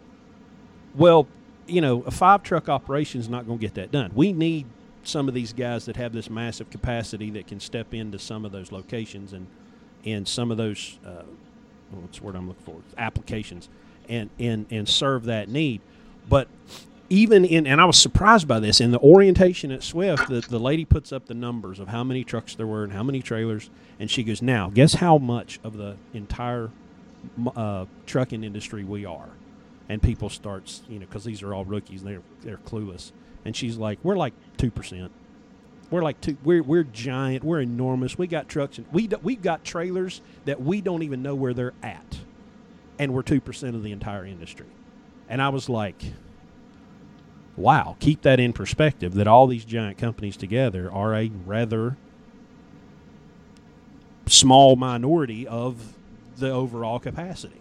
well, 0.94 1.26
you 1.66 1.80
know, 1.80 2.02
a 2.02 2.10
five 2.10 2.42
truck 2.42 2.68
operation 2.68 3.20
is 3.20 3.28
not 3.28 3.46
going 3.46 3.58
to 3.58 3.64
get 3.64 3.74
that 3.74 3.90
done. 3.90 4.12
We 4.14 4.32
need 4.32 4.66
some 5.02 5.28
of 5.28 5.34
these 5.34 5.52
guys 5.52 5.86
that 5.86 5.96
have 5.96 6.12
this 6.12 6.30
massive 6.30 6.70
capacity 6.70 7.30
that 7.30 7.46
can 7.46 7.60
step 7.60 7.94
into 7.94 8.18
some 8.18 8.44
of 8.44 8.52
those 8.52 8.72
locations 8.72 9.32
and 9.32 9.46
and 10.04 10.28
some 10.28 10.50
of 10.50 10.56
those 10.56 10.98
uh, 11.04 11.22
what's 11.90 12.18
the 12.18 12.24
word 12.24 12.36
I'm 12.36 12.48
looking 12.48 12.64
for 12.64 12.80
applications 12.96 13.68
and 14.08 14.30
and 14.38 14.66
and 14.70 14.88
serve 14.88 15.24
that 15.24 15.48
need. 15.48 15.80
But 16.28 16.48
even 17.10 17.44
in 17.44 17.66
and 17.66 17.80
I 17.80 17.84
was 17.84 17.98
surprised 17.98 18.46
by 18.46 18.60
this 18.60 18.80
in 18.80 18.90
the 18.90 19.00
orientation 19.00 19.70
at 19.70 19.82
Swift, 19.82 20.28
the, 20.28 20.40
the 20.40 20.60
lady 20.60 20.84
puts 20.84 21.12
up 21.12 21.26
the 21.26 21.34
numbers 21.34 21.78
of 21.78 21.88
how 21.88 22.04
many 22.04 22.24
trucks 22.24 22.54
there 22.54 22.66
were 22.66 22.84
and 22.84 22.92
how 22.92 23.02
many 23.02 23.22
trailers, 23.22 23.70
and 23.98 24.10
she 24.10 24.22
goes, 24.22 24.42
"Now, 24.42 24.70
guess 24.70 24.94
how 24.94 25.18
much 25.18 25.58
of 25.64 25.76
the 25.76 25.96
entire 26.12 26.70
uh, 27.56 27.86
trucking 28.06 28.44
industry 28.44 28.84
we 28.84 29.04
are." 29.04 29.28
And 29.88 30.02
people 30.02 30.28
starts, 30.28 30.82
you 30.88 30.98
know, 30.98 31.06
because 31.06 31.24
these 31.24 31.42
are 31.42 31.54
all 31.54 31.64
rookies, 31.64 32.02
they're 32.02 32.22
they're 32.42 32.58
clueless 32.58 33.12
and 33.44 33.56
she's 33.56 33.76
like, 33.76 33.98
"We're 34.02 34.16
like 34.16 34.34
two 34.58 34.70
percent. 34.70 35.10
We're 35.90 36.02
like 36.02 36.20
two. 36.20 36.36
We're 36.44 36.62
we're 36.62 36.84
giant. 36.84 37.44
We're 37.44 37.60
enormous. 37.62 38.18
We 38.18 38.26
got 38.26 38.48
trucks 38.48 38.78
and 38.78 38.86
we 38.92 39.08
we've 39.22 39.40
got 39.40 39.64
trailers 39.64 40.20
that 40.44 40.60
we 40.60 40.82
don't 40.82 41.02
even 41.02 41.22
know 41.22 41.34
where 41.34 41.54
they're 41.54 41.72
at, 41.82 42.18
and 42.98 43.14
we're 43.14 43.22
two 43.22 43.40
percent 43.40 43.74
of 43.74 43.82
the 43.82 43.92
entire 43.92 44.26
industry." 44.26 44.66
And 45.30 45.40
I 45.42 45.48
was 45.48 45.68
like, 45.68 46.02
"Wow, 47.58 47.96
keep 48.00 48.22
that 48.22 48.40
in 48.40 48.52
perspective. 48.52 49.14
That 49.14 49.26
all 49.26 49.46
these 49.46 49.64
giant 49.64 49.98
companies 49.98 50.36
together 50.36 50.90
are 50.90 51.14
a 51.14 51.30
rather 51.44 51.96
small 54.26 54.76
minority 54.76 55.46
of 55.46 55.94
the 56.36 56.50
overall 56.50 56.98
capacity, 56.98 57.60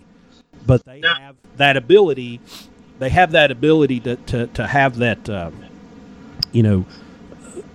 but 0.66 0.86
they 0.86 1.02
have 1.02 1.36
that 1.58 1.78
ability." 1.78 2.40
They 3.00 3.10
have 3.10 3.34
that 3.34 3.52
ability 3.52 4.00
to, 4.00 4.16
to, 4.16 4.48
to 4.48 4.66
have 4.66 4.98
that 4.98 5.30
uh, 5.30 5.52
you 6.52 6.64
know, 6.64 6.86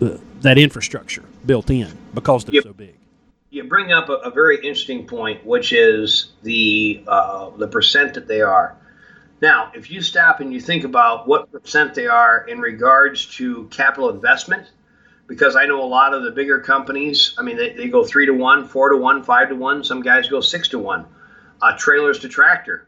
uh, 0.01 0.18
that 0.41 0.59
infrastructure 0.59 1.23
built 1.47 1.70
in 1.70 1.97
because 2.14 2.45
they're 2.45 2.62
so 2.62 2.73
big. 2.73 2.95
You 3.51 3.64
bring 3.64 3.93
up 3.93 4.09
a, 4.09 4.14
a, 4.14 4.31
very 4.31 4.57
interesting 4.57 5.07
point, 5.07 5.45
which 5.45 5.73
is 5.73 6.33
the 6.43 7.05
uh, 7.07 7.51
the 7.51 7.68
percent 7.68 8.14
that 8.14 8.27
they 8.27 8.41
are. 8.41 8.77
Now, 9.43 9.72
if 9.74 9.90
you 9.90 10.01
stop 10.03 10.38
and 10.38 10.55
you 10.55 10.61
think 10.61 10.84
about 10.84 11.26
what 11.26 11.51
percent 11.51 11.95
they 11.95 12.07
are 12.07 12.47
in 12.47 12.61
regards 12.61 13.26
to 13.38 13.66
capital 13.72 14.09
investment, 14.09 14.70
because 15.26 15.57
I 15.57 15.66
know 15.66 15.82
a 15.82 15.84
lot 15.84 16.14
of 16.14 16.22
the 16.22 16.30
bigger 16.30 16.61
companies, 16.61 17.34
I 17.36 17.43
mean, 17.43 17.57
they, 17.57 17.72
they 17.72 17.88
go 17.88 18.05
three 18.05 18.26
to 18.26 18.32
one, 18.32 18.68
four 18.68 18.90
to 18.90 18.97
one, 18.97 19.24
five 19.24 19.49
to 19.49 19.57
one. 19.57 19.82
Some 19.82 20.01
guys 20.01 20.28
go 20.28 20.40
six 20.40 20.68
to 20.68 20.78
one. 20.78 21.07
Uh, 21.61 21.76
trailers 21.76 22.20
to 22.20 22.28
tractor. 22.28 22.86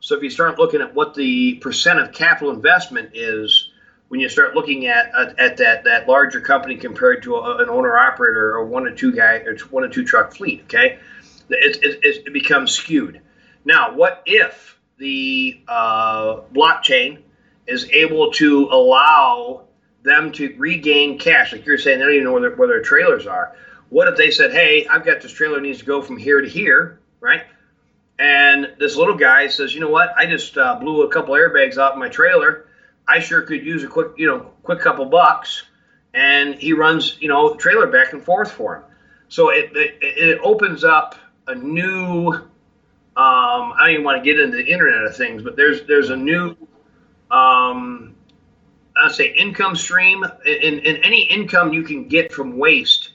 So 0.00 0.16
if 0.16 0.24
you 0.24 0.30
start 0.30 0.58
looking 0.58 0.80
at 0.80 0.92
what 0.92 1.14
the 1.14 1.54
percent 1.54 2.00
of 2.00 2.10
capital 2.10 2.52
investment 2.52 3.10
is 3.14 3.70
when 4.08 4.18
you 4.18 4.28
start 4.28 4.56
looking 4.56 4.86
at 4.86 5.14
at, 5.14 5.38
at 5.38 5.56
that 5.58 5.84
that 5.84 6.08
larger 6.08 6.40
company 6.40 6.76
compared 6.76 7.22
to 7.22 7.36
a, 7.36 7.58
an 7.58 7.68
owner 7.68 7.96
operator 7.96 8.56
or 8.56 8.66
one 8.66 8.88
or 8.88 8.94
two 8.94 9.12
guy 9.12 9.36
or 9.36 9.56
one 9.70 9.84
or 9.84 9.88
two 9.88 10.04
truck 10.04 10.34
fleet. 10.34 10.62
Okay, 10.64 10.98
it, 11.48 11.78
it, 11.84 12.26
it 12.26 12.32
becomes 12.32 12.72
skewed. 12.72 13.20
Now, 13.64 13.94
what 13.94 14.22
if 14.26 14.71
the 14.98 15.60
uh, 15.68 16.40
blockchain 16.54 17.18
is 17.66 17.88
able 17.90 18.32
to 18.32 18.68
allow 18.70 19.64
them 20.02 20.32
to 20.32 20.54
regain 20.58 21.18
cash? 21.18 21.52
Like 21.52 21.66
you're 21.66 21.78
saying, 21.78 21.98
they 21.98 22.04
don't 22.04 22.14
even 22.14 22.24
know 22.24 22.32
where 22.32 22.42
their, 22.42 22.56
where 22.56 22.68
their 22.68 22.82
trailers 22.82 23.26
are. 23.26 23.56
What 23.88 24.08
if 24.08 24.16
they 24.16 24.30
said, 24.30 24.52
"Hey, 24.52 24.86
I've 24.86 25.04
got 25.04 25.20
this 25.20 25.32
trailer 25.32 25.60
needs 25.60 25.78
to 25.78 25.84
go 25.84 26.00
from 26.02 26.16
here 26.16 26.40
to 26.40 26.48
here," 26.48 27.00
right? 27.20 27.42
And 28.18 28.72
this 28.78 28.96
little 28.96 29.16
guy 29.16 29.48
says, 29.48 29.74
"You 29.74 29.80
know 29.80 29.90
what? 29.90 30.14
I 30.16 30.26
just 30.26 30.56
uh, 30.56 30.76
blew 30.76 31.02
a 31.02 31.08
couple 31.08 31.34
airbags 31.34 31.78
out 31.78 31.98
my 31.98 32.08
trailer." 32.08 32.66
I 33.06 33.18
sure 33.18 33.42
could 33.42 33.64
use 33.64 33.82
a 33.84 33.88
quick, 33.88 34.12
you 34.16 34.26
know, 34.26 34.50
quick 34.62 34.80
couple 34.80 35.04
bucks. 35.06 35.64
And 36.14 36.54
he 36.54 36.72
runs, 36.72 37.16
you 37.20 37.28
know, 37.28 37.54
trailer 37.54 37.86
back 37.86 38.12
and 38.12 38.22
forth 38.22 38.52
for 38.52 38.76
him. 38.76 38.82
So 39.28 39.50
it, 39.50 39.70
it, 39.74 39.98
it 40.02 40.40
opens 40.42 40.84
up 40.84 41.14
a 41.46 41.54
new, 41.54 42.34
um, 43.16 43.72
I 43.74 43.76
don't 43.80 43.90
even 43.90 44.04
want 44.04 44.22
to 44.22 44.24
get 44.24 44.40
into 44.40 44.56
the 44.56 44.66
internet 44.66 45.04
of 45.04 45.16
things, 45.16 45.42
but 45.42 45.56
there's 45.56 45.86
there's 45.86 46.10
a 46.10 46.16
new, 46.16 46.56
um, 47.30 48.14
I 48.96 49.10
say 49.10 49.34
income 49.34 49.76
stream 49.76 50.24
in, 50.44 50.78
in 50.78 50.96
any 51.04 51.22
income 51.22 51.72
you 51.72 51.82
can 51.82 52.08
get 52.08 52.32
from 52.32 52.58
waste. 52.58 53.10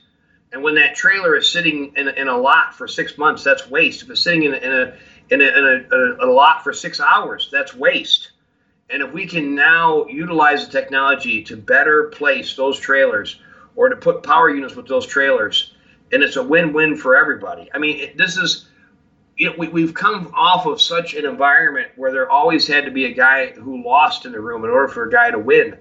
And 0.50 0.62
when 0.62 0.76
that 0.76 0.94
trailer 0.94 1.36
is 1.36 1.50
sitting 1.50 1.92
in, 1.96 2.08
in 2.08 2.28
a 2.28 2.36
lot 2.36 2.74
for 2.74 2.88
six 2.88 3.18
months, 3.18 3.44
that's 3.44 3.68
waste. 3.68 4.02
If 4.02 4.10
it's 4.10 4.22
sitting 4.22 4.44
in 4.44 4.54
a, 4.54 4.56
in 4.56 4.72
a, 4.72 4.94
in 5.30 5.40
a, 5.42 5.44
in 5.44 6.16
a, 6.20 6.24
a 6.24 6.30
lot 6.30 6.64
for 6.64 6.72
six 6.72 7.00
hours, 7.00 7.50
that's 7.52 7.74
waste. 7.74 8.30
And 8.88 9.02
if 9.02 9.12
we 9.12 9.26
can 9.26 9.54
now 9.54 10.06
utilize 10.06 10.64
the 10.64 10.72
technology 10.72 11.42
to 11.42 11.56
better 11.56 12.04
place 12.04 12.56
those 12.56 12.78
trailers 12.78 13.38
or 13.76 13.90
to 13.90 13.96
put 13.96 14.22
power 14.22 14.48
units 14.48 14.74
with 14.74 14.86
those 14.86 15.06
trailers, 15.06 15.74
and 16.12 16.22
it's 16.22 16.36
a 16.36 16.42
win-win 16.42 16.96
for 16.96 17.14
everybody. 17.14 17.68
I 17.74 17.78
mean, 17.78 17.98
it, 17.98 18.16
this 18.16 18.38
is, 18.38 18.67
you 19.38 19.48
know, 19.48 19.54
we, 19.56 19.68
we've 19.68 19.94
come 19.94 20.30
off 20.34 20.66
of 20.66 20.80
such 20.80 21.14
an 21.14 21.24
environment 21.24 21.88
where 21.96 22.10
there 22.10 22.28
always 22.28 22.66
had 22.66 22.84
to 22.84 22.90
be 22.90 23.06
a 23.06 23.14
guy 23.14 23.52
who 23.52 23.82
lost 23.82 24.26
in 24.26 24.32
the 24.32 24.40
room 24.40 24.64
in 24.64 24.70
order 24.70 24.88
for 24.88 25.04
a 25.04 25.10
guy 25.10 25.30
to 25.30 25.38
win. 25.38 25.78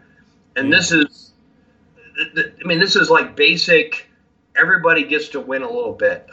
And 0.56 0.72
this 0.72 0.92
is, 0.92 1.34
I 2.18 2.64
mean, 2.66 2.80
this 2.80 2.96
is 2.96 3.10
like 3.10 3.36
basic. 3.36 4.08
Everybody 4.56 5.04
gets 5.04 5.30
to 5.30 5.40
win 5.40 5.64
a 5.64 5.70
little 5.70 5.94
bit. 5.94 6.30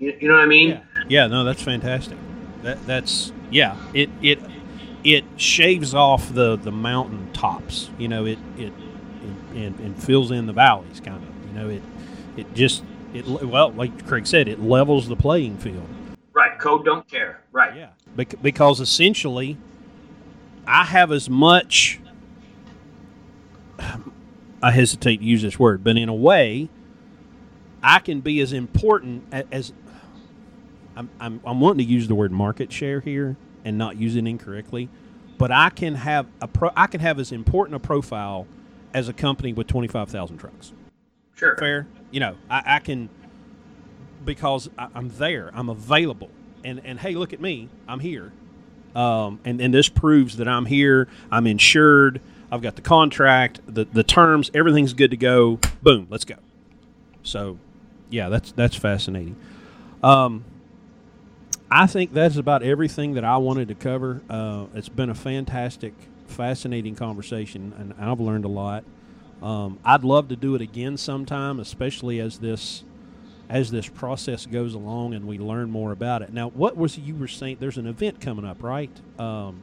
You, 0.00 0.16
you 0.20 0.28
know 0.28 0.34
what 0.34 0.42
I 0.42 0.46
mean? 0.46 0.70
Yeah. 0.70 1.04
yeah. 1.08 1.26
No, 1.28 1.44
that's 1.44 1.62
fantastic. 1.62 2.18
That 2.62 2.84
that's 2.86 3.32
yeah. 3.50 3.76
It 3.94 4.10
it 4.20 4.40
it 5.04 5.24
shaves 5.36 5.94
off 5.94 6.32
the 6.32 6.56
the 6.56 6.70
mountain 6.70 7.32
tops. 7.32 7.90
You 7.98 8.08
know, 8.08 8.26
it 8.26 8.38
it, 8.56 8.66
it 8.66 8.72
and, 9.54 9.80
and 9.80 10.02
fills 10.02 10.30
in 10.30 10.46
the 10.46 10.52
valleys, 10.52 11.00
kind 11.00 11.22
of. 11.22 11.48
You 11.48 11.60
know, 11.60 11.68
it 11.70 11.82
it 12.36 12.54
just 12.54 12.84
it 13.14 13.26
well, 13.26 13.70
like 13.70 14.06
Craig 14.06 14.26
said, 14.26 14.48
it 14.48 14.60
levels 14.60 15.08
the 15.08 15.16
playing 15.16 15.58
field. 15.58 15.88
Right. 16.36 16.58
Code 16.58 16.84
don't 16.84 17.08
care. 17.08 17.40
Right. 17.50 17.74
Yeah. 17.74 17.88
Bec- 18.14 18.42
because 18.42 18.78
essentially, 18.78 19.56
I 20.66 20.84
have 20.84 21.10
as 21.10 21.30
much. 21.30 21.98
I 24.62 24.70
hesitate 24.70 25.18
to 25.18 25.24
use 25.24 25.42
this 25.42 25.58
word, 25.58 25.82
but 25.82 25.96
in 25.96 26.08
a 26.08 26.14
way, 26.14 26.68
I 27.82 28.00
can 28.00 28.20
be 28.20 28.40
as 28.40 28.52
important 28.52 29.24
as, 29.32 29.44
as 29.52 29.72
I'm, 30.96 31.08
I'm, 31.20 31.40
I'm 31.44 31.60
wanting 31.60 31.86
to 31.86 31.92
use 31.92 32.08
the 32.08 32.14
word 32.14 32.32
market 32.32 32.72
share 32.72 33.00
here 33.00 33.36
and 33.64 33.78
not 33.78 33.96
use 33.96 34.16
it 34.16 34.26
incorrectly, 34.26 34.88
but 35.38 35.50
I 35.50 35.70
can 35.70 35.94
have 35.94 36.26
a 36.40 36.48
pro, 36.48 36.70
I 36.76 36.86
can 36.86 37.00
have 37.00 37.18
as 37.18 37.32
important 37.32 37.76
a 37.76 37.78
profile 37.78 38.46
as 38.92 39.08
a 39.08 39.12
company 39.12 39.52
with 39.52 39.66
twenty 39.66 39.88
five 39.88 40.08
thousand 40.08 40.38
trucks. 40.38 40.72
Sure. 41.34 41.56
Fair. 41.56 41.86
You 42.10 42.20
know, 42.20 42.36
I, 42.50 42.62
I, 42.66 42.78
can 42.78 43.10
because 44.26 44.68
I, 44.76 44.88
am 44.94 45.10
there, 45.10 45.50
I'm 45.54 45.68
available, 45.68 46.30
and 46.64 46.82
and 46.84 47.00
hey, 47.00 47.14
look 47.14 47.32
at 47.32 47.40
me, 47.40 47.68
I'm 47.88 48.00
here, 48.00 48.32
um, 48.94 49.40
and 49.44 49.60
and 49.60 49.72
this 49.72 49.88
proves 49.88 50.36
that 50.36 50.48
I'm 50.48 50.66
here, 50.66 51.08
I'm 51.30 51.46
insured, 51.46 52.20
I've 52.50 52.62
got 52.62 52.76
the 52.76 52.82
contract, 52.82 53.60
the 53.66 53.84
the 53.84 54.02
terms, 54.02 54.50
everything's 54.52 54.92
good 54.92 55.12
to 55.12 55.16
go. 55.16 55.58
Boom, 55.82 56.06
let's 56.10 56.24
go. 56.24 56.36
So, 57.22 57.58
yeah, 58.10 58.28
that's 58.28 58.52
that's 58.52 58.76
fascinating. 58.76 59.36
Um, 60.02 60.44
I 61.70 61.86
think 61.86 62.12
that's 62.12 62.36
about 62.36 62.62
everything 62.62 63.14
that 63.14 63.24
I 63.24 63.38
wanted 63.38 63.68
to 63.68 63.74
cover. 63.74 64.22
Uh, 64.30 64.66
it's 64.74 64.88
been 64.88 65.10
a 65.10 65.14
fantastic, 65.14 65.94
fascinating 66.28 66.94
conversation, 66.94 67.72
and 67.78 67.94
I've 67.98 68.20
learned 68.20 68.44
a 68.44 68.48
lot. 68.48 68.84
Um, 69.42 69.78
I'd 69.84 70.04
love 70.04 70.28
to 70.28 70.36
do 70.36 70.54
it 70.54 70.60
again 70.60 70.96
sometime, 70.96 71.58
especially 71.58 72.20
as 72.20 72.38
this 72.38 72.84
as 73.48 73.70
this 73.70 73.88
process 73.88 74.46
goes 74.46 74.74
along 74.74 75.14
and 75.14 75.26
we 75.26 75.38
learn 75.38 75.70
more 75.70 75.92
about 75.92 76.22
it. 76.22 76.32
Now, 76.32 76.48
what 76.50 76.76
was 76.76 76.98
you 76.98 77.14
were 77.14 77.28
saying? 77.28 77.58
There's 77.60 77.78
an 77.78 77.86
event 77.86 78.20
coming 78.20 78.44
up, 78.44 78.62
right? 78.62 78.90
Um, 79.18 79.62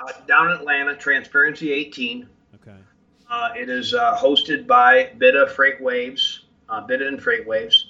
uh, 0.00 0.12
down 0.26 0.50
in 0.50 0.56
Atlanta, 0.56 0.96
Transparency 0.96 1.72
18. 1.72 2.28
Okay. 2.56 2.76
Uh, 3.30 3.50
it 3.56 3.68
is 3.68 3.94
uh, 3.94 4.16
hosted 4.16 4.66
by 4.66 5.10
BiTA 5.18 5.50
Freight 5.50 5.80
Waves, 5.80 6.44
uh, 6.68 6.86
BiTA 6.86 7.08
and 7.08 7.20
FreightWaves. 7.20 7.84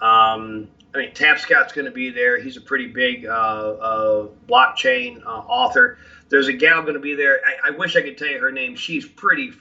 Um, 0.00 0.68
I 0.94 0.98
mean, 0.98 1.12
Tapscott's 1.12 1.72
going 1.72 1.86
to 1.86 1.90
be 1.90 2.10
there. 2.10 2.40
He's 2.40 2.56
a 2.56 2.60
pretty 2.60 2.86
big 2.86 3.26
uh, 3.26 3.30
uh, 3.30 4.28
blockchain 4.48 5.24
author. 5.26 5.98
There's 6.28 6.48
a 6.48 6.52
gal 6.52 6.82
going 6.82 6.94
to 6.94 7.00
be 7.00 7.14
there. 7.14 7.40
I, 7.46 7.68
I, 7.68 7.70
wish 7.70 7.96
I 7.96 8.02
could 8.02 8.16
tell 8.16 8.28
you 8.28 8.40
her 8.40 8.52
name. 8.52 8.76
She's 8.76 9.06
pretty 9.06 9.52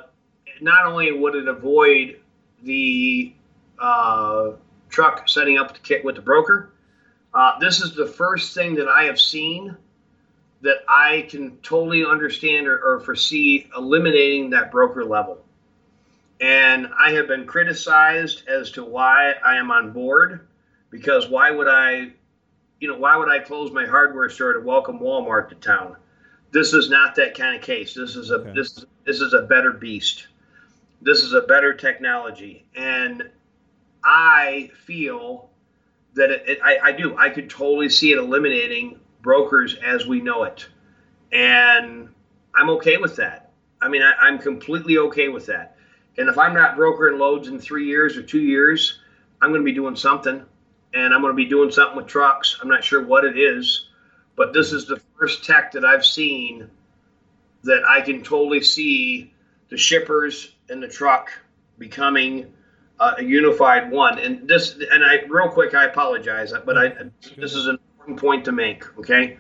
not 0.62 0.86
only 0.86 1.12
would 1.12 1.36
it 1.36 1.48
avoid 1.48 2.20
the 2.62 3.34
uh, 3.80 4.52
truck 4.90 5.28
setting 5.28 5.58
up 5.58 5.74
the 5.74 5.80
kit 5.80 6.06
with 6.06 6.16
the 6.16 6.22
broker, 6.22 6.74
uh, 7.34 7.58
this 7.58 7.82
is 7.82 7.96
the 7.96 8.06
first 8.06 8.54
thing 8.54 8.76
that 8.76 8.88
I 8.88 9.06
have 9.06 9.20
seen 9.20 9.76
that 10.62 10.78
I 10.88 11.28
can 11.30 11.58
totally 11.58 12.06
understand 12.06 12.68
or, 12.68 12.80
or 12.80 13.00
foresee 13.00 13.68
eliminating 13.76 14.52
that 14.52 14.72
broker 14.72 15.04
level. 15.04 15.44
And 16.44 16.90
I 17.00 17.12
have 17.12 17.30
been 17.30 17.46
criticized 17.46 18.50
as 18.50 18.72
to 18.72 18.84
why 18.84 19.32
I 19.46 19.56
am 19.56 19.72
on 19.72 19.94
board 19.94 20.46
because 20.90 21.30
why 21.30 21.52
would 21.52 21.70
I 21.70 22.12
you 22.82 22.90
know, 22.90 22.98
why 22.98 23.16
would 23.16 23.30
I 23.30 23.40
close 23.40 23.72
my 23.72 23.86
hardware 23.86 24.30
store 24.30 24.52
to 24.52 24.60
welcome 24.60 25.00
Walmart 25.00 25.48
to 25.50 25.56
town? 25.56 25.96
This 26.52 26.74
is 26.74 26.90
not 26.90 27.16
that 27.16 27.34
kind 27.34 27.56
of 27.56 27.62
case. 27.62 27.94
This 27.94 28.18
is 28.18 28.30
a 28.30 28.36
okay. 28.36 28.52
this 28.54 28.84
this 29.06 29.22
is 29.22 29.34
a 29.34 29.44
better 29.44 29.72
beast. 29.72 30.28
This 31.02 31.24
is 31.24 31.32
a 31.32 31.44
better 31.44 31.74
technology, 31.74 32.66
and 32.76 33.30
I 34.04 34.70
feel 34.86 35.50
that 36.16 36.30
it, 36.30 36.44
it, 36.46 36.60
I, 36.62 36.78
I 36.84 36.92
do. 36.92 37.16
I 37.18 37.30
could 37.30 37.50
totally 37.50 37.88
see 37.88 38.12
it 38.12 38.18
eliminating 38.18 39.00
brokers 39.22 39.76
as 39.76 40.06
we 40.06 40.20
know 40.20 40.44
it, 40.44 40.68
and 41.32 42.10
I'm 42.54 42.70
okay 42.72 42.98
with 42.98 43.16
that. 43.16 43.54
I 43.82 43.88
mean, 43.88 44.02
I, 44.02 44.12
I'm 44.20 44.40
completely 44.40 44.98
okay 44.98 45.30
with 45.30 45.46
that. 45.46 45.73
And 46.18 46.30
if 46.30 46.38
I'm 46.38 46.54
not 46.54 46.76
brokering 46.76 47.18
loads 47.18 47.48
in 47.48 47.60
three 47.60 47.88
years 47.88 48.18
or 48.18 48.24
two 48.24 48.42
years, 48.42 49.00
I'm 49.42 49.50
going 49.50 49.62
to 49.62 49.66
be 49.66 49.74
doing 49.74 49.96
something 49.96 50.44
and 50.94 51.14
I'm 51.14 51.22
going 51.22 51.34
to 51.34 51.38
be 51.38 51.46
doing 51.46 51.72
something 51.72 51.98
with 51.98 52.08
trucks. 52.08 52.60
I'm 52.62 52.68
not 52.68 52.84
sure 52.84 53.04
what 53.04 53.26
it 53.26 53.38
is, 53.38 53.88
but 54.36 54.54
this 54.54 54.72
is 54.72 54.86
the 54.86 55.02
first 55.18 55.44
tech 55.44 55.72
that 55.72 55.84
I've 55.84 56.06
seen 56.06 56.70
that 57.64 57.84
I 57.88 58.02
can 58.02 58.24
totally 58.24 58.62
see 58.62 59.34
the 59.70 59.78
shippers 59.78 60.54
and 60.70 60.84
the 60.84 60.88
truck 60.88 61.32
becoming 61.80 62.54
uh, 63.00 63.16
a 63.18 63.24
unified 63.24 63.90
one. 63.90 64.20
And 64.20 64.48
this, 64.48 64.76
and 64.92 65.04
I, 65.04 65.24
real 65.28 65.50
quick, 65.50 65.74
I 65.74 65.86
apologize, 65.86 66.54
but 66.66 66.78
I, 66.78 66.94
this 67.38 67.56
is 67.56 67.68
an 67.68 67.80
important 67.98 68.20
point 68.20 68.46
to 68.46 68.52
make. 68.52 68.98
Okay. 69.00 69.38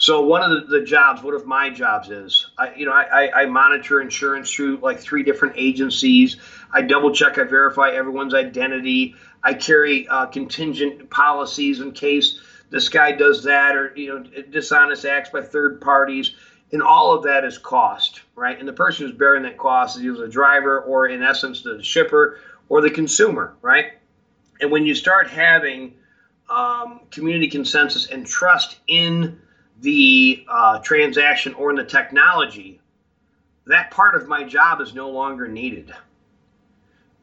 So 0.00 0.22
one 0.22 0.42
of 0.42 0.50
the, 0.50 0.78
the 0.78 0.84
jobs, 0.84 1.22
one 1.22 1.34
of 1.34 1.46
my 1.46 1.68
jobs 1.68 2.08
is, 2.08 2.50
I, 2.56 2.74
you 2.74 2.86
know, 2.86 2.92
I, 2.92 3.42
I 3.42 3.46
monitor 3.46 4.00
insurance 4.00 4.50
through 4.50 4.78
like 4.78 4.98
three 4.98 5.22
different 5.22 5.54
agencies. 5.58 6.38
I 6.72 6.80
double 6.80 7.12
check, 7.12 7.36
I 7.36 7.44
verify 7.44 7.90
everyone's 7.90 8.32
identity. 8.32 9.14
I 9.42 9.52
carry 9.52 10.08
uh, 10.08 10.26
contingent 10.26 11.10
policies 11.10 11.80
in 11.80 11.92
case 11.92 12.40
this 12.70 12.88
guy 12.88 13.12
does 13.12 13.44
that 13.44 13.76
or 13.76 13.92
you 13.94 14.08
know 14.08 14.42
dishonest 14.50 15.04
acts 15.04 15.28
by 15.30 15.42
third 15.42 15.80
parties 15.80 16.32
and 16.72 16.82
all 16.82 17.12
of 17.12 17.24
that 17.24 17.44
is 17.44 17.58
cost 17.58 18.22
right 18.36 18.58
and 18.58 18.68
the 18.68 18.72
person 18.72 19.06
who's 19.06 19.16
bearing 19.16 19.42
that 19.42 19.58
cost 19.58 19.96
is 19.96 20.04
either 20.04 20.18
the 20.18 20.28
driver 20.28 20.80
or 20.80 21.08
in 21.08 21.22
essence 21.22 21.62
the 21.62 21.82
shipper 21.82 22.38
or 22.68 22.80
the 22.80 22.90
consumer 22.90 23.56
right 23.60 23.94
and 24.60 24.70
when 24.70 24.86
you 24.86 24.94
start 24.94 25.28
having 25.28 25.94
um, 26.48 27.00
community 27.10 27.48
consensus 27.48 28.06
and 28.06 28.26
trust 28.26 28.78
in 28.86 29.40
the 29.80 30.44
uh, 30.48 30.78
transaction 30.80 31.54
or 31.54 31.70
in 31.70 31.76
the 31.76 31.84
technology 31.84 32.80
that 33.66 33.90
part 33.90 34.14
of 34.14 34.26
my 34.26 34.42
job 34.44 34.80
is 34.80 34.94
no 34.94 35.10
longer 35.10 35.48
needed 35.48 35.94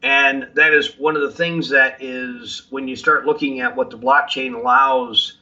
and 0.02 0.48
that 0.54 0.72
is 0.72 0.96
one 0.98 1.16
of 1.16 1.22
the 1.22 1.30
things 1.30 1.68
that 1.70 1.96
is 2.00 2.62
when 2.70 2.86
you 2.86 2.94
start 2.94 3.26
looking 3.26 3.60
at 3.60 3.74
what 3.74 3.90
the 3.90 3.98
blockchain 3.98 4.54
allows 4.54 5.38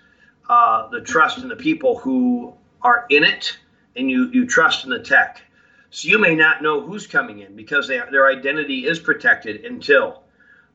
uh, 0.48 0.88
the 0.88 1.00
trust 1.00 1.38
in 1.38 1.48
the 1.48 1.56
people 1.56 1.98
who 1.98 2.54
are 2.82 3.06
in 3.10 3.22
it 3.22 3.56
and 3.96 4.10
you, 4.10 4.30
you 4.32 4.46
trust 4.46 4.84
in 4.84 4.90
the 4.90 4.98
tech. 4.98 5.42
So 5.90 6.08
you 6.08 6.18
may 6.18 6.34
not 6.34 6.62
know 6.62 6.80
who's 6.80 7.06
coming 7.06 7.40
in 7.40 7.54
because 7.54 7.86
they, 7.86 8.00
their 8.10 8.28
identity 8.28 8.86
is 8.86 8.98
protected 8.98 9.64
until. 9.64 10.22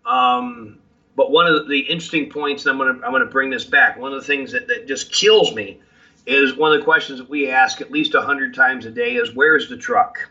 Um, 0.06 0.80
but 1.16 1.32
one 1.32 1.48
of 1.48 1.68
the 1.68 1.80
interesting 1.80 2.30
points, 2.30 2.66
and 2.66 2.72
I'm 2.72 2.78
going 2.78 3.00
to 3.00 3.06
I'm 3.06 3.12
going 3.12 3.24
to 3.24 3.30
bring 3.30 3.50
this 3.50 3.66
back. 3.66 3.98
One 3.98 4.14
of 4.14 4.22
the 4.22 4.26
things 4.26 4.52
that, 4.54 4.68
that 4.68 4.88
just 4.88 5.12
kills 5.12 5.54
me 5.54 5.80
is 6.26 6.56
one 6.56 6.74
of 6.74 6.80
the 6.80 6.86
questions 6.86 7.20
that 7.20 7.30
we 7.30 7.50
ask 7.50 7.82
at 7.82 7.92
least 7.92 8.14
hundred 8.14 8.54
times 8.54 8.86
a 8.86 8.92
day 8.92 9.16
is 9.16 9.34
where's 9.34 9.70
the 9.70 9.78
truck? 9.78 10.30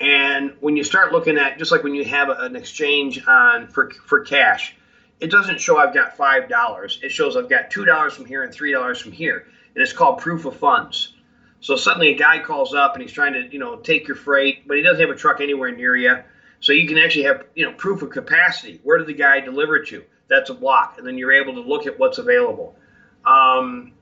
And 0.00 0.54
when 0.60 0.76
you 0.76 0.84
start 0.84 1.12
looking 1.12 1.38
at 1.38 1.58
just 1.58 1.72
like 1.72 1.82
when 1.82 1.94
you 1.94 2.04
have 2.04 2.28
an 2.28 2.56
exchange 2.56 3.24
on 3.26 3.68
for 3.68 3.90
for 3.90 4.20
cash, 4.20 4.76
it 5.20 5.30
doesn't 5.30 5.60
show 5.60 5.78
I've 5.78 5.94
got 5.94 6.16
five 6.16 6.48
dollars. 6.48 7.00
It 7.02 7.10
shows 7.10 7.36
I've 7.36 7.48
got 7.48 7.70
two 7.70 7.84
dollars 7.84 8.14
from 8.14 8.24
here 8.24 8.42
and 8.44 8.52
three 8.52 8.72
dollars 8.72 9.00
from 9.00 9.12
here, 9.12 9.46
and 9.74 9.82
it's 9.82 9.92
called 9.92 10.18
proof 10.18 10.44
of 10.44 10.56
funds. 10.56 11.14
So 11.60 11.74
suddenly 11.74 12.10
a 12.10 12.16
guy 12.16 12.40
calls 12.40 12.72
up 12.74 12.94
and 12.94 13.02
he's 13.02 13.12
trying 13.12 13.32
to 13.32 13.48
you 13.52 13.58
know 13.58 13.76
take 13.76 14.06
your 14.06 14.16
freight, 14.16 14.68
but 14.68 14.76
he 14.76 14.82
doesn't 14.82 15.00
have 15.00 15.10
a 15.10 15.18
truck 15.18 15.40
anywhere 15.40 15.72
near 15.72 15.96
you. 15.96 16.18
So 16.60 16.72
you 16.72 16.86
can 16.86 16.98
actually 16.98 17.24
have 17.24 17.46
you 17.54 17.66
know 17.66 17.72
proof 17.72 18.02
of 18.02 18.10
capacity. 18.10 18.80
Where 18.84 18.98
did 18.98 19.08
the 19.08 19.14
guy 19.14 19.40
deliver 19.40 19.76
it 19.76 19.88
to? 19.88 20.04
That's 20.28 20.50
a 20.50 20.54
block, 20.54 20.96
and 20.98 21.06
then 21.06 21.18
you're 21.18 21.32
able 21.32 21.54
to 21.54 21.60
look 21.60 21.86
at 21.86 21.98
what's 21.98 22.18
available. 22.18 22.76
Um, 23.24 23.92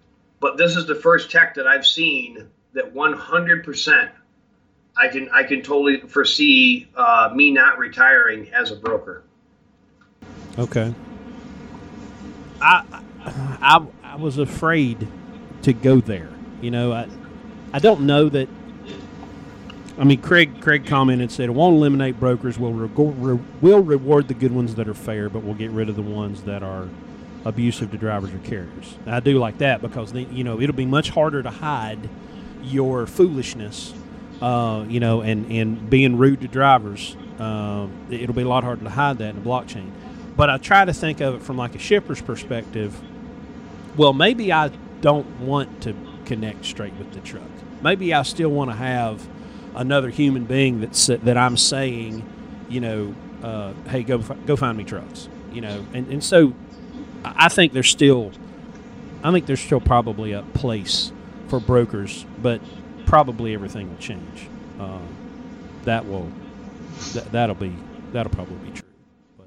but 0.41 0.57
this 0.57 0.76
is 0.76 0.87
the 0.87 0.95
first 0.95 1.30
tech 1.30 1.55
that 1.55 1.66
I've 1.66 1.87
seen 1.87 2.49
that 2.72 2.95
100% 2.95 4.11
I 4.99 5.09
can 5.09 5.28
I 5.30 5.43
can 5.43 5.62
totally 5.62 6.01
foresee 6.01 6.89
uh, 6.97 7.30
me 7.34 7.51
not 7.51 7.78
retiring 7.78 8.51
as 8.53 8.70
a 8.70 8.76
broker. 8.76 9.24
Okay. 10.59 10.95
I 12.61 13.03
I, 13.61 13.87
I 14.03 14.16
was 14.16 14.39
afraid 14.39 15.07
to 15.62 15.72
go 15.72 16.01
there. 16.01 16.30
You 16.62 16.70
know, 16.70 16.93
I 16.93 17.09
I 17.72 17.78
don't 17.78 18.03
know 18.03 18.28
that. 18.30 18.49
I 19.99 20.05
mean, 20.05 20.20
Craig 20.20 20.61
Craig 20.62 20.87
commented 20.87 21.30
said 21.30 21.49
it 21.49 21.53
won't 21.53 21.76
eliminate 21.76 22.18
brokers. 22.18 22.59
Will 22.59 22.72
re- 22.72 23.41
will 23.61 23.80
reward 23.80 24.28
the 24.28 24.34
good 24.34 24.53
ones 24.53 24.74
that 24.76 24.89
are 24.89 24.95
fair, 24.95 25.28
but 25.28 25.43
we'll 25.43 25.55
get 25.55 25.70
rid 25.70 25.91
of 25.91 25.97
the 25.97 26.03
ones 26.03 26.43
that 26.45 26.62
are 26.62 26.89
abusive 27.47 27.92
to 27.92 27.97
drivers 27.97 28.34
or 28.34 28.38
carriers. 28.38 28.99
I 29.07 29.20
do 29.20 29.38
like 29.38 29.59
that 29.59 29.80
because 29.80 30.12
they, 30.12 30.24
you 30.24 30.44
know 30.44 30.61
it'll 30.61 30.74
be 30.74 30.86
much 30.86 31.11
harder 31.11 31.42
to 31.42 31.51
hide 31.51 32.09
your 32.64 33.07
foolishness, 33.07 33.94
uh, 34.42 34.84
you 34.88 35.01
know, 35.01 35.22
and 35.22 35.51
and 35.51 35.88
being 35.88 36.18
rude 36.18 36.40
to 36.42 36.49
drivers. 36.49 37.16
Uh, 37.38 37.86
it'll 38.11 38.34
be 38.34 38.42
a 38.42 38.49
lot 38.49 38.64
harder 38.64 38.82
to 38.82 38.90
hide 38.90 39.18
that 39.18 39.30
in 39.30 39.42
the 39.42 39.49
blockchain. 39.49 39.90
But 40.36 40.51
I 40.51 40.59
try 40.59 40.84
to 40.84 40.92
think 40.92 41.20
of 41.20 41.36
it 41.36 41.42
from 41.42 41.57
like 41.57 41.74
a 41.74 41.78
shipper's 41.78 42.20
perspective. 42.20 42.99
Well, 43.97 44.12
maybe 44.12 44.53
I 44.53 44.70
don't 45.01 45.40
want 45.40 45.82
to 45.82 45.94
connect 46.24 46.64
straight 46.64 46.94
with 46.94 47.12
the 47.12 47.20
truck. 47.20 47.49
Maybe 47.82 48.12
I 48.12 48.22
still 48.22 48.51
want 48.51 48.70
to 48.70 48.76
have 48.76 49.26
another 49.74 50.11
human 50.11 50.44
being 50.44 50.80
that's 50.80 51.07
that 51.07 51.36
I'm 51.38 51.57
saying, 51.57 52.24
you 52.68 52.80
know, 52.80 53.14
uh, 53.42 53.72
hey, 53.88 54.03
go 54.03 54.18
go 54.18 54.57
find 54.57 54.76
me 54.76 54.84
trucks, 54.84 55.28
you 55.53 55.61
know, 55.61 55.86
and 55.94 56.09
and 56.09 56.24
so 56.24 56.53
I 57.25 57.49
think 57.49 57.73
there's 57.73 57.89
still, 57.89 58.33
I 59.23 59.33
think 59.33 59.47
there's 59.47 59.61
still 59.61 59.81
probably 59.81 60.33
a 60.33 60.43
place 60.43 61.12
for 61.49 61.61
brokers, 61.61 62.25
but 62.41 62.61
probably 63.07 63.55
everything 63.55 63.89
will 63.91 63.99
change. 63.99 64.49
Uh, 64.79 65.01
that 65.85 66.07
will, 66.07 66.31
that, 67.14 67.31
that'll 67.33 67.55
be, 67.55 67.75
that'll 68.12 68.33
probably 68.33 68.57
be 68.71 68.71
true. 68.73 68.83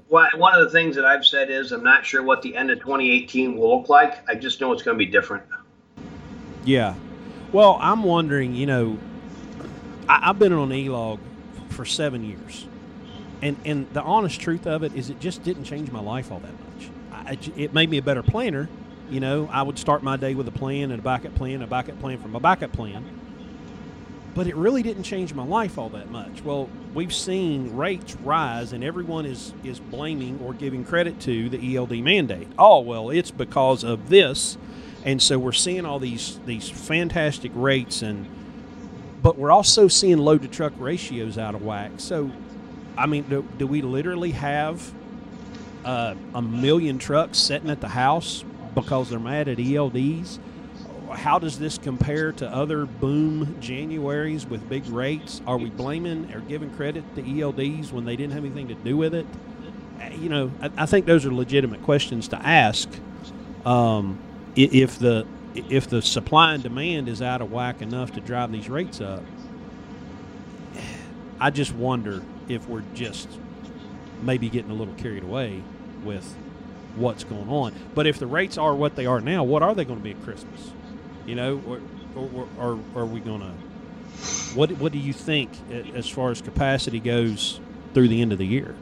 Well, 0.08 0.28
one 0.36 0.58
of 0.58 0.64
the 0.64 0.70
things 0.70 0.96
that 0.96 1.04
I've 1.04 1.24
said 1.24 1.50
is 1.50 1.70
I'm 1.70 1.84
not 1.84 2.04
sure 2.04 2.22
what 2.22 2.42
the 2.42 2.56
end 2.56 2.70
of 2.70 2.80
2018 2.80 3.56
will 3.56 3.78
look 3.78 3.88
like. 3.88 4.28
I 4.28 4.34
just 4.34 4.60
know 4.60 4.72
it's 4.72 4.82
going 4.82 4.98
to 4.98 5.04
be 5.04 5.10
different. 5.10 5.44
Yeah. 6.64 6.94
Well, 7.52 7.78
I'm 7.80 8.02
wondering, 8.02 8.54
you 8.54 8.66
know, 8.66 8.98
I, 10.08 10.26
have 10.26 10.38
been 10.40 10.52
on 10.52 10.72
E-log 10.72 11.20
for 11.68 11.84
seven 11.84 12.24
years. 12.24 12.66
And, 13.40 13.56
and 13.64 13.88
the 13.92 14.02
honest 14.02 14.40
truth 14.40 14.66
of 14.66 14.82
it 14.82 14.94
is 14.94 15.10
it 15.10 15.20
just 15.20 15.44
didn't 15.44 15.64
change 15.64 15.92
my 15.92 16.00
life 16.00 16.32
all 16.32 16.40
that 16.40 16.52
much. 16.52 16.69
I, 17.26 17.38
it 17.56 17.72
made 17.72 17.90
me 17.90 17.98
a 17.98 18.02
better 18.02 18.22
planner. 18.22 18.68
You 19.10 19.20
know, 19.20 19.48
I 19.52 19.62
would 19.62 19.78
start 19.78 20.02
my 20.02 20.16
day 20.16 20.34
with 20.34 20.46
a 20.48 20.52
plan 20.52 20.90
and 20.90 21.00
a 21.00 21.02
backup 21.02 21.34
plan, 21.34 21.62
a 21.62 21.66
backup 21.66 22.00
plan 22.00 22.18
from 22.18 22.36
a 22.36 22.40
backup 22.40 22.72
plan 22.72 23.04
but 24.34 24.46
it 24.46 24.54
really 24.54 24.82
didn't 24.82 25.02
change 25.02 25.34
my 25.34 25.44
life 25.44 25.76
all 25.78 25.88
that 25.90 26.10
much. 26.10 26.42
Well, 26.44 26.68
we've 26.94 27.12
seen 27.12 27.76
rates 27.76 28.14
rise, 28.16 28.72
and 28.72 28.84
everyone 28.84 29.26
is 29.26 29.52
is 29.64 29.80
blaming 29.80 30.38
or 30.40 30.54
giving 30.54 30.84
credit 30.84 31.20
to 31.20 31.48
the 31.48 31.76
ELD 31.76 31.92
mandate. 31.98 32.48
Oh 32.58 32.80
well, 32.80 33.10
it's 33.10 33.30
because 33.30 33.82
of 33.84 34.08
this, 34.08 34.56
and 35.04 35.20
so 35.20 35.38
we're 35.38 35.52
seeing 35.52 35.84
all 35.84 35.98
these 35.98 36.38
these 36.46 36.68
fantastic 36.68 37.50
rates, 37.54 38.02
and 38.02 38.26
but 39.22 39.36
we're 39.36 39.50
also 39.50 39.88
seeing 39.88 40.18
load 40.18 40.42
to 40.42 40.48
truck 40.48 40.72
ratios 40.78 41.36
out 41.36 41.54
of 41.54 41.62
whack. 41.62 41.92
So, 41.98 42.30
I 42.96 43.06
mean, 43.06 43.24
do, 43.24 43.46
do 43.58 43.66
we 43.66 43.82
literally 43.82 44.30
have 44.30 44.94
uh, 45.84 46.14
a 46.34 46.42
million 46.42 46.98
trucks 46.98 47.38
sitting 47.38 47.70
at 47.70 47.80
the 47.80 47.88
house 47.88 48.44
because 48.74 49.10
they're 49.10 49.18
mad 49.18 49.48
at 49.48 49.58
ELDs? 49.58 50.38
how 51.12 51.38
does 51.38 51.58
this 51.58 51.78
compare 51.78 52.32
to 52.32 52.48
other 52.48 52.86
boom 52.86 53.56
Januaries 53.60 54.48
with 54.48 54.68
big 54.68 54.86
rates? 54.86 55.40
Are 55.46 55.58
we 55.58 55.70
blaming 55.70 56.32
or 56.32 56.40
giving 56.40 56.70
credit 56.70 57.04
to 57.16 57.22
ELDs 57.22 57.92
when 57.92 58.04
they 58.04 58.16
didn't 58.16 58.32
have 58.32 58.44
anything 58.44 58.68
to 58.68 58.74
do 58.74 58.96
with 58.96 59.14
it? 59.14 59.26
You 60.12 60.28
know, 60.28 60.52
I, 60.60 60.70
I 60.78 60.86
think 60.86 61.06
those 61.06 61.26
are 61.26 61.32
legitimate 61.32 61.82
questions 61.82 62.28
to 62.28 62.36
ask. 62.36 62.88
Um, 63.64 64.18
if 64.56 64.98
the 64.98 65.26
if 65.54 65.88
the 65.88 66.00
supply 66.00 66.54
and 66.54 66.62
demand 66.62 67.08
is 67.08 67.20
out 67.20 67.42
of 67.42 67.50
whack 67.50 67.82
enough 67.82 68.12
to 68.12 68.20
drive 68.20 68.52
these 68.52 68.68
rates 68.68 69.00
up, 69.00 69.22
I 71.40 71.50
just 71.50 71.74
wonder 71.74 72.22
if 72.48 72.68
we're 72.68 72.84
just 72.94 73.28
maybe 74.22 74.48
getting 74.48 74.70
a 74.70 74.74
little 74.74 74.94
carried 74.94 75.22
away 75.22 75.62
with 76.04 76.34
what's 76.96 77.24
going 77.24 77.48
on. 77.48 77.74
But 77.94 78.06
if 78.06 78.18
the 78.18 78.26
rates 78.26 78.58
are 78.58 78.74
what 78.74 78.96
they 78.96 79.06
are 79.06 79.20
now, 79.20 79.44
what 79.44 79.62
are 79.62 79.74
they 79.74 79.84
going 79.84 79.98
to 79.98 80.04
be 80.04 80.12
at 80.12 80.22
Christmas? 80.22 80.72
You 81.26 81.34
know, 81.34 81.62
or, 81.66 81.80
or, 82.16 82.48
or, 82.58 82.78
or 82.94 83.02
are 83.02 83.06
we 83.06 83.20
going 83.20 83.40
to? 83.40 83.52
What 84.56 84.72
What 84.72 84.92
do 84.92 84.98
you 84.98 85.12
think 85.12 85.50
as 85.94 86.08
far 86.08 86.30
as 86.30 86.42
capacity 86.42 87.00
goes 87.00 87.60
through 87.94 88.08
the 88.08 88.20
end 88.20 88.32
of 88.32 88.38
the 88.38 88.46
year? 88.46 88.74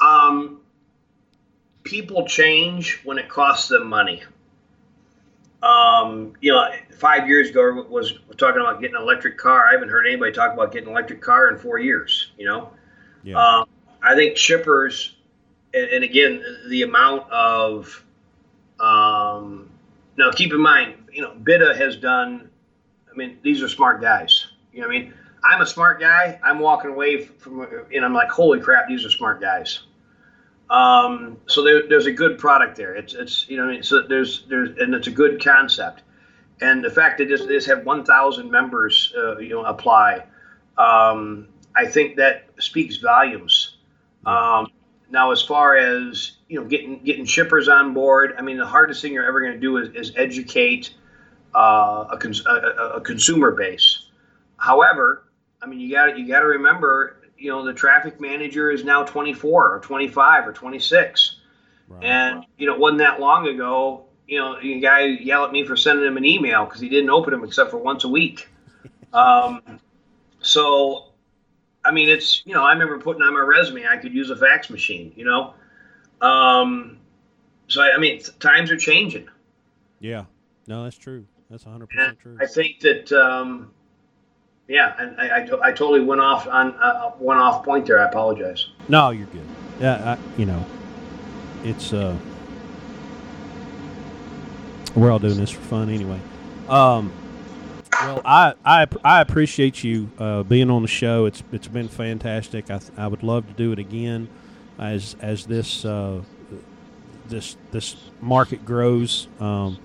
Um, 0.00 0.60
people 1.82 2.26
change 2.26 3.00
when 3.04 3.18
it 3.18 3.28
costs 3.28 3.68
them 3.68 3.88
money. 3.88 4.22
Um, 5.62 6.34
you 6.42 6.52
know, 6.52 6.68
five 6.98 7.26
years 7.26 7.48
ago 7.48 7.86
was 7.88 8.12
talking 8.36 8.60
about 8.60 8.82
getting 8.82 8.96
an 8.96 9.02
electric 9.02 9.38
car. 9.38 9.66
I 9.66 9.72
haven't 9.72 9.88
heard 9.88 10.06
anybody 10.06 10.32
talk 10.32 10.52
about 10.52 10.72
getting 10.72 10.88
an 10.88 10.92
electric 10.94 11.22
car 11.22 11.48
in 11.48 11.58
four 11.58 11.78
years. 11.78 12.32
You 12.36 12.46
know, 12.46 12.70
yeah. 13.22 13.36
Um, 13.36 13.66
I 14.04 14.14
think 14.14 14.36
shippers, 14.36 15.16
and, 15.72 15.86
and, 15.90 16.04
again, 16.04 16.42
the 16.68 16.82
amount 16.82 17.30
of 17.30 18.04
um, 18.78 19.70
now 20.16 20.30
keep 20.30 20.52
in 20.52 20.60
mind 20.60 21.04
you 21.14 21.22
know, 21.22 21.32
BiTA 21.42 21.76
has 21.76 21.96
done. 21.96 22.50
I 23.10 23.16
mean, 23.16 23.38
these 23.42 23.62
are 23.62 23.68
smart 23.68 24.02
guys. 24.02 24.48
You 24.72 24.80
know, 24.80 24.88
I 24.88 24.90
mean, 24.90 25.14
I'm 25.44 25.60
a 25.60 25.66
smart 25.66 26.00
guy. 26.00 26.38
I'm 26.42 26.58
walking 26.58 26.90
away 26.90 27.24
from, 27.24 27.66
and 27.94 28.04
I'm 28.04 28.12
like, 28.12 28.28
holy 28.28 28.60
crap, 28.60 28.88
these 28.88 29.06
are 29.06 29.10
smart 29.10 29.40
guys. 29.40 29.84
Um, 30.70 31.38
so 31.46 31.62
there, 31.62 31.86
there's 31.88 32.06
a 32.06 32.12
good 32.12 32.38
product 32.38 32.76
there. 32.76 32.96
It's, 32.96 33.14
it's, 33.14 33.48
you 33.48 33.56
know, 33.56 33.64
I 33.64 33.72
mean, 33.72 33.82
so 33.82 34.02
there's, 34.02 34.44
there's, 34.48 34.76
and 34.78 34.92
it's 34.94 35.06
a 35.06 35.12
good 35.12 35.42
concept. 35.42 36.02
And 36.60 36.82
the 36.82 36.90
fact 36.90 37.18
that 37.18 37.28
this, 37.28 37.44
this 37.46 37.66
have 37.66 37.84
1,000 37.84 38.50
members, 38.50 39.12
uh, 39.16 39.38
you 39.38 39.50
know, 39.50 39.64
apply, 39.64 40.24
um, 40.78 41.48
I 41.76 41.86
think 41.86 42.16
that 42.16 42.48
speaks 42.58 42.96
volumes. 42.96 43.73
Um, 44.26 44.68
now, 45.10 45.30
as 45.30 45.42
far 45.42 45.76
as 45.76 46.38
you 46.48 46.60
know, 46.60 46.66
getting 46.66 47.02
getting 47.04 47.24
shippers 47.24 47.68
on 47.68 47.94
board, 47.94 48.34
I 48.38 48.42
mean, 48.42 48.58
the 48.58 48.66
hardest 48.66 49.02
thing 49.02 49.12
you're 49.12 49.26
ever 49.26 49.40
going 49.40 49.52
to 49.52 49.60
do 49.60 49.76
is, 49.76 49.90
is 49.90 50.12
educate 50.16 50.94
uh, 51.54 52.06
a, 52.10 52.18
cons- 52.18 52.44
a, 52.46 52.94
a, 52.96 53.00
consumer 53.00 53.52
base. 53.52 54.06
However, 54.56 55.28
I 55.62 55.66
mean, 55.66 55.80
you 55.80 55.90
got 55.92 56.18
you 56.18 56.26
got 56.26 56.40
to 56.40 56.46
remember, 56.46 57.18
you 57.38 57.50
know, 57.50 57.64
the 57.64 57.72
traffic 57.72 58.20
manager 58.20 58.70
is 58.70 58.84
now 58.84 59.04
24 59.04 59.74
or 59.74 59.80
25 59.80 60.48
or 60.48 60.52
26, 60.52 61.40
right. 61.88 62.04
and 62.04 62.44
you 62.56 62.66
know, 62.66 62.74
it 62.74 62.80
wasn't 62.80 62.98
that 62.98 63.20
long 63.20 63.46
ago. 63.46 64.06
You 64.26 64.38
know, 64.38 64.56
a 64.56 64.80
guy 64.80 65.04
yell 65.04 65.44
at 65.44 65.52
me 65.52 65.66
for 65.66 65.76
sending 65.76 66.06
him 66.06 66.16
an 66.16 66.24
email 66.24 66.64
because 66.64 66.80
he 66.80 66.88
didn't 66.88 67.10
open 67.10 67.32
them 67.32 67.44
except 67.44 67.70
for 67.70 67.78
once 67.78 68.04
a 68.04 68.08
week. 68.08 68.48
Um, 69.14 69.78
so, 70.40 71.13
I 71.84 71.90
mean, 71.90 72.08
it's 72.08 72.42
you 72.44 72.54
know, 72.54 72.64
I 72.64 72.72
remember 72.72 72.98
putting 72.98 73.22
on 73.22 73.34
my 73.34 73.40
resume 73.40 73.86
I 73.86 73.96
could 73.96 74.14
use 74.14 74.30
a 74.30 74.36
fax 74.36 74.70
machine. 74.70 75.12
You 75.16 75.24
know, 75.24 75.54
um, 76.20 76.98
so 77.68 77.82
I, 77.82 77.94
I 77.94 77.98
mean, 77.98 78.20
times 78.40 78.70
are 78.70 78.76
changing. 78.76 79.28
Yeah, 80.00 80.24
no, 80.66 80.84
that's 80.84 80.98
true. 80.98 81.26
That's 81.50 81.64
100 81.64 81.88
percent 81.88 82.18
true. 82.20 82.38
I 82.40 82.46
think 82.46 82.80
that, 82.80 83.12
um, 83.12 83.70
yeah, 84.66 84.94
and 84.98 85.20
I, 85.20 85.40
I, 85.40 85.68
I, 85.68 85.72
totally 85.72 86.00
went 86.00 86.20
off 86.20 86.48
on 86.48 86.74
uh, 86.74 87.10
one 87.12 87.36
off 87.36 87.64
point 87.64 87.86
there. 87.86 88.00
I 88.00 88.08
apologize. 88.08 88.68
No, 88.88 89.10
you're 89.10 89.26
good. 89.26 89.46
Yeah, 89.80 90.16
I, 90.16 90.38
you 90.40 90.46
know, 90.46 90.64
it's 91.62 91.92
uh, 91.92 92.16
we're 94.94 95.10
all 95.10 95.18
doing 95.18 95.36
this 95.36 95.50
for 95.50 95.60
fun 95.60 95.90
anyway. 95.90 96.20
Um, 96.68 97.12
well, 98.02 98.22
I, 98.24 98.54
I, 98.64 98.86
I 99.04 99.20
appreciate 99.20 99.84
you 99.84 100.10
uh, 100.18 100.42
being 100.42 100.70
on 100.70 100.82
the 100.82 100.88
show. 100.88 101.26
It's 101.26 101.42
it's 101.52 101.68
been 101.68 101.88
fantastic. 101.88 102.70
I, 102.70 102.80
I 102.96 103.06
would 103.06 103.22
love 103.22 103.46
to 103.46 103.52
do 103.54 103.72
it 103.72 103.78
again 103.78 104.28
as 104.78 105.16
as 105.20 105.46
this 105.46 105.84
uh, 105.84 106.22
this 107.28 107.56
this 107.70 107.96
market 108.20 108.64
grows. 108.64 109.28
Um, 109.40 109.78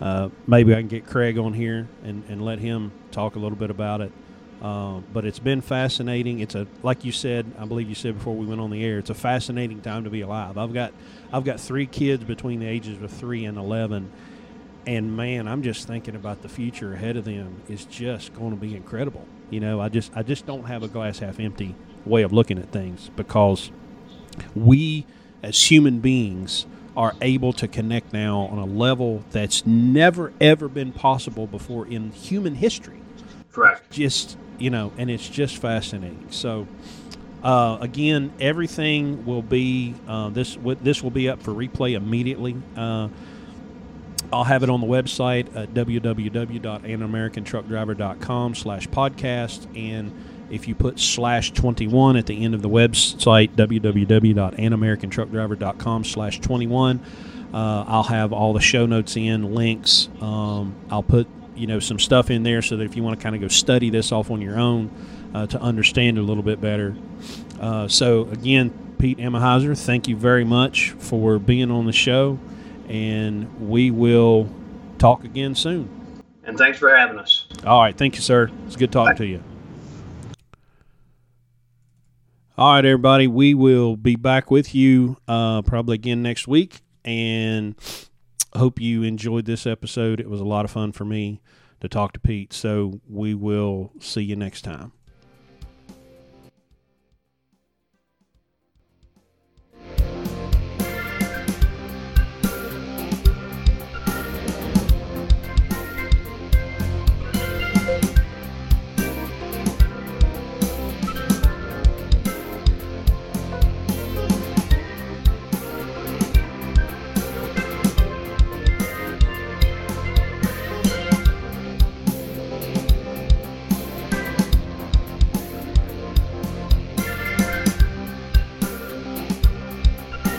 uh, 0.00 0.28
maybe 0.46 0.72
I 0.74 0.78
can 0.78 0.88
get 0.88 1.06
Craig 1.06 1.38
on 1.38 1.52
here 1.52 1.88
and, 2.04 2.22
and 2.28 2.44
let 2.44 2.60
him 2.60 2.92
talk 3.10 3.34
a 3.36 3.38
little 3.38 3.58
bit 3.58 3.70
about 3.70 4.00
it. 4.00 4.12
Uh, 4.62 5.00
but 5.12 5.24
it's 5.24 5.38
been 5.38 5.60
fascinating. 5.60 6.40
It's 6.40 6.54
a 6.54 6.66
like 6.82 7.04
you 7.04 7.12
said, 7.12 7.46
I 7.58 7.64
believe 7.64 7.88
you 7.88 7.94
said 7.94 8.16
before 8.18 8.34
we 8.34 8.46
went 8.46 8.60
on 8.60 8.70
the 8.70 8.84
air. 8.84 8.98
It's 8.98 9.10
a 9.10 9.14
fascinating 9.14 9.80
time 9.80 10.04
to 10.04 10.10
be 10.10 10.20
alive. 10.22 10.58
I've 10.58 10.72
got 10.72 10.92
I've 11.32 11.44
got 11.44 11.60
three 11.60 11.86
kids 11.86 12.24
between 12.24 12.60
the 12.60 12.66
ages 12.66 13.00
of 13.00 13.10
three 13.10 13.44
and 13.44 13.56
eleven, 13.56 14.10
and 14.88 15.14
man, 15.14 15.46
I'm 15.46 15.62
just 15.62 15.86
thinking 15.86 16.16
about 16.16 16.40
the 16.40 16.48
future 16.48 16.94
ahead 16.94 17.18
of 17.18 17.26
them 17.26 17.60
is 17.68 17.84
just 17.84 18.32
going 18.32 18.52
to 18.52 18.56
be 18.56 18.74
incredible. 18.74 19.22
You 19.50 19.60
know, 19.60 19.82
I 19.82 19.90
just 19.90 20.10
I 20.16 20.22
just 20.22 20.46
don't 20.46 20.64
have 20.64 20.82
a 20.82 20.88
glass 20.88 21.18
half 21.18 21.38
empty 21.38 21.74
way 22.06 22.22
of 22.22 22.32
looking 22.32 22.58
at 22.58 22.72
things 22.72 23.10
because 23.14 23.70
we 24.54 25.04
as 25.42 25.70
human 25.70 26.00
beings 26.00 26.64
are 26.96 27.14
able 27.20 27.52
to 27.52 27.68
connect 27.68 28.14
now 28.14 28.40
on 28.50 28.56
a 28.56 28.64
level 28.64 29.22
that's 29.30 29.66
never 29.66 30.32
ever 30.40 30.68
been 30.68 30.92
possible 30.92 31.46
before 31.46 31.86
in 31.86 32.10
human 32.12 32.54
history. 32.54 33.02
Correct. 33.52 33.90
Just 33.90 34.38
you 34.58 34.70
know, 34.70 34.90
and 34.96 35.10
it's 35.10 35.28
just 35.28 35.58
fascinating. 35.58 36.28
So. 36.30 36.66
Uh, 37.40 37.78
again, 37.80 38.32
everything 38.40 39.24
will 39.24 39.42
be 39.42 39.94
uh, 40.08 40.28
this. 40.30 40.56
W- 40.56 40.76
this 40.82 41.04
will 41.04 41.12
be 41.12 41.28
up 41.28 41.40
for 41.40 41.52
replay 41.52 41.94
immediately. 41.94 42.56
Uh, 42.76 43.06
I'll 44.32 44.44
have 44.44 44.62
it 44.62 44.70
on 44.70 44.80
the 44.80 44.86
website 44.86 45.54
at 45.56 45.74
www.anamericantruckdriver.com 45.74 48.54
slash 48.54 48.88
podcast. 48.88 49.66
And 49.76 50.12
if 50.50 50.66
you 50.68 50.74
put 50.74 51.00
slash 51.00 51.52
21 51.52 52.16
at 52.16 52.26
the 52.26 52.44
end 52.44 52.54
of 52.54 52.60
the 52.62 52.68
website, 52.68 53.54
www.anamericantruckdriver.com 53.54 56.04
slash 56.04 56.40
21, 56.40 57.00
uh, 57.52 57.84
I'll 57.86 58.02
have 58.04 58.32
all 58.34 58.52
the 58.52 58.60
show 58.60 58.86
notes 58.86 59.16
in, 59.16 59.54
links. 59.54 60.08
Um, 60.20 60.74
I'll 60.90 61.02
put, 61.02 61.26
you 61.56 61.66
know, 61.66 61.80
some 61.80 61.98
stuff 61.98 62.30
in 62.30 62.42
there 62.42 62.60
so 62.60 62.76
that 62.76 62.84
if 62.84 62.94
you 62.96 63.02
want 63.02 63.18
to 63.18 63.22
kind 63.22 63.34
of 63.34 63.40
go 63.40 63.48
study 63.48 63.88
this 63.88 64.12
off 64.12 64.30
on 64.30 64.42
your 64.42 64.58
own 64.58 64.90
uh, 65.34 65.46
to 65.46 65.58
understand 65.60 66.18
it 66.18 66.20
a 66.20 66.24
little 66.24 66.42
bit 66.42 66.60
better. 66.60 66.94
Uh, 67.60 67.88
so, 67.88 68.28
again, 68.28 68.70
Pete 68.98 69.16
Emahiser, 69.18 69.78
thank 69.78 70.08
you 70.08 70.16
very 70.16 70.44
much 70.44 70.90
for 70.98 71.38
being 71.38 71.70
on 71.70 71.86
the 71.86 71.92
show 71.92 72.38
and 72.88 73.68
we 73.68 73.90
will 73.90 74.48
talk 74.98 75.24
again 75.24 75.54
soon. 75.54 75.88
And 76.44 76.56
thanks 76.56 76.78
for 76.78 76.94
having 76.94 77.18
us. 77.18 77.46
All 77.66 77.80
right. 77.80 77.96
Thank 77.96 78.16
you, 78.16 78.22
sir. 78.22 78.50
It's 78.66 78.76
good 78.76 78.90
talking 78.90 79.12
Bye. 79.12 79.18
to 79.18 79.26
you. 79.26 79.42
All 82.56 82.72
right, 82.72 82.84
everybody. 82.84 83.26
We 83.26 83.54
will 83.54 83.96
be 83.96 84.16
back 84.16 84.50
with 84.50 84.74
you 84.74 85.18
uh, 85.28 85.62
probably 85.62 85.94
again 85.94 86.22
next 86.22 86.48
week. 86.48 86.80
And 87.04 87.76
hope 88.56 88.80
you 88.80 89.02
enjoyed 89.02 89.44
this 89.44 89.66
episode. 89.66 90.20
It 90.20 90.28
was 90.28 90.40
a 90.40 90.44
lot 90.44 90.64
of 90.64 90.70
fun 90.70 90.92
for 90.92 91.04
me 91.04 91.40
to 91.80 91.88
talk 91.88 92.14
to 92.14 92.20
Pete. 92.20 92.52
So 92.52 93.00
we 93.08 93.34
will 93.34 93.92
see 94.00 94.22
you 94.22 94.34
next 94.34 94.62
time. 94.62 94.92